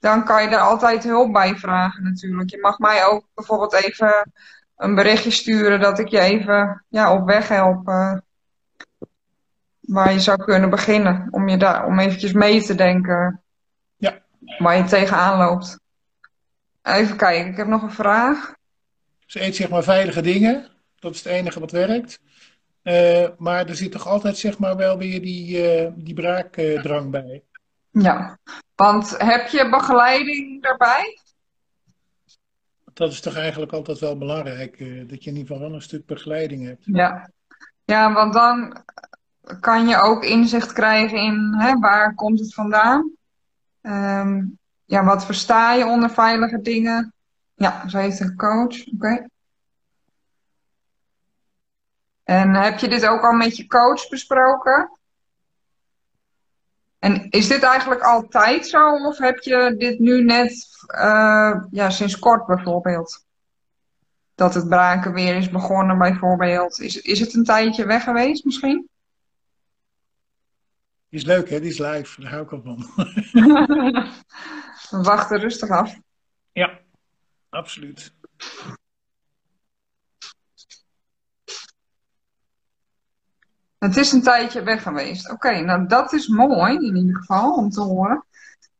dan 0.00 0.24
kan 0.24 0.42
je 0.42 0.48
er 0.48 0.60
altijd 0.60 1.04
hulp 1.04 1.32
bij 1.32 1.56
vragen 1.56 2.02
natuurlijk. 2.02 2.50
Je 2.50 2.58
mag 2.60 2.78
mij 2.78 3.06
ook 3.06 3.24
bijvoorbeeld 3.34 3.72
even 3.72 4.32
een 4.76 4.94
berichtje 4.94 5.30
sturen 5.30 5.80
dat 5.80 5.98
ik 5.98 6.08
je 6.08 6.20
even 6.20 6.84
ja, 6.88 7.12
op 7.12 7.26
weg 7.26 7.48
help. 7.48 7.88
Uh, 7.88 8.16
waar 9.80 10.12
je 10.12 10.20
zou 10.20 10.44
kunnen 10.44 10.70
beginnen. 10.70 11.28
Om, 11.30 11.48
je 11.48 11.56
daar, 11.56 11.86
om 11.86 11.98
eventjes 11.98 12.32
mee 12.32 12.62
te 12.62 12.74
denken 12.74 13.42
ja. 13.96 14.18
waar 14.58 14.76
je 14.76 14.84
tegenaan 14.84 15.38
loopt. 15.38 15.78
Even 16.82 17.16
kijken, 17.16 17.50
ik 17.50 17.56
heb 17.56 17.66
nog 17.66 17.82
een 17.82 17.90
vraag. 17.90 18.54
Ze 19.26 19.42
eet 19.42 19.56
zeg 19.56 19.68
maar 19.68 19.82
veilige 19.82 20.20
dingen. 20.20 20.68
Dat 20.98 21.14
is 21.14 21.24
het 21.24 21.32
enige 21.32 21.60
wat 21.60 21.70
werkt. 21.70 22.20
Uh, 22.82 23.28
maar 23.38 23.68
er 23.68 23.76
zit 23.76 23.92
toch 23.92 24.06
altijd 24.06 24.36
zeg 24.36 24.58
maar 24.58 24.76
wel 24.76 24.98
weer 24.98 25.20
die, 25.20 25.80
uh, 25.82 25.90
die 25.94 26.14
braakdrang 26.14 27.10
bij. 27.10 27.42
Ja, 27.90 28.38
want 28.74 29.14
heb 29.18 29.48
je 29.48 29.68
begeleiding 29.68 30.62
daarbij? 30.62 31.20
Dat 32.92 33.12
is 33.12 33.20
toch 33.20 33.36
eigenlijk 33.36 33.72
altijd 33.72 33.98
wel 33.98 34.18
belangrijk, 34.18 34.80
uh, 34.80 35.08
dat 35.08 35.24
je 35.24 35.30
in 35.30 35.36
ieder 35.36 35.52
geval 35.52 35.68
wel 35.68 35.74
een 35.74 35.82
stuk 35.82 36.06
begeleiding 36.06 36.66
hebt. 36.66 36.82
Ja, 36.84 37.30
ja 37.84 38.12
want 38.12 38.32
dan 38.32 38.84
kan 39.60 39.88
je 39.88 40.02
ook 40.02 40.24
inzicht 40.24 40.72
krijgen 40.72 41.18
in 41.18 41.54
hè, 41.58 41.78
waar 41.78 42.14
komt 42.14 42.38
het 42.38 42.54
vandaan. 42.54 43.12
Um, 43.82 44.58
ja, 44.84 45.04
wat 45.04 45.24
versta 45.24 45.72
je 45.72 45.86
onder 45.86 46.10
veilige 46.10 46.60
dingen? 46.60 47.12
Ja, 47.54 47.88
ze 47.88 47.98
heeft 47.98 48.20
een 48.20 48.36
coach, 48.36 48.86
oké. 48.86 48.94
Okay. 48.94 49.28
En 52.22 52.54
heb 52.54 52.78
je 52.78 52.88
dit 52.88 53.06
ook 53.06 53.22
al 53.22 53.32
met 53.32 53.56
je 53.56 53.66
coach 53.66 54.08
besproken? 54.08 54.99
En 57.00 57.30
is 57.30 57.48
dit 57.48 57.62
eigenlijk 57.62 58.02
altijd 58.02 58.66
zo 58.66 59.06
of 59.06 59.18
heb 59.18 59.38
je 59.38 59.74
dit 59.78 59.98
nu 59.98 60.24
net 60.24 60.66
uh, 60.94 61.62
ja, 61.70 61.90
sinds 61.90 62.18
kort 62.18 62.46
bijvoorbeeld? 62.46 63.26
Dat 64.34 64.54
het 64.54 64.68
braken 64.68 65.12
weer 65.12 65.36
is 65.36 65.50
begonnen 65.50 65.98
bijvoorbeeld. 65.98 66.80
Is, 66.80 67.00
is 67.00 67.20
het 67.20 67.34
een 67.34 67.44
tijdje 67.44 67.86
weg 67.86 68.04
geweest 68.04 68.44
misschien? 68.44 68.88
Die 71.08 71.18
is 71.18 71.24
leuk 71.24 71.50
hè, 71.50 71.60
die 71.60 71.70
is 71.70 71.78
live. 71.78 72.20
Daar 72.20 72.30
hou 72.30 72.42
ik 72.42 72.52
al 72.52 72.62
van. 72.62 72.86
We 74.90 75.02
wachten 75.02 75.38
rustig 75.38 75.70
af. 75.70 75.98
Ja, 76.52 76.80
absoluut. 77.48 78.12
Het 83.80 83.96
is 83.96 84.12
een 84.12 84.22
tijdje 84.22 84.62
weg 84.62 84.82
geweest. 84.82 85.30
Oké, 85.30 85.60
nou 85.60 85.86
dat 85.86 86.12
is 86.12 86.28
mooi 86.28 86.74
in 86.74 86.96
ieder 86.96 87.16
geval 87.16 87.52
om 87.52 87.70
te 87.70 87.80
horen. 87.80 88.24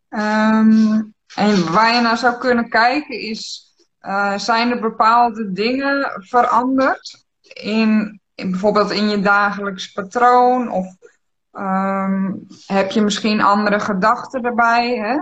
Um, 0.09 1.15
en 1.35 1.73
waar 1.73 1.95
je 1.95 2.01
naar 2.01 2.19
zou 2.19 2.39
kunnen 2.39 2.69
kijken 2.69 3.21
is, 3.21 3.73
uh, 4.03 4.39
zijn 4.39 4.71
er 4.71 4.81
bepaalde 4.81 5.53
dingen 5.53 6.23
veranderd? 6.27 7.25
In, 7.53 8.21
in, 8.35 8.51
bijvoorbeeld 8.51 8.91
in 8.91 9.09
je 9.09 9.21
dagelijks 9.21 9.93
patroon? 9.93 10.71
Of 10.71 10.87
um, 11.53 12.47
heb 12.67 12.91
je 12.91 13.01
misschien 13.01 13.41
andere 13.41 13.81
gedachten 13.81 14.43
erbij? 14.43 14.97
Hè? 14.97 15.19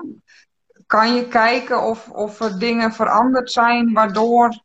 Kan 0.87 1.15
je 1.15 1.29
kijken 1.29 1.83
of, 1.83 2.09
of 2.09 2.41
er 2.41 2.59
dingen 2.59 2.93
veranderd 2.93 3.53
zijn 3.53 3.93
waardoor 3.93 4.63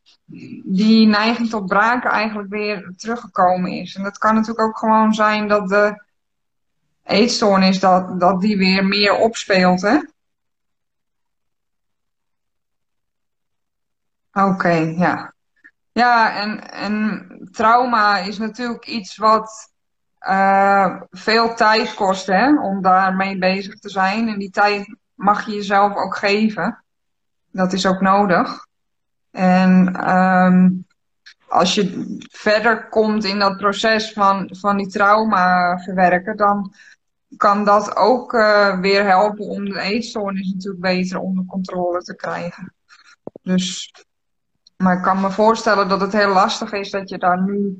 die 0.64 1.06
neiging 1.06 1.48
tot 1.48 1.66
braken 1.66 2.10
eigenlijk 2.10 2.48
weer 2.48 2.92
teruggekomen 2.96 3.70
is. 3.70 3.94
En 3.94 4.02
dat 4.02 4.18
kan 4.18 4.34
natuurlijk 4.34 4.66
ook 4.66 4.78
gewoon 4.78 5.14
zijn 5.14 5.48
dat 5.48 5.68
de 5.68 6.02
eetstoornis, 7.02 7.80
dat, 7.80 8.20
dat 8.20 8.40
die 8.40 8.56
weer 8.56 8.84
meer 8.84 9.16
opspeelt, 9.16 9.82
hè? 9.82 9.98
Oké, 14.32 14.72
ja. 14.96 15.34
Ja, 15.92 16.40
en, 16.40 16.70
en 16.70 17.28
trauma 17.52 18.18
is 18.18 18.38
natuurlijk 18.38 18.86
iets 18.86 19.16
wat 19.16 19.72
uh, 20.20 21.00
veel 21.10 21.54
tijd 21.54 21.94
kost, 21.94 22.26
hè, 22.26 22.60
om 22.60 22.82
daarmee 22.82 23.38
bezig 23.38 23.74
te 23.74 23.88
zijn. 23.88 24.28
En 24.28 24.38
die 24.38 24.50
tijd 24.50 24.96
mag 25.14 25.46
je 25.46 25.54
jezelf 25.54 25.94
ook 25.94 26.16
geven. 26.16 26.84
Dat 27.50 27.72
is 27.72 27.86
ook 27.86 28.00
nodig. 28.00 28.66
En 29.34 30.08
um, 30.10 30.86
als 31.48 31.74
je 31.74 32.16
verder 32.30 32.88
komt 32.88 33.24
in 33.24 33.38
dat 33.38 33.56
proces 33.56 34.12
van, 34.12 34.48
van 34.52 34.76
die 34.76 34.88
trauma 34.88 35.78
verwerken, 35.78 36.36
dan 36.36 36.74
kan 37.36 37.64
dat 37.64 37.96
ook 37.96 38.32
uh, 38.32 38.80
weer 38.80 39.04
helpen 39.04 39.44
om 39.44 39.64
de 39.64 39.80
eetstoornis 39.80 40.52
natuurlijk 40.52 40.82
beter 40.82 41.18
onder 41.18 41.44
controle 41.46 42.02
te 42.02 42.16
krijgen. 42.16 42.74
Dus, 43.42 43.94
maar 44.76 44.96
ik 44.96 45.02
kan 45.02 45.20
me 45.20 45.30
voorstellen 45.30 45.88
dat 45.88 46.00
het 46.00 46.12
heel 46.12 46.32
lastig 46.32 46.72
is 46.72 46.90
dat 46.90 47.08
je 47.08 47.18
daar 47.18 47.42
nu 47.42 47.78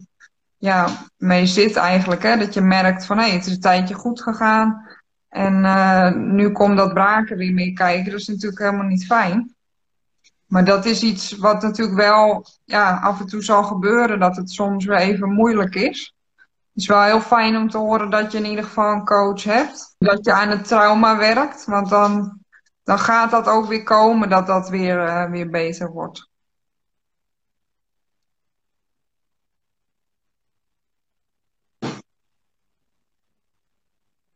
ja, 0.57 0.89
mee 1.17 1.47
zit 1.47 1.77
eigenlijk. 1.77 2.23
Hè? 2.23 2.37
Dat 2.37 2.55
je 2.55 2.61
merkt 2.61 3.07
van 3.07 3.19
hé, 3.19 3.25
hey, 3.25 3.33
het 3.33 3.47
is 3.47 3.53
een 3.53 3.61
tijdje 3.61 3.95
goed 3.95 4.23
gegaan. 4.23 4.89
En 5.29 5.55
uh, 5.65 6.13
nu 6.15 6.51
komt 6.51 6.77
dat 6.77 6.95
braken 6.95 7.37
weer 7.37 7.53
mee 7.53 7.73
kijken. 7.73 8.11
Dat 8.11 8.21
is 8.21 8.29
natuurlijk 8.29 8.61
helemaal 8.61 8.87
niet 8.87 9.07
fijn. 9.07 9.54
Maar 10.55 10.65
dat 10.65 10.85
is 10.85 11.03
iets 11.03 11.37
wat 11.37 11.63
natuurlijk 11.63 11.97
wel 11.99 12.47
ja, 12.65 12.99
af 13.03 13.21
en 13.21 13.27
toe 13.27 13.43
zal 13.43 13.63
gebeuren, 13.63 14.19
dat 14.19 14.37
het 14.37 14.51
soms 14.51 14.85
weer 14.85 14.97
even 14.97 15.33
moeilijk 15.33 15.75
is. 15.75 16.15
Het 16.37 16.83
is 16.83 16.87
wel 16.87 17.03
heel 17.03 17.21
fijn 17.21 17.57
om 17.57 17.71
te 17.71 17.79
horen 17.79 18.11
dat 18.11 18.33
je 18.33 18.39
in 18.39 18.45
ieder 18.45 18.65
geval 18.65 18.93
een 18.93 19.05
coach 19.05 19.43
hebt. 19.43 19.95
Dat 19.99 20.25
je 20.25 20.33
aan 20.33 20.49
het 20.49 20.67
trauma 20.67 21.17
werkt, 21.17 21.65
want 21.65 21.89
dan 21.89 22.41
dan 22.83 22.99
gaat 22.99 23.31
dat 23.31 23.47
ook 23.49 23.67
weer 23.67 23.83
komen 23.83 24.29
dat 24.29 24.47
dat 24.47 24.69
weer, 24.69 25.31
weer 25.31 25.51
beter 25.51 25.91
wordt. 25.91 26.29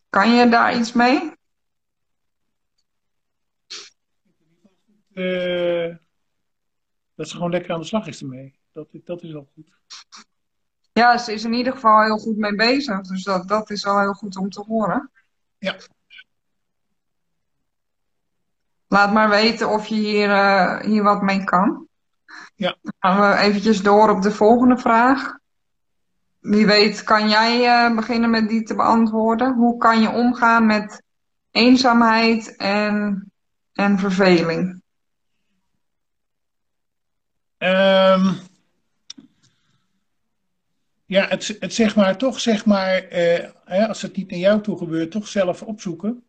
Kan 0.09 0.35
je 0.35 0.49
daar 0.49 0.77
iets 0.77 0.93
mee? 0.93 1.37
Uh, 5.12 5.97
dat 7.19 7.29
ze 7.29 7.35
gewoon 7.35 7.51
lekker 7.51 7.73
aan 7.73 7.81
de 7.81 7.87
slag 7.87 8.07
is 8.07 8.21
ermee. 8.21 8.59
Dat, 8.73 8.89
dat 8.93 9.23
is 9.23 9.35
al 9.35 9.49
goed. 9.55 9.79
Ja, 10.93 11.19
ze 11.19 11.33
is 11.33 11.45
in 11.45 11.53
ieder 11.53 11.73
geval 11.73 12.03
heel 12.03 12.19
goed 12.19 12.37
mee 12.37 12.55
bezig. 12.55 13.01
Dus 13.01 13.23
dat, 13.23 13.49
dat 13.49 13.71
is 13.71 13.87
al 13.87 14.01
heel 14.01 14.12
goed 14.12 14.37
om 14.37 14.51
te 14.51 14.64
horen. 14.66 15.11
Ja. 15.59 15.77
Laat 18.89 19.12
maar 19.12 19.29
weten 19.29 19.69
of 19.69 19.87
je 19.87 19.95
hier, 19.95 20.29
uh, 20.29 20.81
hier 20.81 21.03
wat 21.03 21.23
mee 21.23 21.45
kan. 21.45 21.87
Ja. 22.55 22.77
Dan 22.83 22.93
gaan 22.99 23.31
we 23.31 23.37
eventjes 23.37 23.83
door 23.83 24.11
op 24.11 24.23
de 24.23 24.33
volgende 24.33 24.79
vraag. 24.79 25.39
Wie 26.39 26.66
weet 26.66 27.03
kan 27.03 27.29
jij 27.29 27.89
uh, 27.89 27.97
beginnen 27.97 28.31
met 28.31 28.49
die 28.49 28.62
te 28.62 28.75
beantwoorden. 28.75 29.55
Hoe 29.55 29.77
kan 29.77 30.01
je 30.01 30.11
omgaan 30.11 30.66
met 30.66 31.03
eenzaamheid 31.51 32.57
en, 32.57 33.31
en 33.73 33.99
verveling? 33.99 34.78
Um, 37.59 38.39
ja, 41.07 41.29
het, 41.29 41.57
het 41.61 41.75
zeg 41.75 41.97
maar 41.97 42.19
toch, 42.19 42.41
zeg 42.41 42.65
maar, 42.65 43.13
uh, 43.13 43.89
als 43.89 44.03
het 44.03 44.17
niet 44.17 44.31
naar 44.31 44.39
jou 44.39 44.63
toe 44.63 44.79
gebeurt, 44.79 45.11
toch 45.11 45.29
zelf 45.29 45.63
opzoeken. 45.63 46.23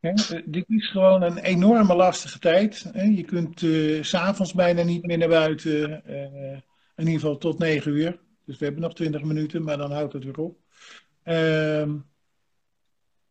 Hè? 0.00 0.12
Dit 0.44 0.64
is 0.68 0.90
gewoon 0.90 1.22
een 1.22 1.38
enorme 1.38 1.94
lastige 1.94 2.38
tijd. 2.38 2.90
Je 2.92 3.24
kunt 3.24 3.62
uh, 3.62 4.02
s'avonds 4.02 4.52
bijna 4.52 4.82
niet 4.82 5.06
meer 5.06 5.18
naar 5.18 5.28
buiten, 5.28 6.04
in 6.96 7.06
ieder 7.06 7.12
geval 7.12 7.38
tot 7.38 7.58
negen 7.58 7.92
uur. 7.92 8.18
Dus 8.44 8.58
we 8.58 8.64
hebben 8.64 8.82
nog 8.82 8.94
20 8.94 9.22
minuten, 9.22 9.62
maar 9.62 9.76
dan 9.76 9.92
houdt 9.92 10.12
het 10.12 10.24
weer 10.24 10.38
op. 10.38 10.58
Uh, 11.24 11.94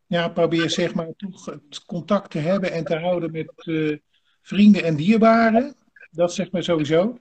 ja, 0.06 0.28
probeer 0.28 0.70
zeg 0.70 0.94
maar 0.94 1.12
toch 1.16 1.44
het 1.44 1.84
contact 1.86 2.30
te 2.30 2.38
hebben 2.38 2.72
en 2.72 2.84
te 2.84 2.96
houden 2.96 3.32
met 3.32 3.52
vrienden 4.42 4.84
en 4.84 4.96
dierbaren. 4.96 5.76
Dat 6.18 6.34
zeg 6.34 6.50
maar 6.50 6.62
sowieso. 6.62 7.18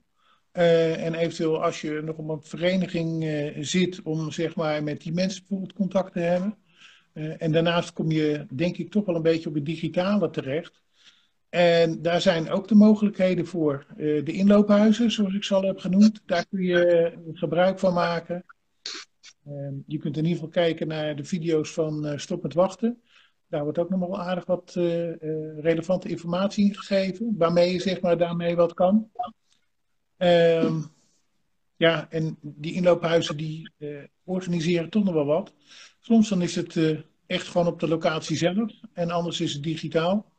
Uh, 0.54 1.06
en 1.06 1.14
eventueel 1.14 1.64
als 1.64 1.82
je 1.82 2.02
nog 2.04 2.18
op 2.18 2.30
een 2.30 2.44
vereniging 2.44 3.24
uh, 3.24 3.56
zit, 3.60 4.02
om 4.02 4.32
zeg 4.32 4.56
maar 4.56 4.84
met 4.84 5.02
die 5.02 5.14
mensen 5.14 5.40
bijvoorbeeld 5.40 5.74
contact 5.74 6.14
te 6.14 6.20
hebben. 6.20 6.58
en 7.14 7.52
daarnaast 7.52 7.94
kom 7.94 8.12
je 8.12 8.46
denk 8.54 8.78
ik 8.78 8.92
toch 8.92 9.06
wel 9.06 9.16
een 9.16 9.22
beetje 9.22 9.50
op 9.50 9.56
het 9.56 9.66
digitale 9.66 10.30
terecht. 10.30 10.82
En 11.50 12.02
daar 12.02 12.22
zijn 12.22 12.50
ook 12.50 12.68
de 12.68 12.76
mogelijkheden 12.76 13.46
voor. 13.46 13.86
De 13.98 14.32
inloophuizen, 14.32 15.12
zoals 15.12 15.34
ik 15.34 15.44
ze 15.44 15.56
al 15.56 15.64
heb 15.64 15.80
genoemd, 15.80 16.22
daar 16.26 16.46
kun 16.48 16.64
je 16.64 17.14
gebruik 17.34 17.80
van 17.80 17.94
maken. 17.94 18.46
Uh, 19.48 19.70
je 19.88 19.98
kunt 19.98 20.18
in 20.18 20.24
ieder 20.24 20.38
geval 20.38 20.64
kijken 20.64 20.88
naar 20.88 21.16
de 21.16 21.24
video's 21.24 21.74
van 21.74 22.20
Stop 22.20 22.44
met 22.44 22.54
Wachten. 22.54 23.02
Daar 23.48 23.64
wordt 23.64 23.78
ook 23.78 23.90
nog 23.90 24.00
wel 24.00 24.22
aardig 24.22 24.46
wat 24.46 24.72
relevante 25.58 26.10
informatie 26.10 26.66
in 26.66 26.76
gegeven, 26.76 27.36
waarmee 27.38 27.72
je 27.72 27.80
zeg 27.80 28.02
maar 28.02 28.18
daarmee 28.18 28.56
wat 28.56 28.74
kan. 28.74 29.12
Ehm, 30.18 30.82
ja, 31.76 32.08
en 32.10 32.38
die 32.42 32.74
inloophuizen 32.74 33.38
die 33.38 33.72
organiseren 34.24 34.90
toch 34.90 35.04
nog 35.04 35.14
wel 35.14 35.26
wat. 35.26 35.54
Soms 36.00 36.30
dan 36.30 36.42
is 36.42 36.56
het 36.56 36.80
echt 37.26 37.48
gewoon 37.48 37.68
op 37.68 37.80
de 37.80 37.88
locatie 37.88 38.38
zelf 38.38 38.74
en 38.94 39.12
anders 39.12 39.42
is 39.42 39.54
het 39.54 39.64
digitaal. 39.64 40.32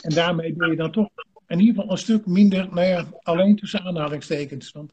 En 0.00 0.14
daarmee 0.14 0.54
ben 0.54 0.70
je 0.70 0.76
dan 0.76 0.92
toch 0.92 1.08
in 1.46 1.60
ieder 1.60 1.74
geval 1.74 1.90
een 1.90 1.98
stuk 1.98 2.26
minder, 2.26 2.68
nou 2.74 2.86
ja, 2.86 3.06
alleen 3.22 3.56
tussen 3.56 3.80
aanhalingstekens. 3.80 4.72
Want 4.72 4.92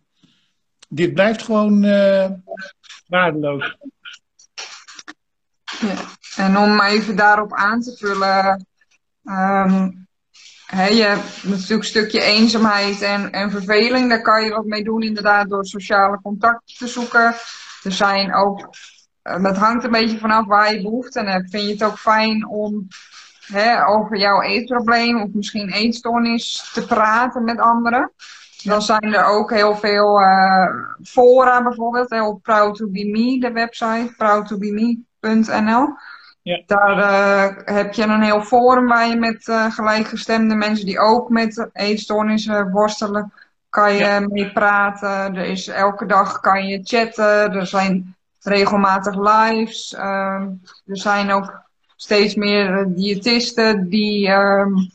dit 0.89 1.13
blijft 1.13 1.41
gewoon 1.41 1.81
waardeloos. 3.07 3.77
En 6.35 6.57
om 6.57 6.81
even 6.81 7.15
daarop 7.15 7.53
aan 7.53 7.81
te 7.81 7.95
vullen, 7.97 8.65
um, 9.23 10.07
je 10.71 11.03
hebt 11.03 11.43
natuurlijk 11.43 11.81
een 11.81 11.83
stukje 11.83 12.21
eenzaamheid 12.21 13.01
en, 13.01 13.31
en 13.31 13.51
verveling. 13.51 14.09
Daar 14.09 14.21
kan 14.21 14.43
je 14.43 14.49
wat 14.49 14.65
mee 14.65 14.83
doen, 14.83 15.01
inderdaad, 15.01 15.49
door 15.49 15.65
sociale 15.65 16.19
contacten 16.21 16.77
te 16.77 16.87
zoeken. 16.87 17.35
Er 17.83 17.91
zijn 17.91 18.33
ook, 18.33 18.69
uh, 19.23 19.43
dat 19.43 19.57
hangt 19.57 19.83
een 19.83 19.91
beetje 19.91 20.17
vanaf 20.17 20.45
waar 20.45 20.73
je 20.73 20.81
behoefte 20.81 21.19
aan 21.19 21.27
hebt. 21.27 21.49
Vind 21.49 21.63
je 21.63 21.71
het 21.71 21.83
ook 21.83 21.99
fijn 21.99 22.47
om 22.47 22.87
over 23.87 24.17
jouw 24.17 24.41
eetprobleem 24.41 25.21
of 25.21 25.29
misschien 25.33 25.69
eetstoornis 25.69 26.69
te 26.73 26.85
praten 26.85 27.43
met 27.43 27.59
anderen. 27.59 28.11
Dan 28.63 28.81
zijn 28.81 29.13
er 29.13 29.25
ook 29.25 29.51
heel 29.51 29.75
veel 29.75 30.21
uh, 30.21 30.67
fora 31.03 31.63
bijvoorbeeld, 31.63 32.09
hè, 32.09 32.23
op 32.23 32.43
Proud 32.43 32.75
to 32.75 32.87
Be 32.87 33.05
Me, 33.05 33.39
de 33.39 33.51
website, 33.51 34.13
proudtobeme.nl. 34.17 35.87
Ja. 36.41 36.61
Daar 36.65 36.97
uh, 36.97 37.75
heb 37.75 37.93
je 37.93 38.03
een 38.03 38.21
heel 38.21 38.41
forum 38.41 38.87
waar 38.87 39.07
je 39.07 39.15
met 39.15 39.47
uh, 39.47 39.71
gelijkgestemde 39.71 40.55
mensen 40.55 40.85
die 40.85 40.99
ook 40.99 41.29
met 41.29 41.69
eetstoornissen 41.73 42.71
worstelen, 42.71 43.33
kan 43.69 43.93
je 43.93 43.99
ja. 43.99 44.19
mee 44.19 44.51
praten. 44.51 45.35
Er 45.35 45.45
is 45.45 45.67
elke 45.67 46.05
dag 46.05 46.39
kan 46.39 46.67
je 46.67 46.79
chatten. 46.83 47.53
Er 47.53 47.67
zijn 47.67 48.15
regelmatig 48.41 49.15
lives. 49.15 49.93
Uh, 49.93 50.41
er 50.85 50.97
zijn 50.97 51.31
ook 51.31 51.61
steeds 51.95 52.35
meer 52.35 52.85
diëtisten 52.95 53.89
die 53.89 54.29
um, 54.29 54.91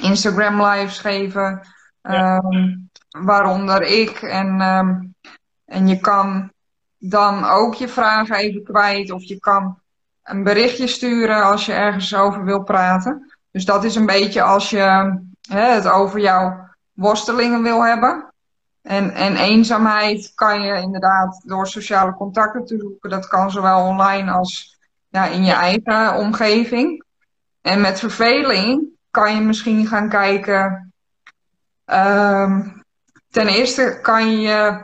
Instagram 0.00 0.62
lives 0.62 0.98
geven. 0.98 1.60
Ja. 2.02 2.36
Um, 2.36 2.83
waaronder 3.22 3.82
ik. 3.82 4.22
En, 4.22 4.60
um, 4.60 5.14
en 5.64 5.88
je 5.88 6.00
kan 6.00 6.52
dan 6.98 7.44
ook 7.44 7.74
je 7.74 7.88
vragen 7.88 8.36
even 8.36 8.64
kwijt. 8.64 9.10
Of 9.10 9.22
je 9.22 9.40
kan 9.40 9.78
een 10.22 10.42
berichtje 10.42 10.86
sturen 10.86 11.42
als 11.42 11.66
je 11.66 11.72
ergens 11.72 12.14
over 12.14 12.44
wil 12.44 12.62
praten. 12.62 13.32
Dus 13.50 13.64
dat 13.64 13.84
is 13.84 13.94
een 13.94 14.06
beetje 14.06 14.42
als 14.42 14.70
je 14.70 15.18
hè, 15.48 15.72
het 15.72 15.88
over 15.88 16.20
jouw 16.20 16.68
worstelingen 16.92 17.62
wil 17.62 17.84
hebben. 17.84 18.32
En, 18.82 19.10
en 19.10 19.36
eenzaamheid 19.36 20.32
kan 20.34 20.62
je 20.62 20.80
inderdaad 20.80 21.42
door 21.44 21.66
sociale 21.66 22.14
contacten 22.14 22.64
te 22.64 22.78
zoeken. 22.78 23.10
Dat 23.10 23.28
kan 23.28 23.50
zowel 23.50 23.86
online 23.86 24.30
als 24.30 24.78
ja, 25.08 25.26
in 25.26 25.44
je 25.44 25.52
eigen 25.52 26.14
omgeving. 26.14 27.04
En 27.60 27.80
met 27.80 27.98
verveling 27.98 28.88
kan 29.10 29.34
je 29.34 29.40
misschien 29.40 29.86
gaan 29.86 30.08
kijken. 30.08 30.92
Um, 31.86 32.83
ten 33.34 33.48
eerste 33.48 33.98
kan 34.02 34.40
je. 34.40 34.80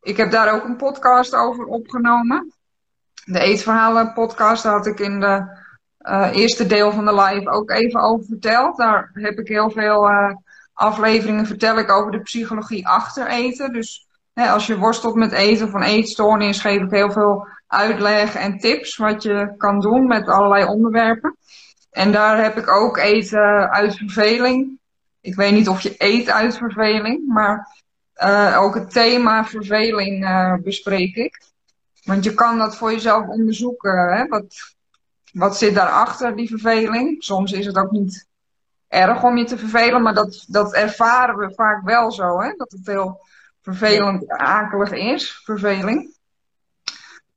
Ik 0.00 0.16
heb 0.16 0.30
daar 0.30 0.54
ook 0.54 0.64
een 0.64 0.76
podcast 0.76 1.34
over 1.34 1.64
opgenomen. 1.64 2.52
De 3.24 3.38
Eetverhalen 3.38 4.12
podcast, 4.12 4.62
daar 4.62 4.72
had 4.72 4.86
ik 4.86 5.00
in 5.00 5.20
de 5.20 5.58
uh, 6.00 6.28
eerste 6.32 6.66
deel 6.66 6.92
van 6.92 7.04
de 7.04 7.14
live 7.14 7.50
ook 7.50 7.70
even 7.70 8.00
over 8.00 8.26
verteld. 8.26 8.76
Daar 8.76 9.10
heb 9.12 9.38
ik 9.38 9.48
heel 9.48 9.70
veel 9.70 10.10
uh, 10.10 10.34
afleveringen 10.72 11.46
vertel 11.46 11.78
ik 11.78 11.90
over 11.90 12.12
de 12.12 12.20
psychologie 12.20 12.88
achter 12.88 13.26
eten. 13.26 13.72
Dus 13.72 14.06
hè, 14.32 14.48
als 14.48 14.66
je 14.66 14.78
worstelt 14.78 15.14
met 15.14 15.32
eten 15.32 15.74
een 15.74 15.82
eetstoornis, 15.82 16.60
geef 16.60 16.82
ik 16.82 16.90
heel 16.90 17.12
veel 17.12 17.48
uitleg 17.66 18.34
en 18.34 18.58
tips 18.58 18.96
wat 18.96 19.22
je 19.22 19.54
kan 19.56 19.80
doen 19.80 20.06
met 20.06 20.28
allerlei 20.28 20.64
onderwerpen. 20.64 21.36
En 21.90 22.12
daar 22.12 22.42
heb 22.42 22.56
ik 22.56 22.70
ook 22.70 22.96
eten 22.96 23.70
uit 23.70 23.96
verveling. 23.96 24.78
Ik 25.20 25.34
weet 25.34 25.52
niet 25.52 25.68
of 25.68 25.80
je 25.80 25.94
eet 25.98 26.30
uit 26.30 26.56
verveling, 26.56 27.26
maar 27.26 27.84
uh, 28.22 28.58
ook 28.60 28.74
het 28.74 28.92
thema 28.92 29.44
verveling 29.44 30.24
uh, 30.24 30.54
bespreek 30.54 31.16
ik. 31.16 31.42
Want 32.04 32.24
je 32.24 32.34
kan 32.34 32.58
dat 32.58 32.76
voor 32.76 32.92
jezelf 32.92 33.26
onderzoeken. 33.26 34.16
Hè? 34.16 34.26
Wat, 34.26 34.74
wat 35.32 35.58
zit 35.58 35.74
daarachter, 35.74 36.36
die 36.36 36.48
verveling? 36.48 37.22
Soms 37.22 37.52
is 37.52 37.66
het 37.66 37.76
ook 37.76 37.90
niet 37.90 38.26
erg 38.88 39.22
om 39.22 39.36
je 39.36 39.44
te 39.44 39.58
vervelen, 39.58 40.02
maar 40.02 40.14
dat, 40.14 40.44
dat 40.48 40.74
ervaren 40.74 41.36
we 41.36 41.54
vaak 41.54 41.84
wel 41.84 42.12
zo. 42.12 42.40
Hè? 42.40 42.52
Dat 42.56 42.70
het 42.70 42.86
heel 42.86 43.20
vervelend, 43.62 44.28
akelig 44.28 44.92
is, 44.92 45.40
verveling. 45.44 46.14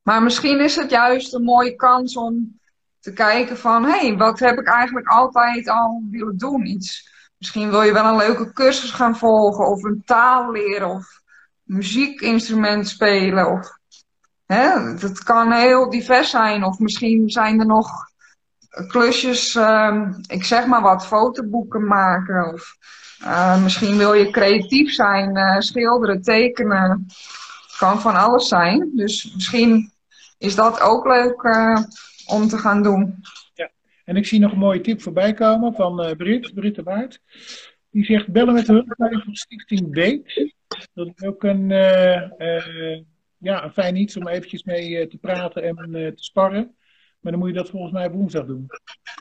Maar 0.01 0.23
misschien 0.23 0.59
is 0.59 0.75
het 0.75 0.89
juist 0.89 1.33
een 1.33 1.43
mooie 1.43 1.75
kans 1.75 2.17
om 2.17 2.59
te 2.99 3.13
kijken 3.13 3.57
van... 3.57 3.83
hé, 3.83 3.99
hey, 3.99 4.17
wat 4.17 4.39
heb 4.39 4.59
ik 4.59 4.67
eigenlijk 4.67 5.07
altijd 5.07 5.69
al 5.69 6.03
willen 6.11 6.37
doen? 6.37 6.65
Iets. 6.65 7.17
Misschien 7.39 7.69
wil 7.69 7.81
je 7.81 7.93
wel 7.93 8.05
een 8.05 8.17
leuke 8.17 8.53
cursus 8.53 8.91
gaan 8.91 9.17
volgen 9.17 9.67
of 9.67 9.83
een 9.83 10.01
taal 10.05 10.51
leren 10.51 10.89
of 10.89 11.21
muziekinstrument 11.63 12.87
spelen. 12.87 13.51
Of, 13.51 13.77
hè, 14.45 14.95
dat 14.95 15.23
kan 15.23 15.51
heel 15.51 15.89
divers 15.89 16.29
zijn. 16.29 16.63
Of 16.63 16.79
misschien 16.79 17.29
zijn 17.29 17.59
er 17.59 17.65
nog 17.65 17.89
klusjes, 18.87 19.55
uh, 19.55 20.07
ik 20.27 20.43
zeg 20.43 20.65
maar 20.65 20.81
wat, 20.81 21.05
fotoboeken 21.05 21.87
maken. 21.87 22.53
Of 22.53 22.75
uh, 23.21 23.63
misschien 23.63 23.97
wil 23.97 24.13
je 24.13 24.29
creatief 24.29 24.93
zijn, 24.93 25.37
uh, 25.37 25.59
schilderen, 25.59 26.21
tekenen. 26.21 27.05
Kan 27.77 28.01
van 28.01 28.15
alles 28.15 28.47
zijn. 28.47 28.91
Dus 28.95 29.33
misschien 29.33 29.91
is 30.37 30.55
dat 30.55 30.81
ook 30.81 31.05
leuk 31.05 31.43
uh, 31.43 31.79
om 32.25 32.47
te 32.47 32.57
gaan 32.57 32.83
doen. 32.83 33.23
En 34.09 34.15
ik 34.15 34.25
zie 34.25 34.39
nog 34.39 34.51
een 34.51 34.57
mooie 34.57 34.81
tip 34.81 35.01
voorbij 35.01 35.33
komen 35.33 35.73
van 35.73 36.05
uh, 36.05 36.11
Brit, 36.11 36.53
Brit 36.53 36.75
de 36.75 36.83
Waard. 36.83 37.21
Die 37.91 38.05
zegt 38.05 38.31
bellen 38.31 38.53
met 38.53 38.65
de 38.65 38.73
hulplijn 38.73 39.21
van 39.21 39.35
Stichting 39.35 39.91
Beet. 39.91 40.53
Dat 40.93 41.07
is 41.15 41.27
ook 41.27 41.43
een, 41.43 41.69
uh, 41.69 42.99
ja, 43.37 43.63
een 43.63 43.71
fijn 43.71 43.95
iets 43.95 44.17
om 44.17 44.27
eventjes 44.27 44.63
mee 44.63 45.07
te 45.07 45.17
praten 45.17 45.63
en 45.63 45.75
te 45.91 46.23
sparren. 46.23 46.75
Maar 47.19 47.31
dan 47.31 47.41
moet 47.41 47.49
je 47.49 47.55
dat 47.55 47.69
volgens 47.69 47.91
mij 47.91 48.11
woensdag 48.11 48.45
doen. 48.45 48.67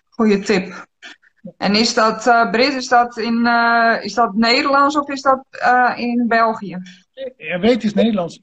Goeie 0.09 0.39
tip. 0.39 0.87
En 1.57 1.75
is 1.75 1.95
dat, 1.95 2.27
uh, 2.27 2.51
Brit, 2.51 2.75
is 2.75 2.89
dat, 2.89 3.17
in, 3.17 3.47
uh, 3.47 3.99
is 4.03 4.15
dat 4.15 4.35
Nederlands 4.35 4.97
of 4.97 5.09
is 5.09 5.23
dat 5.23 5.45
uh, 5.53 5.95
in 5.97 6.29
België? 6.29 6.79
Ja, 7.37 7.61
weet 7.61 7.85
is 7.85 7.95
Nederlands. 7.95 8.41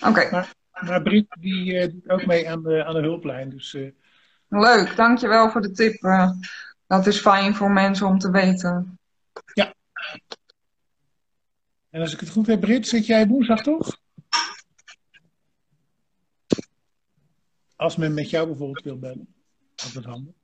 Oké. 0.00 0.08
Okay. 0.08 0.30
Maar, 0.30 0.52
maar, 0.80 1.02
Brit 1.02 1.26
die 1.40 1.88
doet 1.88 2.10
ook 2.10 2.26
mee 2.26 2.50
aan 2.50 2.62
de, 2.62 2.84
aan 2.84 2.94
de 2.94 3.00
hulplijn. 3.00 3.50
Dus, 3.50 3.76
Leuk, 4.48 4.96
dankjewel 4.96 5.50
voor 5.50 5.60
de 5.60 5.70
tip. 5.70 6.00
dat 6.86 7.06
is 7.06 7.20
fijn 7.20 7.54
voor 7.54 7.70
mensen 7.70 8.06
om 8.06 8.18
te 8.18 8.30
weten. 8.30 8.98
Ja. 9.54 9.74
En 11.90 12.00
als 12.00 12.12
ik 12.12 12.20
het 12.20 12.30
goed 12.30 12.46
heb, 12.46 12.60
Brit, 12.60 12.88
zit 12.88 13.06
jij 13.06 13.26
woensdag 13.26 13.62
toch? 13.62 13.96
Als 17.76 17.96
men 17.96 18.14
met 18.14 18.30
jou 18.30 18.46
bijvoorbeeld 18.46 18.84
wil 18.84 18.98
bellen. 18.98 19.34
Het 19.94 20.04
handen. 20.04 20.34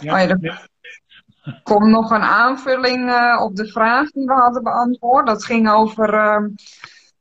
Ja, 0.00 0.22
oh 0.22 0.28
ja, 0.28 0.28
er 0.28 1.60
komt 1.62 1.86
nog 1.86 2.10
een 2.10 2.22
aanvulling 2.22 3.08
uh, 3.08 3.40
op 3.42 3.56
de 3.56 3.66
vraag 3.66 4.10
die 4.10 4.26
we 4.26 4.32
hadden 4.32 4.62
beantwoord. 4.62 5.26
Dat 5.26 5.44
ging 5.44 5.70
over 5.70 6.14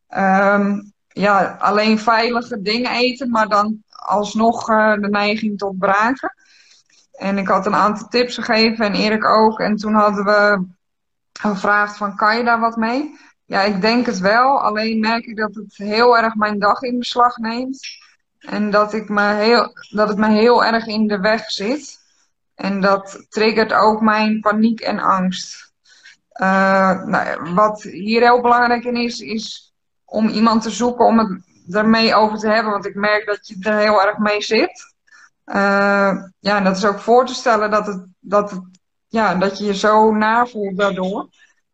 uh, 0.10 0.78
ja, 1.08 1.56
alleen 1.60 2.00
veilige 2.00 2.62
dingen 2.62 2.92
eten, 2.92 3.30
maar 3.30 3.48
dan 3.48 3.84
alsnog 4.10 4.70
uh, 4.70 4.94
de 4.94 5.10
neiging 5.10 5.58
tot 5.58 5.78
braken. 5.78 6.34
En 7.12 7.38
ik 7.38 7.48
had 7.48 7.66
een 7.66 7.76
aantal 7.76 8.08
tips 8.08 8.36
gegeven 8.36 8.86
en 8.86 8.94
Erik 8.94 9.26
ook. 9.26 9.60
En 9.60 9.76
toen 9.76 9.94
hadden 9.94 10.26
we 10.26 10.66
gevraagd 11.34 11.98
van 11.98 12.16
kan 12.16 12.38
je 12.38 12.44
daar 12.44 12.60
wat 12.60 12.76
mee? 12.76 13.18
Ja, 13.46 13.62
ik 13.62 13.82
denk 13.82 14.06
het 14.06 14.20
wel. 14.20 14.62
Alleen 14.62 15.00
merk 15.00 15.26
ik 15.26 15.38
dat 15.38 15.56
het 15.56 15.78
heel 15.78 16.18
erg 16.18 16.36
mijn 16.36 16.60
dag 16.60 16.82
in 16.82 16.98
beslag 16.98 17.38
neemt. 17.38 17.88
En 18.40 18.72
dat, 18.72 18.94
ik 18.94 19.10
me 19.10 19.34
heel, 19.34 19.74
dat 19.90 20.08
het 20.08 20.18
me 20.18 20.30
heel 20.30 20.66
erg 20.66 20.86
in 20.86 21.08
de 21.08 21.20
weg 21.20 21.52
zit. 21.52 21.98
En 22.56 22.82
dat 22.82 23.26
triggert 23.30 23.74
ook 23.74 24.02
mijn 24.02 24.40
paniek 24.40 24.80
en 24.80 25.00
angst. 25.00 25.74
Uh, 26.42 27.04
nou, 27.04 27.54
wat 27.54 27.82
hier 27.82 28.22
heel 28.22 28.42
belangrijk 28.42 28.84
in 28.84 28.96
is, 28.96 29.20
is 29.20 29.74
om 30.06 30.28
iemand 30.28 30.62
te 30.62 30.70
zoeken 30.70 31.06
om 31.06 31.20
het 31.20 31.49
ermee 31.76 32.16
over 32.16 32.38
te 32.38 32.48
hebben. 32.48 32.72
Want 32.72 32.86
ik 32.86 32.96
merk 32.96 33.26
dat 33.26 33.48
je 33.48 33.56
er 33.60 33.78
heel 33.78 34.02
erg 34.04 34.18
mee 34.18 34.42
zit. 34.42 34.94
Uh, 35.46 36.24
ja, 36.40 36.58
en 36.58 36.64
dat 36.64 36.78
is 36.78 36.86
ook 36.86 37.00
voor 37.00 37.26
te 37.26 37.34
stellen 37.34 37.72
dat, 37.72 37.88
het, 37.88 38.06
dat, 38.20 38.52
het, 38.52 38.62
ja, 39.08 39.36
dat 39.36 39.58
je 39.58 39.66
je 39.66 39.76
zo 39.76 40.12
navoelt 40.12 40.78
daardoor. 40.78 41.30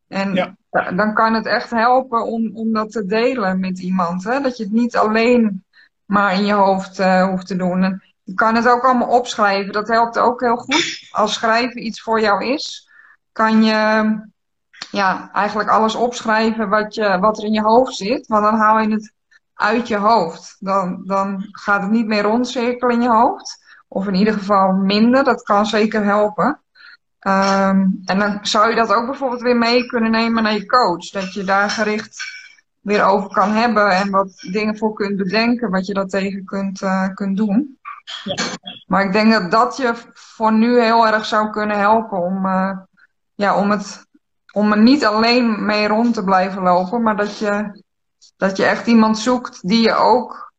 En 0.07 0.33
ja. 0.33 0.55
dan 0.91 1.13
kan 1.13 1.33
het 1.33 1.45
echt 1.45 1.69
helpen 1.69 2.25
om, 2.25 2.51
om 2.53 2.73
dat 2.73 2.91
te 2.91 3.05
delen 3.05 3.59
met 3.59 3.79
iemand. 3.79 4.23
Hè? 4.23 4.39
Dat 4.39 4.57
je 4.57 4.63
het 4.63 4.71
niet 4.71 4.97
alleen 4.97 5.63
maar 6.05 6.33
in 6.33 6.45
je 6.45 6.53
hoofd 6.53 6.99
uh, 6.99 7.27
hoeft 7.27 7.47
te 7.47 7.55
doen. 7.55 7.83
En 7.83 8.03
je 8.23 8.33
kan 8.33 8.55
het 8.55 8.67
ook 8.67 8.83
allemaal 8.83 9.17
opschrijven. 9.17 9.73
Dat 9.73 9.87
helpt 9.87 10.19
ook 10.19 10.41
heel 10.41 10.57
goed. 10.57 11.07
Als 11.11 11.33
schrijven 11.33 11.85
iets 11.85 12.01
voor 12.01 12.19
jou 12.19 12.45
is, 12.45 12.89
kan 13.31 13.63
je 13.63 14.09
ja, 14.91 15.29
eigenlijk 15.31 15.69
alles 15.69 15.95
opschrijven 15.95 16.69
wat, 16.69 16.95
je, 16.95 17.19
wat 17.19 17.37
er 17.37 17.43
in 17.43 17.53
je 17.53 17.61
hoofd 17.61 17.95
zit. 17.95 18.27
Want 18.27 18.43
dan 18.43 18.55
haal 18.55 18.79
je 18.79 18.91
het 18.91 19.13
uit 19.55 19.87
je 19.87 19.97
hoofd. 19.97 20.55
Dan, 20.59 21.01
dan 21.05 21.47
gaat 21.51 21.81
het 21.81 21.91
niet 21.91 22.07
meer 22.07 22.23
rondcirkelen 22.23 22.95
in 22.95 23.01
je 23.01 23.09
hoofd. 23.09 23.63
Of 23.87 24.07
in 24.07 24.15
ieder 24.15 24.33
geval 24.33 24.71
minder. 24.71 25.23
Dat 25.23 25.43
kan 25.43 25.65
zeker 25.65 26.03
helpen. 26.03 26.59
Um, 27.27 28.01
en 28.05 28.19
dan 28.19 28.39
zou 28.41 28.69
je 28.69 28.75
dat 28.75 28.93
ook 28.93 29.05
bijvoorbeeld 29.05 29.41
weer 29.41 29.57
mee 29.57 29.85
kunnen 29.85 30.11
nemen 30.11 30.43
naar 30.43 30.53
je 30.53 30.65
coach. 30.65 31.09
Dat 31.09 31.33
je 31.33 31.43
daar 31.43 31.69
gericht 31.69 32.23
weer 32.81 33.03
over 33.03 33.29
kan 33.29 33.51
hebben 33.51 33.89
en 33.89 34.09
wat 34.09 34.47
dingen 34.51 34.77
voor 34.77 34.93
kunt 34.93 35.17
bedenken, 35.17 35.71
wat 35.71 35.85
je 35.85 35.93
dat 35.93 36.09
tegen 36.09 36.45
kunt, 36.45 36.81
uh, 36.81 37.07
kunt 37.13 37.37
doen. 37.37 37.79
Ja. 38.23 38.35
Maar 38.87 39.03
ik 39.03 39.11
denk 39.11 39.31
dat 39.31 39.51
dat 39.51 39.77
je 39.77 39.93
voor 40.13 40.53
nu 40.53 40.81
heel 40.81 41.07
erg 41.07 41.25
zou 41.25 41.49
kunnen 41.49 41.79
helpen 41.79 42.17
om, 42.17 42.45
uh, 42.45 42.77
ja, 43.35 43.57
om, 43.57 43.71
het, 43.71 44.05
om 44.51 44.71
er 44.71 44.81
niet 44.81 45.05
alleen 45.05 45.65
mee 45.65 45.87
rond 45.87 46.13
te 46.13 46.23
blijven 46.23 46.61
lopen, 46.61 47.01
maar 47.01 47.15
dat 47.15 47.37
je, 47.37 47.83
dat 48.37 48.57
je 48.57 48.65
echt 48.65 48.87
iemand 48.87 49.19
zoekt 49.19 49.67
die 49.67 49.81
je 49.81 49.93
ook 49.93 50.53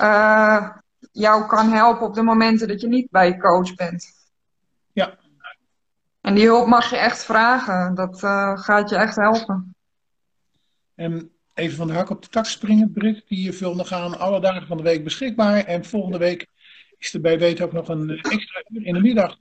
uh, 0.00 0.70
jou 1.12 1.46
kan 1.46 1.72
helpen 1.72 2.06
op 2.06 2.14
de 2.14 2.22
momenten 2.22 2.68
dat 2.68 2.80
je 2.80 2.88
niet 2.88 3.10
bij 3.10 3.28
je 3.28 3.38
coach 3.38 3.74
bent. 3.74 4.06
Ja. 4.92 5.18
En 6.20 6.34
die 6.34 6.44
hulp 6.44 6.66
mag 6.66 6.90
je 6.90 6.96
echt 6.96 7.24
vragen. 7.24 7.94
Dat 7.94 8.22
uh, 8.22 8.58
gaat 8.58 8.90
je 8.90 8.96
echt 8.96 9.16
helpen. 9.16 9.74
En 10.94 11.30
even 11.54 11.76
van 11.76 11.86
de 11.86 11.92
hak 11.92 12.10
op 12.10 12.22
de 12.22 12.28
tak 12.28 12.46
springen, 12.46 12.92
Brit. 12.92 13.24
Die 13.28 13.52
vult 13.52 13.76
nog 13.76 13.92
aan 13.92 14.18
alle 14.18 14.40
dagen 14.40 14.66
van 14.66 14.76
de 14.76 14.82
week 14.82 15.04
beschikbaar. 15.04 15.64
En 15.64 15.84
volgende 15.84 16.18
week 16.18 16.46
is 16.98 17.14
er 17.14 17.20
bij 17.20 17.38
Weet 17.38 17.60
ook 17.60 17.72
nog 17.72 17.88
een 17.88 18.10
extra 18.10 18.64
uur 18.68 18.86
in 18.86 18.94
de 18.94 19.00
middag. 19.00 19.36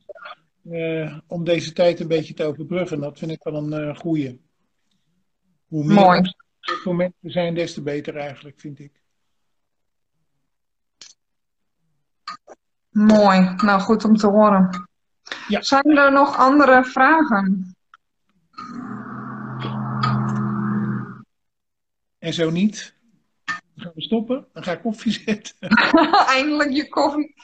Uh, 0.64 1.18
om 1.28 1.44
deze 1.44 1.74
tijd 1.74 2.00
een 2.00 2.08
beetje 2.08 2.34
te 2.34 2.44
overbruggen. 2.44 3.00
Dat 3.00 3.20
vind 3.20 3.32
ik 3.32 3.44
wel 3.44 3.56
een 3.56 3.72
uh. 3.72 4.32
Hoe 5.68 5.84
meer 5.84 5.96
Mooi. 5.96 6.22
Momenten 6.84 7.32
zijn, 7.32 7.54
des 7.54 7.74
te 7.74 7.82
beter 7.82 8.16
eigenlijk, 8.16 8.60
vind 8.60 8.80
ik. 8.80 9.02
Mooi. 12.90 13.56
Nou, 13.56 13.82
goed 13.82 14.06
om 14.06 14.16
te 14.16 14.28
horen. 14.28 14.90
Ja. 15.48 15.62
Zijn 15.62 15.98
er 15.98 16.12
nog 16.12 16.38
andere 16.38 16.84
vragen? 16.84 17.76
En 22.18 22.34
zo 22.34 22.50
niet, 22.50 22.96
dan 23.46 23.56
gaan 23.76 23.92
we 23.96 24.02
stoppen. 24.02 24.48
Dan 24.54 24.64
ga 24.64 24.72
ik 24.72 24.82
koffie 24.82 25.12
zetten. 25.26 25.68
Eindelijk 26.38 26.72
je 26.72 26.90
koffie. 26.90 27.36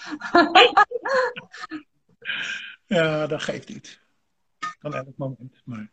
ja, 2.86 3.28
dat 3.28 3.42
geeft 3.42 3.70
niet. 3.70 4.02
Kan 4.80 4.94
elk 4.94 5.18
moment. 5.18 5.62
Maar... 5.66 5.92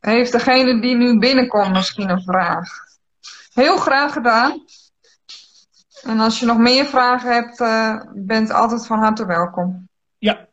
Heeft 0.00 0.32
degene 0.32 0.80
die 0.80 0.94
nu 0.94 1.18
binnenkomt 1.18 1.72
misschien 1.72 2.10
een 2.10 2.22
vraag? 2.22 2.68
Heel 3.52 3.76
graag 3.76 4.12
gedaan. 4.12 4.64
En 6.02 6.20
als 6.20 6.38
je 6.40 6.46
nog 6.46 6.58
meer 6.58 6.86
vragen 6.86 7.32
hebt, 7.32 7.60
uh, 7.60 8.02
bent 8.14 8.50
altijd 8.50 8.86
van 8.86 8.98
harte 8.98 9.26
welkom. 9.26 9.88
Ja, 10.18 10.48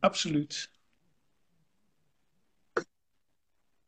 absoluut. 0.00 0.70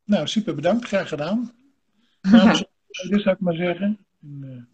Nou, 0.05 0.27
super 0.27 0.55
bedankt. 0.55 0.87
Graag 0.87 1.09
gedaan. 1.09 1.53
Namens 2.31 2.65
dus 3.09 3.23
zou 3.23 3.35
ik 3.35 3.41
maar 3.41 3.55
zeggen. 3.55 4.07
En, 4.23 4.41
uh... 4.45 4.68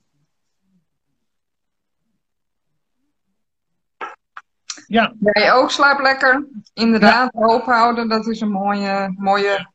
Ja. 4.87 5.15
Jij 5.21 5.53
ook 5.53 5.71
slaap 5.71 6.01
lekker. 6.01 6.47
Inderdaad, 6.73 7.31
ja. 7.33 7.47
hoop 7.47 7.65
houden. 7.65 8.09
Dat 8.09 8.27
is 8.27 8.41
een 8.41 8.51
mooie, 8.51 9.15
mooie 9.17 9.71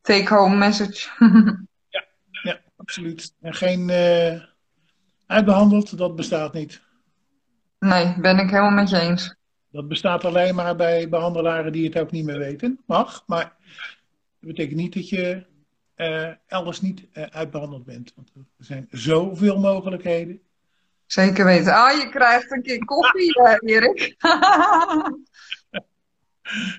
take-home 0.00 0.56
message. 0.56 1.08
ja, 1.88 2.04
ja, 2.42 2.60
absoluut. 2.76 3.34
En 3.40 3.54
geen 3.54 3.88
uh, 3.88 4.42
uitbehandeld, 5.26 5.98
dat 5.98 6.16
bestaat 6.16 6.52
niet. 6.52 6.82
Nee, 7.78 8.14
ben 8.20 8.38
ik 8.38 8.50
helemaal 8.50 8.70
met 8.70 8.90
je 8.90 8.98
eens. 8.98 9.34
Dat 9.70 9.88
bestaat 9.88 10.24
alleen 10.24 10.54
maar 10.54 10.76
bij 10.76 11.08
behandelaren 11.08 11.72
die 11.72 11.84
het 11.84 11.98
ook 11.98 12.10
niet 12.10 12.24
meer 12.24 12.38
weten. 12.38 12.80
Mag, 12.86 13.24
maar 13.26 13.56
dat 14.40 14.48
betekent 14.50 14.76
niet 14.76 14.94
dat 14.94 15.08
je 15.08 15.46
uh, 15.96 16.28
elders 16.46 16.80
niet 16.80 17.06
uh, 17.12 17.24
uitbehandeld 17.24 17.84
bent. 17.84 18.12
Want 18.16 18.30
er 18.34 18.64
zijn 18.64 18.88
zoveel 18.90 19.58
mogelijkheden. 19.58 20.40
Zeker 21.06 21.44
weten. 21.44 21.74
Ah, 21.74 22.00
je 22.00 22.08
krijgt 22.08 22.50
een 22.50 22.62
keer 22.62 22.84
koffie, 22.84 23.40
uh, 23.40 23.54
Erik. 23.74 24.14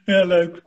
ja, 0.06 0.26
leuk. 0.26 0.62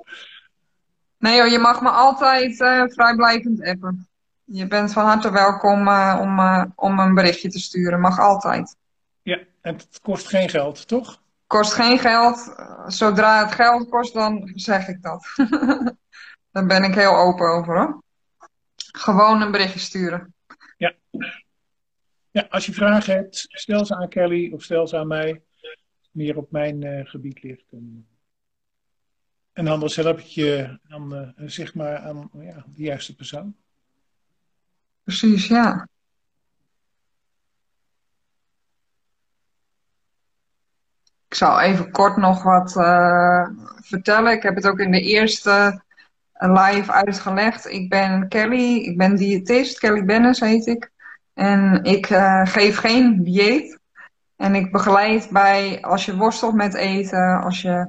Nee 1.19 1.41
hoor, 1.41 1.49
je 1.49 1.59
mag 1.59 1.81
me 1.81 1.89
altijd 1.89 2.57
vrijblijvend 2.93 3.65
appen. 3.65 4.09
Je 4.45 4.67
bent 4.67 4.93
van 4.93 5.05
harte 5.05 5.31
welkom 5.31 5.89
om, 6.19 6.41
om 6.77 6.99
een 6.99 7.15
berichtje 7.15 7.49
te 7.49 7.59
sturen. 7.59 8.01
Mag 8.01 8.19
altijd. 8.19 8.77
Ja, 9.23 9.39
en 9.61 9.75
het 9.75 10.01
kost 10.03 10.29
geen 10.29 10.49
geld, 10.49 10.89
toch? 10.89 11.21
Kost 11.47 11.73
geen 11.73 11.99
geld. 11.99 12.55
Zodra 12.87 13.45
het 13.45 13.55
geld 13.55 13.89
kost, 13.89 14.15
dan 14.15 14.51
zeg 14.55 14.89
ik 14.89 15.03
dat. 15.03 15.27
Daar 16.53 16.67
ben 16.67 16.83
ik 16.83 16.95
heel 16.95 17.17
open 17.17 17.47
over 17.47 17.77
hoor. 17.79 18.03
Gewoon 18.77 19.41
een 19.43 19.51
berichtje 19.51 19.79
sturen. 19.79 20.35
Ja. 20.77 20.95
Als 22.49 22.67
je 22.67 22.73
vragen 22.73 23.15
hebt, 23.15 23.47
stel 23.49 23.87
ze 23.87 23.97
aan 23.97 24.09
Kelly 24.09 24.53
of 24.53 24.63
stel 24.63 24.87
ze 24.87 24.97
aan 24.97 25.07
mij. 25.07 25.43
Meer 26.11 26.37
op 26.37 26.51
mijn 26.51 26.85
uh, 26.85 27.07
gebied 27.07 27.43
ligt. 27.43 27.73
En, 27.73 28.09
en 29.53 29.67
anders 29.67 29.97
help 29.97 30.19
ik 30.19 30.25
je 30.25 30.79
uh, 30.89 31.29
zeg 31.37 31.75
maar 31.75 31.99
aan 31.99 32.31
ja, 32.33 32.65
de 32.75 32.83
juiste 32.83 33.15
persoon. 33.15 33.57
Precies, 35.03 35.47
ja. 35.47 35.89
Ik 41.29 41.35
zal 41.35 41.61
even 41.61 41.91
kort 41.91 42.17
nog 42.17 42.43
wat 42.43 42.77
uh, 42.77 43.49
vertellen. 43.81 44.33
Ik 44.33 44.43
heb 44.43 44.55
het 44.55 44.67
ook 44.67 44.79
in 44.79 44.91
de 44.91 45.01
eerste 45.01 45.83
live 46.33 46.93
uitgelegd. 46.93 47.67
Ik 47.67 47.89
ben 47.89 48.29
Kelly, 48.29 48.77
ik 48.77 48.97
ben 48.97 49.17
diëtist. 49.17 49.79
Kelly 49.79 50.05
Bennis 50.05 50.41
heet 50.41 50.67
ik. 50.67 50.91
En 51.39 51.85
ik 51.85 52.11
uh, 52.11 52.47
geef 52.47 52.79
geen 52.79 53.23
dieet. 53.23 53.79
En 54.37 54.55
ik 54.55 54.73
begeleid 54.73 55.29
bij 55.31 55.79
als 55.83 56.05
je 56.05 56.17
worstelt 56.17 56.55
met 56.55 56.75
eten, 56.75 57.41
als 57.41 57.63
je 57.63 57.87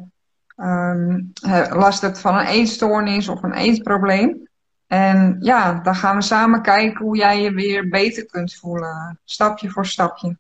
um, 0.58 1.32
last 1.70 2.02
hebt 2.02 2.20
van 2.20 2.38
een 2.38 2.46
eetstoornis 2.46 3.28
of 3.28 3.44
een 3.44 3.54
eetprobleem. 3.54 4.48
En 4.88 5.38
ja, 5.40 5.74
dan 5.74 5.96
gaan 5.96 6.16
we 6.16 6.22
samen 6.22 6.62
kijken 6.62 7.06
hoe 7.06 7.18
jij 7.18 7.42
je 7.42 7.52
weer 7.52 7.90
beter 7.90 8.26
kunt 8.26 8.56
voelen, 8.56 9.20
stapje 9.26 9.70
voor 9.70 9.86
stapje. 9.86 10.38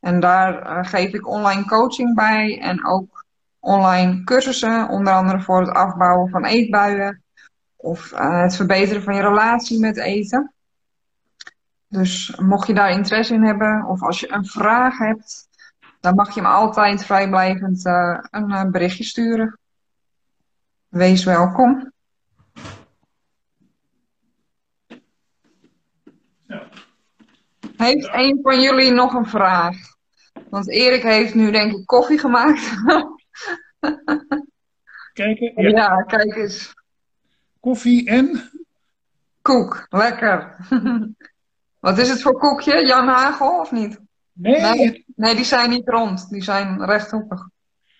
En 0.00 0.20
daar 0.20 0.62
uh, 0.62 0.84
geef 0.84 1.12
ik 1.12 1.28
online 1.28 1.64
coaching 1.64 2.14
bij 2.14 2.60
en 2.60 2.86
ook 2.86 3.24
online 3.58 4.24
cursussen, 4.24 4.88
onder 4.88 5.12
andere 5.12 5.40
voor 5.40 5.60
het 5.60 5.70
afbouwen 5.70 6.30
van 6.30 6.44
eetbuien 6.44 7.22
of 7.76 8.12
uh, 8.12 8.42
het 8.42 8.56
verbeteren 8.56 9.02
van 9.02 9.14
je 9.14 9.22
relatie 9.22 9.80
met 9.80 9.96
eten. 9.96 10.52
Dus 11.88 12.36
mocht 12.36 12.66
je 12.66 12.74
daar 12.74 12.90
interesse 12.90 13.34
in 13.34 13.44
hebben 13.44 13.84
of 13.84 14.02
als 14.02 14.20
je 14.20 14.32
een 14.32 14.46
vraag 14.46 14.98
hebt, 14.98 15.48
dan 16.00 16.14
mag 16.14 16.34
je 16.34 16.40
me 16.40 16.48
altijd 16.48 17.04
vrijblijvend 17.04 17.86
uh, 17.86 18.18
een 18.30 18.70
berichtje 18.70 19.04
sturen. 19.04 19.58
Wees 20.88 21.24
welkom. 21.24 21.92
Heeft 27.76 28.08
een 28.12 28.38
van 28.42 28.60
jullie 28.60 28.90
nog 28.90 29.14
een 29.14 29.26
vraag? 29.26 29.76
Want 30.50 30.70
Erik 30.70 31.02
heeft 31.02 31.34
nu 31.34 31.50
denk 31.50 31.72
ik 31.72 31.86
koffie 31.86 32.18
gemaakt. 32.18 32.72
Kijken? 35.12 35.62
Ja. 35.62 35.68
ja, 35.68 36.02
kijk 36.02 36.36
eens. 36.36 36.74
Koffie 37.60 38.08
en? 38.08 38.50
Koek, 39.42 39.86
lekker. 39.88 40.56
Wat 41.80 41.98
is 41.98 42.08
het 42.08 42.22
voor 42.22 42.38
koekje? 42.38 42.86
Jan 42.86 43.08
Hagel 43.08 43.60
of 43.60 43.72
niet? 43.72 44.00
Nee. 44.32 44.60
Nee, 44.60 45.04
nee 45.16 45.34
die 45.34 45.44
zijn 45.44 45.70
niet 45.70 45.88
rond. 45.88 46.30
Die 46.30 46.42
zijn 46.42 46.84
rechthoekig. 46.84 47.48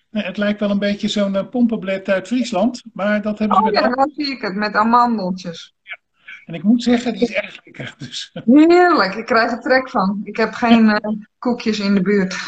Nee, 0.09 0.23
het 0.23 0.37
lijkt 0.37 0.59
wel 0.59 0.69
een 0.69 0.79
beetje 0.79 1.07
zo'n 1.07 1.33
uh, 1.33 1.49
pompenblad 1.49 2.09
uit 2.09 2.27
Friesland. 2.27 2.83
Maar 2.93 3.21
dat 3.21 3.39
hebben 3.39 3.57
ze 3.57 3.63
oh, 3.63 3.71
ja, 3.71 3.89
dan 3.89 4.11
zie 4.15 4.31
ik 4.31 4.41
het. 4.41 4.55
Met 4.55 4.73
amandeltjes. 4.73 5.73
Ja. 5.81 5.97
En 6.45 6.53
ik 6.53 6.63
moet 6.63 6.83
zeggen, 6.83 7.13
die 7.13 7.21
is 7.21 7.33
erg 7.33 7.59
lekker. 7.63 7.95
Dus. 7.97 8.31
Heerlijk, 8.45 9.15
ik 9.15 9.25
krijg 9.25 9.51
er 9.51 9.59
trek 9.59 9.89
van. 9.89 10.21
Ik 10.23 10.37
heb 10.37 10.53
geen 10.53 10.85
uh, 10.85 10.95
koekjes 11.39 11.79
in 11.79 11.93
de 11.95 12.01
buurt. 12.01 12.35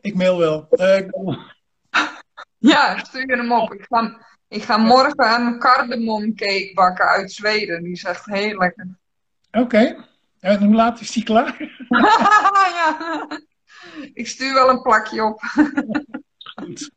ik 0.00 0.14
mail 0.14 0.38
wel. 0.38 0.66
Uh, 0.70 1.08
ja, 2.58 2.98
stuur 2.98 3.36
hem 3.36 3.52
op. 3.52 3.72
Ik 3.72 3.86
ga, 3.88 4.20
ik 4.52 4.62
ga 4.62 4.76
morgen 4.76 5.40
een 5.40 5.58
cardamomcake 5.58 6.70
bakken 6.74 7.06
uit 7.06 7.32
Zweden. 7.32 7.82
Die 7.82 7.92
is 7.92 8.04
echt 8.04 8.24
heel 8.24 8.58
lekker. 8.58 8.88
Oké. 9.50 9.64
Okay. 9.64 9.96
En 10.40 10.64
hoe 10.64 10.74
laat 10.74 11.00
is 11.00 11.10
die 11.10 11.24
klaar? 11.24 11.56
ja. 12.78 13.26
Ik 14.14 14.28
stuur 14.28 14.54
wel 14.54 14.68
een 14.70 14.82
plakje 14.82 15.24
op. 15.24 15.40
Goed. 16.54 16.90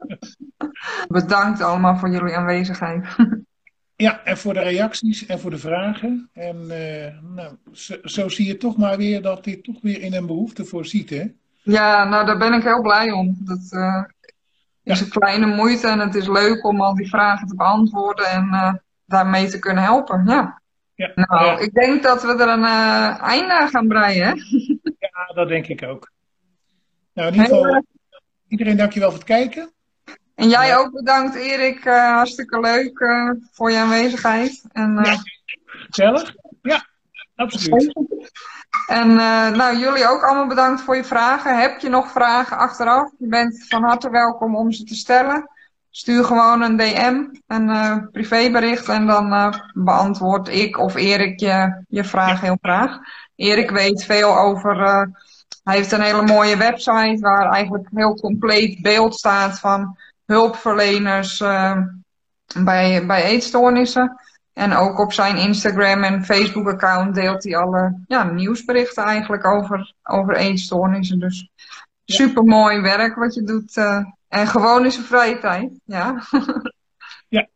Bedankt 1.07 1.61
allemaal 1.61 1.97
voor 1.97 2.09
jullie 2.09 2.35
aanwezigheid. 2.35 3.07
Ja, 3.95 4.23
en 4.23 4.37
voor 4.37 4.53
de 4.53 4.59
reacties 4.59 5.25
en 5.25 5.39
voor 5.39 5.51
de 5.51 5.57
vragen. 5.57 6.29
En 6.33 6.55
uh, 6.55 7.33
nou, 7.35 7.55
zo, 7.71 7.95
zo, 8.03 8.29
zie 8.29 8.47
je 8.47 8.57
toch 8.57 8.77
maar 8.77 8.97
weer 8.97 9.21
dat 9.21 9.43
dit 9.43 9.63
toch 9.63 9.81
weer 9.81 10.01
in 10.01 10.13
een 10.13 10.25
behoefte 10.25 10.65
voorziet, 10.65 11.09
hè? 11.09 11.33
Ja, 11.61 12.03
nou 12.03 12.25
daar 12.25 12.37
ben 12.37 12.53
ik 12.53 12.63
heel 12.63 12.81
blij 12.81 13.11
om. 13.11 13.37
Dat 13.39 13.67
uh, 13.71 14.03
is 14.93 15.01
een 15.01 15.09
kleine 15.09 15.45
moeite 15.45 15.87
en 15.87 15.99
het 15.99 16.15
is 16.15 16.27
leuk 16.27 16.65
om 16.65 16.81
al 16.81 16.95
die 16.95 17.09
vragen 17.09 17.47
te 17.47 17.55
beantwoorden 17.55 18.25
en 18.25 18.47
uh, 18.51 18.73
daarmee 19.05 19.47
te 19.47 19.59
kunnen 19.59 19.83
helpen. 19.83 20.23
Ja. 20.25 20.61
ja. 20.95 21.11
Nou, 21.15 21.61
ik 21.61 21.73
denk 21.73 22.03
dat 22.03 22.23
we 22.23 22.27
er 22.27 22.47
een 22.47 22.63
einde 23.19 23.53
aan 23.53 23.69
gaan 23.69 23.87
breien, 23.87 24.27
hè? 24.27 24.33
Ja, 24.99 25.33
dat 25.33 25.47
denk 25.47 25.67
ik 25.67 25.83
ook. 25.83 26.11
Nou, 27.13 27.27
in 27.27 27.33
ieder 27.33 27.55
geval, 27.55 27.83
iedereen 28.47 28.77
dankjewel 28.77 29.09
voor 29.09 29.19
het 29.19 29.27
kijken. 29.27 29.73
En 30.35 30.49
jij 30.49 30.77
ook 30.77 30.91
bedankt, 30.91 31.35
Erik. 31.35 31.85
Uh, 31.85 32.15
hartstikke 32.15 32.59
leuk 32.59 32.99
uh, 32.99 33.31
voor 33.51 33.71
je 33.71 33.77
aanwezigheid. 33.77 34.65
En, 34.71 34.97
uh, 34.97 35.03
ja, 35.05 35.17
gezellig. 35.65 36.35
Ja, 36.61 36.87
absoluut. 37.35 37.93
En 38.87 39.15
nou, 39.55 39.77
jullie 39.77 40.07
ook 40.07 40.23
allemaal 40.23 40.47
bedankt 40.47 40.81
voor 40.81 40.95
je 40.95 41.03
vragen. 41.03 41.59
Heb 41.59 41.79
je 41.79 41.89
nog 41.89 42.11
vragen 42.11 42.57
achteraf? 42.57 43.11
Je 43.17 43.27
bent 43.27 43.65
van 43.67 43.83
harte 43.83 44.09
welkom 44.09 44.55
om 44.55 44.71
ze 44.71 44.83
te 44.83 44.95
stellen. 44.95 45.49
Stuur 45.89 46.23
gewoon 46.23 46.61
een 46.61 46.77
DM, 46.77 47.23
een 47.47 48.09
privébericht 48.11 48.89
en 48.89 49.07
dan 49.07 49.53
beantwoord 49.73 50.47
ik 50.47 50.77
of 50.77 50.95
Erik 50.95 51.39
je, 51.39 51.83
je 51.87 52.03
vraag 52.03 52.41
heel 52.41 52.57
graag. 52.61 52.97
Erik 53.35 53.69
weet 53.69 54.03
veel 54.03 54.37
over 54.37 55.07
hij 55.65 55.75
heeft 55.75 55.91
een 55.91 56.01
hele 56.01 56.21
mooie 56.21 56.57
website 56.57 57.17
waar 57.19 57.51
eigenlijk 57.51 57.87
heel 57.93 58.15
compleet 58.15 58.81
beeld 58.81 59.15
staat 59.15 59.59
van 59.59 59.97
hulpverleners 60.25 61.37
bij, 62.63 63.05
bij 63.05 63.23
eetstoornissen. 63.23 64.19
En 64.55 64.73
ook 64.73 64.99
op 64.99 65.13
zijn 65.13 65.37
Instagram 65.37 66.03
en 66.03 66.25
Facebook 66.25 66.67
account 66.67 67.15
deelt 67.15 67.43
hij 67.43 67.55
alle 67.57 68.03
ja, 68.07 68.23
nieuwsberichten 68.23 69.03
eigenlijk 69.03 69.45
over, 69.45 69.93
over 70.03 70.35
eetstoornissen. 70.35 71.19
Dus 71.19 71.49
super 72.05 72.43
mooi 72.43 72.81
werk 72.81 73.15
wat 73.15 73.33
je 73.33 73.43
doet. 73.43 73.77
Uh, 73.77 74.05
en 74.27 74.47
gewoon 74.47 74.85
in 74.85 74.91
zijn 74.91 75.05
vrije 75.05 75.39
tijd. 75.39 75.71
Ja. 75.85 76.23
ja, 77.37 77.47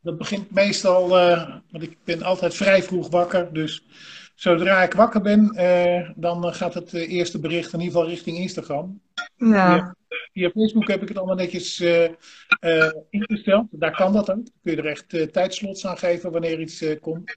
dat 0.00 0.18
begint 0.18 0.50
meestal, 0.50 1.30
uh, 1.30 1.48
want 1.70 1.84
ik 1.84 1.96
ben 2.04 2.22
altijd 2.22 2.54
vrij 2.54 2.82
vroeg 2.82 3.10
wakker. 3.10 3.52
Dus 3.52 3.86
zodra 4.34 4.82
ik 4.82 4.92
wakker 4.92 5.20
ben, 5.20 5.54
uh, 5.54 6.10
dan 6.16 6.54
gaat 6.54 6.74
het 6.74 6.92
eerste 6.92 7.40
bericht 7.40 7.72
in 7.72 7.80
ieder 7.80 7.94
geval 7.94 8.08
richting 8.08 8.36
Instagram. 8.36 9.00
Ja. 9.36 9.94
Via 10.32 10.50
Facebook 10.50 10.88
heb 10.88 11.02
ik 11.02 11.08
het 11.08 11.16
allemaal 11.16 11.36
netjes 11.36 11.80
uh, 11.80 12.08
uh, 12.60 12.92
ingesteld. 13.10 13.66
Daar 13.70 13.96
kan 13.96 14.12
dat 14.12 14.30
ook. 14.30 14.36
Dan 14.36 14.52
kun 14.62 14.72
je 14.72 14.82
er 14.82 14.86
echt 14.86 15.32
tijdslots 15.32 15.86
aan 15.86 15.98
geven 15.98 16.32
wanneer 16.32 16.60
iets 16.60 16.84
komt. 17.00 17.36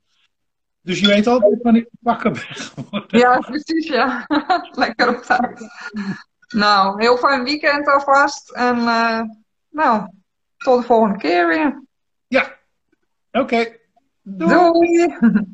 Dus 0.81 0.99
je 0.99 1.07
weet 1.07 1.27
altijd 1.27 1.61
wanneer 1.61 1.81
ik 1.81 1.89
wakker 1.99 2.31
ben 2.31 2.41
geworden. 2.41 3.19
Ja, 3.19 3.39
precies, 3.39 3.87
ja. 3.87 4.25
Lekker 4.71 5.17
op 5.17 5.23
tijd. 5.23 5.61
Nou, 6.47 7.01
heel 7.01 7.17
fijn 7.17 7.43
weekend 7.43 7.87
alvast. 7.87 8.51
En 8.51 8.75
nou, 9.69 10.07
tot 10.57 10.79
de 10.79 10.85
volgende 10.85 11.17
keer 11.17 11.47
weer. 11.47 11.83
Ja, 12.27 12.57
oké. 13.31 13.39
Okay. 13.39 13.79
Doei. 14.21 14.53
Doei. 14.53 15.53